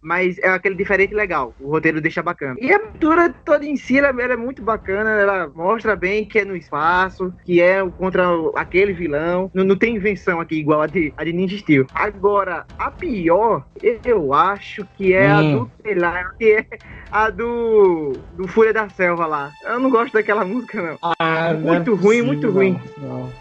mas 0.00 0.38
é 0.38 0.48
aquele 0.48 0.74
diferente 0.74 1.14
legal. 1.14 1.54
O 1.60 1.70
roteiro 1.70 2.00
deixa 2.00 2.22
bacana. 2.22 2.56
E 2.60 2.72
a 2.72 2.76
abertura 2.76 3.34
toda 3.44 3.64
em 3.64 3.76
si 3.76 3.98
ela, 3.98 4.08
ela 4.08 4.34
é 4.34 4.36
muito 4.36 4.62
bacana, 4.62 5.10
ela 5.10 5.48
mostra 5.54 5.96
bem 5.96 6.24
que 6.24 6.38
é 6.38 6.44
no 6.44 6.56
espaço, 6.56 7.32
que 7.44 7.60
é 7.60 7.82
contra 7.98 8.26
aquele 8.56 8.92
vilão. 8.92 9.50
Não, 9.54 9.64
não 9.64 9.76
tem 9.76 9.96
invenção 9.96 10.11
aqui 10.40 10.56
igual 10.56 10.82
a 10.82 10.86
de, 10.86 11.12
a 11.16 11.24
de 11.24 11.32
Ninja 11.32 11.58
Steel. 11.58 11.86
Agora, 11.94 12.64
a 12.78 12.90
pior, 12.90 13.64
eu 14.04 14.32
acho 14.32 14.86
que 14.96 15.12
é 15.12 15.30
a 15.30 15.40
Hum. 15.40 15.52
do, 15.64 15.70
sei 15.82 15.94
lá, 15.94 16.24
que 16.38 16.52
é 16.52 16.66
a 17.10 17.30
do, 17.30 18.12
do 18.36 18.46
Fúria 18.48 18.72
da 18.72 18.88
Selva 18.88 19.26
lá. 19.26 19.52
Eu 19.64 19.78
não 19.80 19.90
gosto 19.90 20.12
daquela 20.14 20.44
música, 20.44 20.80
não. 20.82 20.98
Ah, 21.20 21.52
não 21.52 21.60
Muito 21.74 21.90
é 21.90 21.94
ruim, 21.94 22.00
possível, 22.00 22.26
muito 22.26 22.50
ruim. 22.50 22.80
Não. 22.98 23.32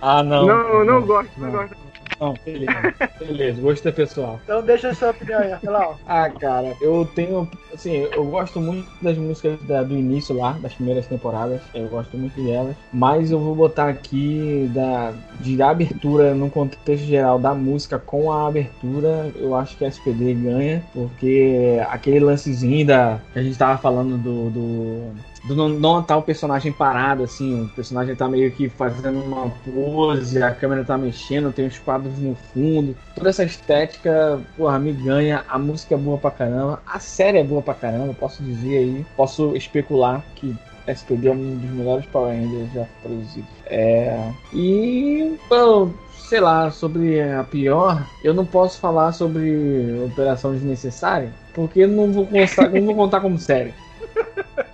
Ah, 0.00 0.22
não. 0.24 0.46
Não, 0.46 0.84
não, 0.84 1.02
gosto, 1.02 1.30
não, 1.38 1.46
não. 1.46 1.52
gosto. 1.52 1.87
Não, 2.20 2.34
beleza. 2.44 2.94
Beleza, 3.20 3.60
gosto 3.60 3.88
é 3.88 3.92
pessoal. 3.92 4.40
Então 4.44 4.62
deixa 4.62 4.88
a 4.88 4.94
sua 4.94 5.10
opinião 5.10 5.38
aí, 5.40 5.52
ó. 5.66 5.94
Ah, 6.06 6.28
cara, 6.30 6.76
eu 6.80 7.04
tenho. 7.14 7.48
Assim, 7.72 7.92
eu 8.12 8.24
gosto 8.26 8.60
muito 8.60 8.88
das 9.00 9.16
músicas 9.16 9.60
da- 9.62 9.82
do 9.82 9.94
início 9.96 10.34
lá, 10.36 10.52
das 10.52 10.74
primeiras 10.74 11.06
temporadas. 11.06 11.60
Eu 11.74 11.86
gosto 11.88 12.16
muito 12.16 12.40
delas. 12.42 12.74
Mas 12.92 13.30
eu 13.30 13.38
vou 13.38 13.54
botar 13.54 13.88
aqui 13.88 14.68
da, 14.74 15.12
de 15.38 15.60
abertura, 15.62 16.34
no 16.34 16.50
contexto 16.50 17.04
geral 17.04 17.38
da 17.38 17.54
música 17.54 17.98
com 17.98 18.32
a 18.32 18.48
abertura. 18.48 19.30
Eu 19.36 19.54
acho 19.54 19.76
que 19.76 19.84
a 19.84 19.88
SPD 19.88 20.34
ganha, 20.34 20.82
porque 20.92 21.78
aquele 21.88 22.20
lancezinho 22.20 22.86
da, 22.86 23.20
que 23.32 23.38
a 23.38 23.42
gente 23.42 23.56
tava 23.58 23.78
falando 23.78 24.16
do. 24.18 24.50
do 24.50 25.12
do 25.44 25.54
não, 25.54 25.68
não 25.68 26.02
tá 26.02 26.16
o 26.16 26.22
personagem 26.22 26.72
parado, 26.72 27.22
assim, 27.22 27.62
o 27.62 27.68
personagem 27.68 28.14
tá 28.14 28.28
meio 28.28 28.50
que 28.50 28.68
fazendo 28.68 29.22
uma 29.22 29.50
pose, 29.64 30.42
a 30.42 30.50
câmera 30.50 30.84
tá 30.84 30.98
mexendo, 30.98 31.52
tem 31.52 31.66
os 31.66 31.78
quadros 31.78 32.18
no 32.18 32.34
fundo, 32.34 32.96
toda 33.14 33.30
essa 33.30 33.44
estética, 33.44 34.40
porra, 34.56 34.78
me 34.78 34.92
ganha, 34.92 35.44
a 35.48 35.58
música 35.58 35.94
é 35.94 35.98
boa 35.98 36.18
pra 36.18 36.30
caramba, 36.30 36.82
a 36.86 36.98
série 36.98 37.38
é 37.38 37.44
boa 37.44 37.62
pra 37.62 37.74
caramba, 37.74 38.14
posso 38.14 38.42
dizer 38.42 38.78
aí, 38.78 39.06
posso 39.16 39.56
especular 39.56 40.24
que 40.34 40.56
SPD 40.86 41.28
é 41.28 41.32
um 41.32 41.56
dos 41.56 41.70
melhores 41.70 42.06
Power 42.06 42.34
Rangers 42.34 42.72
já 42.72 42.86
produzidos. 43.02 43.50
É. 43.66 44.32
E. 44.54 45.36
Bom, 45.48 45.92
sei 46.28 46.40
lá, 46.40 46.70
sobre 46.70 47.20
a 47.20 47.44
pior, 47.44 48.06
eu 48.24 48.34
não 48.34 48.44
posso 48.44 48.78
falar 48.80 49.12
sobre 49.12 50.02
Operação 50.04 50.52
Desnecessária, 50.52 51.32
porque 51.54 51.86
não 51.86 52.12
vou 52.12 52.26
contar, 52.26 52.70
não 52.70 52.86
vou 52.86 52.94
contar 52.94 53.20
como 53.20 53.38
série. 53.38 53.74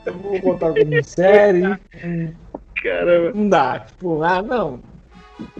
Eu 0.06 0.12
vou 0.14 0.40
contar 0.40 0.72
como 0.74 1.04
série. 1.04 1.62
Caramba. 2.82 3.32
Não 3.34 3.48
dá. 3.48 3.80
Tipo, 3.80 4.22
ah, 4.22 4.42
não. 4.42 4.80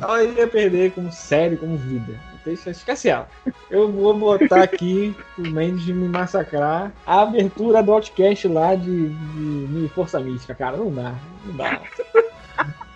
Ela 0.01 0.23
ia 0.23 0.47
perder 0.47 0.93
como 0.93 1.11
série, 1.13 1.57
como 1.57 1.77
vida. 1.77 2.15
Deixa, 2.45 2.71
esquece 2.71 3.09
ela. 3.09 3.27
Eu 3.71 3.91
vou 3.91 4.17
botar 4.17 4.63
aqui 4.63 5.17
o 5.39 5.43
Mendes 5.49 5.83
de 5.85 5.95
me 5.95 6.09
massacrar. 6.09 6.93
A 7.07 7.23
abertura 7.23 7.83
do 7.83 7.93
Outcast 7.93 8.47
lá 8.49 8.75
de, 8.75 9.09
de, 9.09 9.67
de 9.67 9.89
Força 9.95 10.21
Mística, 10.21 10.55
cara. 10.55 10.77
Não 10.77 10.93
dá. 10.93 11.15
Não 11.47 11.57
dá. 11.57 11.81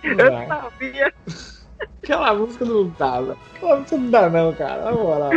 Não 0.03 0.11
Eu 0.11 0.17
dá. 0.17 0.45
sabia. 0.47 1.13
Aquela 2.03 2.33
música 2.35 2.63
não 2.65 2.87
dava. 2.97 3.37
Aquela 3.55 3.77
música 3.77 3.97
não 3.97 4.09
dá, 4.11 4.29
não, 4.29 4.53
cara. 4.53 4.83
Na 4.85 4.91
moral. 4.91 5.31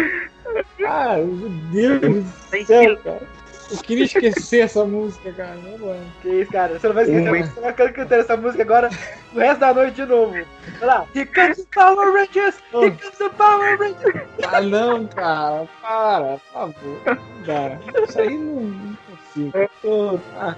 Ah, 0.87 1.17
meu 1.17 1.49
Deus 1.73 2.01
do 2.25 2.67
céu, 2.67 2.97
cara. 2.99 3.23
Eu 3.73 3.79
queria 3.79 4.05
esquecer 4.05 4.61
essa 4.61 4.85
música, 4.85 5.33
cara. 5.33 5.57
Que 6.21 6.29
isso, 6.29 6.53
cara? 6.53 6.79
Você 6.79 6.87
não 6.89 6.95
vai 6.95 7.05
esquecer, 7.05 7.29
Uma- 7.29 7.47
você 7.47 7.61
vai 7.61 7.71
ficar 7.73 7.93
cantando 7.93 8.21
essa 8.23 8.37
música 8.37 8.63
agora 8.63 8.91
o 9.35 9.39
resto 9.39 9.61
da 9.61 9.75
noite 9.75 9.95
de 9.95 10.05
novo. 10.07 10.35
Olha 10.35 10.47
lá. 10.87 11.07
Here 11.15 11.27
comes 11.27 11.57
the 11.59 11.65
Power 11.75 12.13
Rangers! 12.13 12.57
Here 12.73 12.91
comes 12.91 13.19
the 13.19 13.29
Power 13.31 13.79
Rangers! 13.79 14.29
Ah, 14.47 14.61
não, 14.61 15.07
cara. 15.07 15.69
Para, 15.81 16.39
por 16.39 16.53
favor. 16.53 17.01
Dá. 17.47 17.79
Isso 18.09 18.21
aí 18.21 18.37
não, 18.39 18.61
não 18.63 18.97
consigo. 19.09 19.71
Tô- 19.81 20.21
ah, 20.39 20.55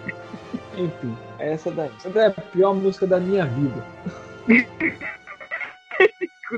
Enfim, 0.77 1.17
é 1.39 1.53
essa 1.53 1.71
daí. 1.71 1.91
Essa 1.99 2.11
daí 2.11 2.25
é 2.25 2.27
a 2.29 2.31
pior 2.33 2.75
música 2.75 3.07
da 3.07 3.21
minha 3.21 3.47
vida. 3.47 3.85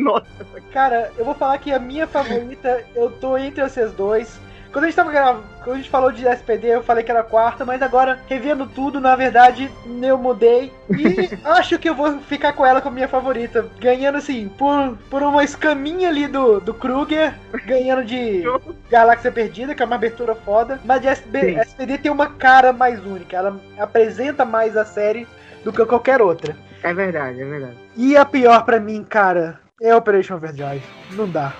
Nossa, 0.00 0.26
Cara, 0.72 1.10
eu 1.16 1.24
vou 1.24 1.34
falar 1.34 1.58
que 1.58 1.72
a 1.72 1.78
minha 1.78 2.06
favorita, 2.06 2.84
eu 2.94 3.10
tô 3.10 3.36
entre 3.38 3.62
vocês 3.62 3.92
dois. 3.92 4.38
Quando 4.76 4.84
a 4.84 4.88
gente 4.88 4.96
tava 4.96 5.10
gravando, 5.10 5.44
quando 5.64 5.72
a 5.72 5.78
gente 5.78 5.88
falou 5.88 6.12
de 6.12 6.28
SPD, 6.28 6.66
eu 6.68 6.82
falei 6.82 7.02
que 7.02 7.10
era 7.10 7.22
quarta, 7.22 7.64
mas 7.64 7.80
agora, 7.80 8.20
revendo 8.28 8.66
tudo, 8.66 9.00
na 9.00 9.16
verdade, 9.16 9.70
eu 10.02 10.18
mudei. 10.18 10.70
E 10.90 11.30
acho 11.48 11.78
que 11.78 11.88
eu 11.88 11.94
vou 11.94 12.18
ficar 12.18 12.52
com 12.52 12.66
ela 12.66 12.82
como 12.82 12.94
minha 12.94 13.08
favorita. 13.08 13.66
Ganhando, 13.80 14.18
assim, 14.18 14.50
por, 14.50 14.94
por 15.08 15.22
uma 15.22 15.42
escaminha 15.42 16.10
ali 16.10 16.26
do, 16.26 16.60
do 16.60 16.74
Kruger, 16.74 17.32
ganhando 17.64 18.04
de 18.04 18.42
Galáxia 18.90 19.32
Perdida, 19.32 19.74
que 19.74 19.82
é 19.82 19.86
uma 19.86 19.96
abertura 19.96 20.34
foda. 20.34 20.78
Mas 20.84 21.00
de 21.00 21.08
SB. 21.08 21.58
SPD 21.58 21.96
tem 21.96 22.12
uma 22.12 22.26
cara 22.26 22.70
mais 22.70 23.02
única. 23.02 23.34
Ela 23.34 23.58
apresenta 23.78 24.44
mais 24.44 24.76
a 24.76 24.84
série 24.84 25.26
do 25.64 25.72
que 25.72 25.86
qualquer 25.86 26.20
outra. 26.20 26.54
é 26.82 26.92
verdade, 26.92 27.40
é 27.40 27.44
verdade. 27.46 27.78
E 27.96 28.14
a 28.14 28.26
pior 28.26 28.62
pra 28.66 28.78
mim, 28.78 29.02
cara, 29.02 29.58
é 29.80 29.96
Operation 29.96 30.34
Overdrive. 30.34 30.84
Não 31.12 31.26
dá. 31.26 31.54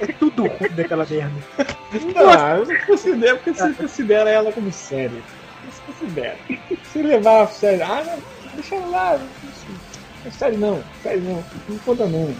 É 0.00 0.06
tudo 0.18 0.46
ruim 0.46 0.70
daquela 0.70 1.06
merda. 1.08 1.32
Não, 2.14 2.56
eu 2.56 2.66
não 2.66 2.86
considero, 2.86 3.36
porque 3.38 3.52
você 3.52 3.72
considera 3.72 4.30
ela 4.30 4.52
como 4.52 4.72
série. 4.72 5.22
Você 5.66 5.82
considera. 5.86 6.36
Se 6.92 7.02
levar 7.02 7.42
a 7.42 7.46
sério. 7.46 7.84
Ah, 7.84 8.02
não. 8.04 8.18
deixa 8.54 8.76
lá. 8.76 9.18
Não, 10.24 10.32
sério 10.32 10.58
não, 10.58 10.84
sério 11.02 11.22
não, 11.22 11.44
não 11.68 11.78
conta 11.78 12.06
não. 12.06 12.34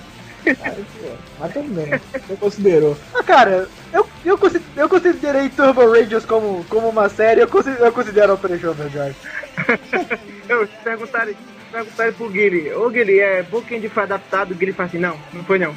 Mas 1.39 1.53
tudo 1.53 1.69
bem, 1.75 2.01
você 2.13 2.37
considerou. 2.37 2.97
Ah, 3.15 3.23
cara, 3.23 3.69
eu, 3.93 4.07
eu, 4.25 4.39
eu 4.77 4.89
considerei 4.89 5.49
Turbo 5.51 5.93
Rangers 5.93 6.25
como, 6.25 6.65
como 6.65 6.89
uma 6.89 7.09
série, 7.09 7.43
eu 7.43 7.49
considero, 7.49 7.85
eu 7.85 7.93
considero 7.93 8.35
Operation 8.35 8.71
Overdrive. 8.71 9.17
Eu 10.49 10.67
perguntaram, 10.83 11.33
perguntaram 11.71 12.13
pro 12.15 12.29
Guilherme, 12.29 12.73
ô 12.73 12.91
Guilherme, 12.91 13.39
é 13.39 13.43
Bookend 13.45 13.89
foi 13.89 14.03
adaptado? 14.03 14.51
O 14.51 14.55
Guilherme 14.55 14.77
falou 14.77 14.89
assim, 14.89 14.99
não, 14.99 15.17
não 15.33 15.45
foi 15.45 15.61
não. 15.61 15.77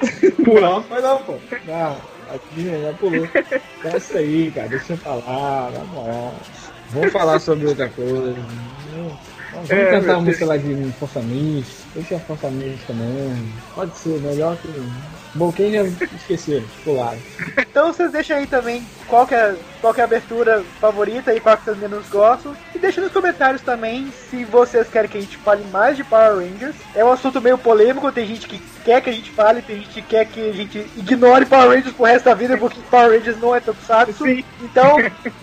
Não, 0.60 0.82
foi 0.84 1.00
não, 1.00 1.18
pô. 1.22 1.34
Não, 1.66 1.96
aqui 2.34 2.82
já 2.82 2.92
pulou. 2.94 3.28
É 3.84 3.96
isso 3.96 4.16
aí, 4.16 4.50
cara, 4.54 4.68
deixa 4.68 4.92
eu 4.94 4.96
falar, 4.98 5.70
na 5.72 5.84
moral. 5.84 6.34
Vamos 6.90 7.12
falar 7.12 7.38
sobre 7.38 7.66
outra 7.66 7.88
coisa. 7.88 8.34
Vamos 9.52 9.70
É, 9.70 9.90
cantar 9.90 10.16
uma 10.16 10.22
música 10.22 10.46
lá 10.46 10.56
de 10.56 10.92
Força 10.98 11.20
Mística. 11.20 11.82
Deixa 11.94 12.16
a 12.16 12.20
Força 12.20 12.50
Mística 12.50 12.92
mesmo. 12.92 13.52
Pode 13.74 13.96
ser, 13.96 14.20
melhor 14.20 14.56
que. 14.56 14.68
Bom, 15.38 15.52
quem 15.52 15.70
já 15.70 15.84
esqueceram? 15.84 16.66
Pularam. 16.82 17.18
Então 17.58 17.92
vocês 17.92 18.10
deixam 18.10 18.38
aí 18.38 18.46
também 18.46 18.84
qual 19.06 19.24
que 19.24 19.36
é, 19.36 19.54
qual 19.80 19.94
que 19.94 20.00
é 20.00 20.02
a 20.02 20.06
abertura 20.06 20.64
favorita 20.80 21.32
e 21.32 21.38
qual 21.38 21.56
que 21.56 21.64
vocês 21.64 21.78
menos 21.78 22.08
gostam. 22.08 22.56
E 22.74 22.78
deixa 22.78 23.00
nos 23.00 23.12
comentários 23.12 23.62
também 23.62 24.12
se 24.28 24.44
vocês 24.44 24.88
querem 24.88 25.08
que 25.08 25.16
a 25.16 25.20
gente 25.20 25.36
fale 25.36 25.62
mais 25.70 25.96
de 25.96 26.02
Power 26.02 26.38
Rangers. 26.38 26.74
É 26.92 27.04
um 27.04 27.12
assunto 27.12 27.40
meio 27.40 27.56
polêmico, 27.56 28.10
tem 28.10 28.26
gente 28.26 28.48
que 28.48 28.60
quer 28.84 29.00
que 29.00 29.10
a 29.10 29.12
gente 29.12 29.30
fale, 29.30 29.62
tem 29.62 29.76
gente 29.76 29.90
que 29.90 30.02
quer 30.02 30.26
que 30.26 30.40
a 30.40 30.52
gente 30.52 30.78
ignore 30.96 31.46
Power 31.46 31.68
Rangers 31.68 31.94
pro 31.94 32.06
resto 32.06 32.24
da 32.24 32.34
vida, 32.34 32.58
porque 32.58 32.80
Power 32.90 33.16
Rangers 33.16 33.40
não 33.40 33.54
é 33.54 33.60
tokusatsu. 33.60 34.26
Então, 34.60 34.96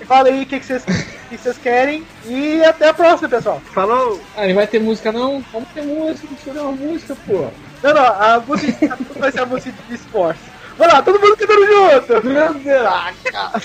fala 0.05 0.27
aí 0.27 0.43
o 0.43 0.45
que, 0.45 0.59
que, 0.59 0.65
vocês, 0.65 0.83
o 0.83 1.29
que 1.29 1.37
vocês 1.37 1.57
querem. 1.57 2.03
E 2.25 2.61
até 2.65 2.89
a 2.89 2.93
próxima, 2.93 3.29
pessoal. 3.29 3.61
Falou! 3.73 4.19
Ah, 4.35 4.45
não 4.45 4.55
vai 4.55 4.67
ter 4.67 4.81
música 4.81 5.09
não? 5.09 5.41
Vamos 5.53 5.69
ter 5.69 5.83
música, 5.83 6.27
deixa 6.27 6.49
eu 6.49 6.53
ver 6.53 6.59
uma 6.59 6.71
música, 6.73 7.15
pô. 7.25 7.49
Não, 7.85 7.93
não, 7.93 8.03
a 8.03 8.39
música 8.39 8.97
vai 9.15 9.31
ser 9.31 9.41
a 9.41 9.45
música 9.45 9.77
de 9.87 9.93
esporte. 9.93 10.39
Vai 10.75 10.87
lá, 10.87 11.03
todo 11.03 11.19
mundo 11.19 11.37
cantando 11.37 11.67
junto! 11.67 12.27
Meu 12.27 12.53
Deus, 12.55 12.83
ah, 12.83 13.13
cara. 13.31 13.61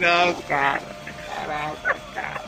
Não, 0.00 0.34
cara. 0.42 0.82
Caraca, 1.36 1.96
cara. 2.12 2.42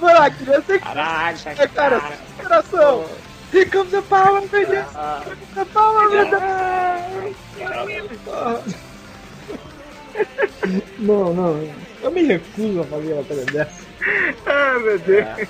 Vai 0.00 0.14
lá, 0.14 0.30
criança, 0.30 0.78
Caraca, 0.78 1.50
é, 1.50 1.66
cara, 1.66 2.00
coração! 2.40 3.06
Here 3.52 3.68
comes 3.68 3.90
the 3.90 4.02
Power! 4.02 4.40
Here 4.52 4.84
comes 4.84 5.54
the 5.56 5.64
Power 5.64 6.08
Rangers! 6.08 7.36
Não, 11.00 11.34
não. 11.34 11.74
Eu 12.02 12.12
me 12.12 12.22
recuso 12.22 12.82
a 12.82 12.84
fazer 12.84 13.14
uma 13.14 13.24
coisa 13.24 13.44
dessa. 13.46 13.84
Ah, 14.46 14.78
meu 14.78 14.96
Deus. 15.00 15.48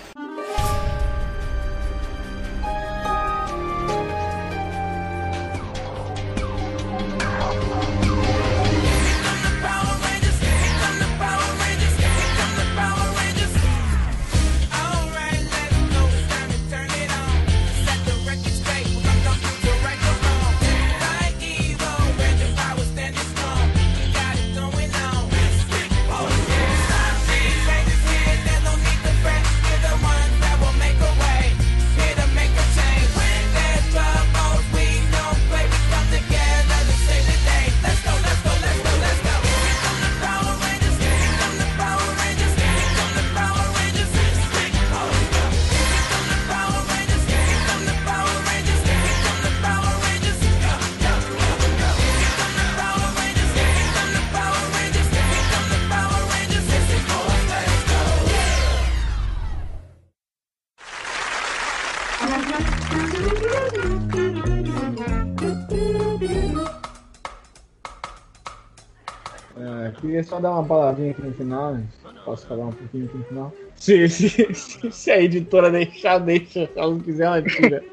Queria 70.25 70.27
só 70.27 70.41
dar 70.41 70.53
uma 70.53 70.64
palavrinha 70.64 71.11
aqui 71.11 71.22
no 71.22 71.33
final. 71.35 71.79
Posso 72.25 72.47
falar 72.47 72.66
um 72.66 72.72
pouquinho 72.72 73.05
aqui 73.05 73.18
no 73.18 73.25
final? 73.25 73.53
Se, 73.77 74.09
se, 74.09 74.29
se, 74.55 74.91
se 74.91 75.11
a 75.11 75.20
editora 75.20 75.70
deixar, 75.70 76.18
deixa. 76.18 76.66
Se 76.66 76.70
ela 76.79 76.91
não 76.91 77.01
quiser, 77.01 77.25
ela 77.25 77.43
tira. 77.43 77.85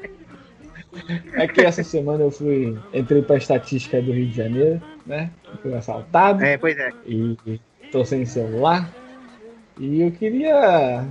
É 1.34 1.46
que 1.46 1.60
essa 1.60 1.82
semana 1.82 2.24
eu 2.24 2.30
fui. 2.30 2.76
Entrei 2.92 3.22
pra 3.22 3.36
estatística 3.36 4.00
do 4.00 4.12
Rio 4.12 4.26
de 4.26 4.36
Janeiro, 4.36 4.82
né? 5.06 5.30
Fui 5.62 5.72
assaltado. 5.74 6.42
É, 6.44 6.58
pois 6.58 6.76
é. 6.78 6.92
e 7.06 7.36
tô 7.90 8.04
sem 8.04 8.24
celular. 8.24 8.90
E 9.78 10.02
eu 10.02 10.10
queria 10.12 11.06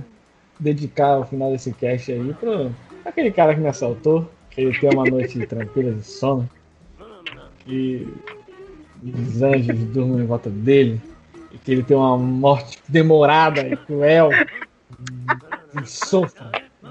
dedicar 0.58 1.18
o 1.18 1.24
final 1.24 1.50
desse 1.50 1.72
cast 1.72 2.12
aí 2.12 2.34
pro 2.34 2.70
aquele 3.04 3.32
cara 3.32 3.54
que 3.54 3.60
me 3.60 3.68
assaltou, 3.68 4.30
que 4.50 4.60
ele 4.60 4.78
tenha 4.78 4.92
uma 4.92 5.04
noite 5.04 5.38
tranquila 5.46 5.92
de 5.92 6.04
sono. 6.04 6.48
Que 7.64 8.08
os 9.02 9.42
anjos 9.42 9.78
durmam 9.86 10.20
em 10.20 10.26
volta 10.26 10.48
dele. 10.48 11.00
E 11.52 11.58
que 11.58 11.72
ele 11.72 11.82
tenha 11.82 12.00
uma 12.00 12.16
morte 12.16 12.78
demorada 12.88 13.60
e 13.60 13.76
cruel. 13.76 14.30
E 15.80 15.86
sofra. 15.86 16.50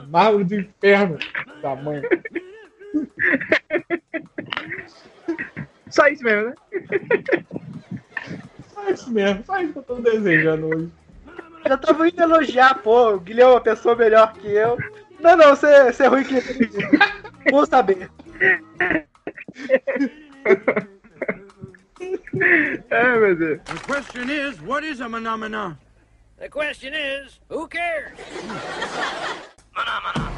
Mármore 0.09 0.43
do 0.43 0.55
inferno 0.55 1.17
da 1.61 1.75
mãe. 1.75 2.01
Só 5.89 6.07
isso 6.07 6.23
mesmo, 6.23 6.49
né? 6.49 6.55
Só 8.73 8.89
isso 8.89 9.11
mesmo, 9.11 9.43
só 9.45 9.61
isso 9.61 9.73
que 9.73 9.79
eu 9.79 9.83
tô 9.83 9.95
desejando 9.95 10.67
hoje. 10.67 10.89
Já 11.67 11.77
tava 11.77 12.07
indo 12.07 12.21
elogiar, 12.21 12.81
pô, 12.81 13.13
o 13.13 13.19
Guilherme 13.19 13.51
é 13.51 13.55
uma 13.55 13.61
pessoa 13.61 13.95
melhor 13.95 14.33
que 14.33 14.47
eu. 14.47 14.77
Não, 15.19 15.37
não, 15.37 15.55
você 15.55 15.91
você 15.91 16.03
é 16.03 16.07
ruim 16.07 16.23
que 16.23 16.41
Vou 17.51 17.65
saber. 17.65 18.09
evet. 22.91 23.39
The 23.65 23.79
question 23.85 24.29
is, 24.29 24.61
what 24.61 24.83
is 24.83 24.99
a 25.01 25.05
manamana? 25.05 25.77
The 26.39 26.49
question 26.49 26.93
is, 26.93 27.39
who 27.49 27.67
cares? 27.67 28.17
Phenomena. 29.73 30.31